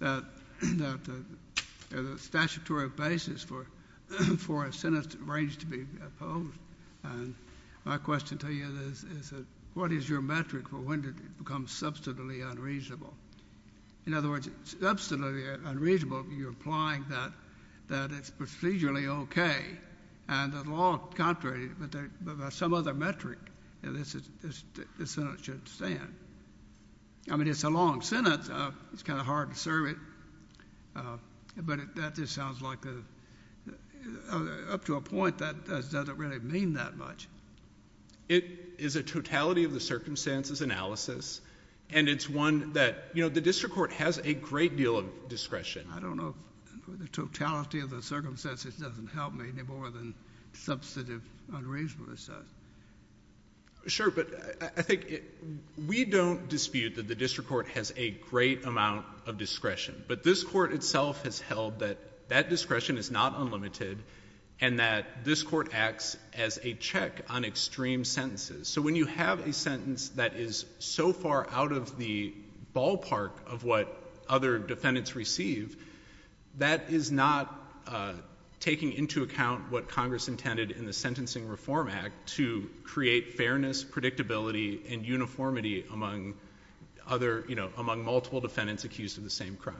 the 0.00 0.24
statutory 2.18 2.88
basis 2.88 3.42
for 3.42 3.66
a 4.66 4.72
sentence 4.72 5.16
range 5.16 5.58
to 5.58 5.66
be 5.66 5.86
opposed, 6.06 6.58
and 7.04 7.34
my 7.84 7.98
question 7.98 8.38
to 8.38 8.52
you 8.52 8.66
is, 8.90 9.04
what 9.74 9.90
is 9.90 10.08
your 10.08 10.20
metric 10.20 10.68
for 10.68 10.76
when 10.76 11.04
it 11.04 11.38
becomes 11.38 11.72
substantively 11.72 12.48
unreasonable? 12.48 13.12
In 14.06 14.14
other 14.14 14.28
words, 14.28 14.48
substantively 14.66 15.58
unreasonable, 15.66 16.24
you're 16.30 16.48
implying 16.48 17.04
that 17.88 18.12
it's 18.12 18.30
procedurally 18.30 19.08
okay, 19.22 19.62
and 20.28 20.52
the 20.52 20.62
law 20.70 20.96
contrary, 20.96 21.70
but 21.78 21.94
by 22.20 22.48
some 22.50 22.74
other 22.74 22.94
metric, 22.94 23.38
this 23.82 24.16
sentence 25.04 25.42
should 25.42 25.68
stand. 25.68 26.14
I 27.30 27.36
mean, 27.36 27.48
it's 27.48 27.64
a 27.64 27.70
long 27.70 28.02
sentence. 28.02 28.48
Uh, 28.48 28.70
it's 28.92 29.02
kind 29.02 29.20
of 29.20 29.26
hard 29.26 29.52
to 29.52 29.56
serve 29.56 29.88
it, 29.88 29.96
uh, 30.96 31.16
but 31.56 31.94
that 31.96 32.14
just 32.14 32.34
sounds 32.34 32.60
like 32.60 32.78
uh, 32.86 34.38
up 34.70 34.84
to 34.86 34.96
a 34.96 35.00
point 35.00 35.38
that 35.38 35.66
doesn't 35.66 36.16
really 36.16 36.40
mean 36.40 36.74
that 36.74 36.96
much. 36.96 37.28
It 38.28 38.44
is 38.78 38.96
a 38.96 39.02
totality 39.02 39.64
of 39.64 39.72
the 39.72 39.80
circumstances 39.80 40.62
analysis, 40.62 41.40
and 41.90 42.08
it's 42.08 42.28
one 42.28 42.72
that, 42.72 42.96
you 43.14 43.22
know, 43.22 43.28
the 43.28 43.40
district 43.40 43.74
court 43.74 43.92
has 43.92 44.18
a 44.18 44.34
great 44.34 44.76
deal 44.76 44.96
of 44.96 45.28
discretion. 45.28 45.86
I 45.94 46.00
don't 46.00 46.16
know 46.16 46.28
if 46.28 46.34
the 46.88 47.08
totality 47.08 47.80
of 47.80 47.90
the 47.90 48.02
circumstances 48.02 48.74
doesn't 48.76 49.08
help 49.08 49.34
me 49.34 49.46
any 49.52 49.62
more 49.62 49.90
than 49.90 50.14
substantive 50.54 51.22
unreasonableness 51.52 52.26
does. 52.26 53.92
Sure, 53.92 54.10
but 54.10 54.28
I 54.76 54.82
think 54.82 55.22
we 55.88 56.04
don't 56.04 56.48
dispute 56.48 56.96
that 56.96 57.08
the 57.08 57.16
district 57.16 57.50
court 57.50 57.66
has 57.68 57.92
a 57.96 58.10
great 58.10 58.64
amount 58.64 59.06
of 59.26 59.38
discretion, 59.38 60.04
but 60.06 60.22
this 60.22 60.44
court 60.44 60.72
itself 60.72 61.24
has 61.24 61.40
held 61.40 61.80
that 61.80 61.98
that 62.28 62.48
discretion 62.48 62.96
is 62.96 63.10
not 63.10 63.34
unlimited 63.36 63.98
and 64.60 64.78
that 64.78 65.24
this 65.24 65.42
court 65.42 65.70
acts 65.74 66.16
as 66.34 66.60
a 66.62 66.74
check 66.74 67.24
on 67.28 67.44
extreme 67.44 68.04
sentences. 68.04 68.68
So 68.68 68.80
when 68.80 68.94
you 68.94 69.06
have 69.06 69.46
a 69.46 69.52
sentence 69.52 70.10
that 70.10 70.36
is 70.36 70.64
so 70.78 71.12
far 71.12 71.48
out 71.50 71.72
of 71.72 71.98
the 71.98 72.32
ballpark 72.74 73.32
of 73.46 73.64
what 73.64 73.94
other 74.28 74.58
defendants 74.58 75.16
receive, 75.16 75.76
that 76.58 76.90
is 76.90 77.10
not 77.10 77.54
uh, 77.86 78.12
taking 78.60 78.92
into 78.92 79.22
account 79.22 79.70
what 79.72 79.88
Congress 79.88 80.28
intended 80.28 80.70
in 80.70 80.86
the 80.86 80.92
Sentencing 80.92 81.48
Reform 81.48 81.88
Act 81.88 82.14
to 82.36 82.70
create 82.84 83.34
fairness, 83.34 83.84
predictability, 83.84 84.92
and 84.92 85.04
uniformity 85.04 85.84
among 85.92 86.34
other, 87.08 87.44
you 87.48 87.56
know, 87.56 87.70
among 87.76 88.04
multiple 88.04 88.40
defendants 88.40 88.84
accused 88.84 89.18
of 89.18 89.24
the 89.24 89.30
same 89.30 89.56
crime. 89.56 89.76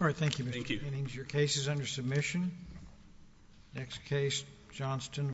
All 0.00 0.06
right, 0.06 0.16
thank 0.16 0.38
you, 0.38 0.44
Mr. 0.44 0.82
Jennings. 0.82 1.14
Your 1.14 1.24
case 1.24 1.56
is 1.56 1.68
under 1.68 1.86
submission. 1.86 2.50
Next 3.74 4.04
case, 4.04 4.44
Johnston. 4.72 5.32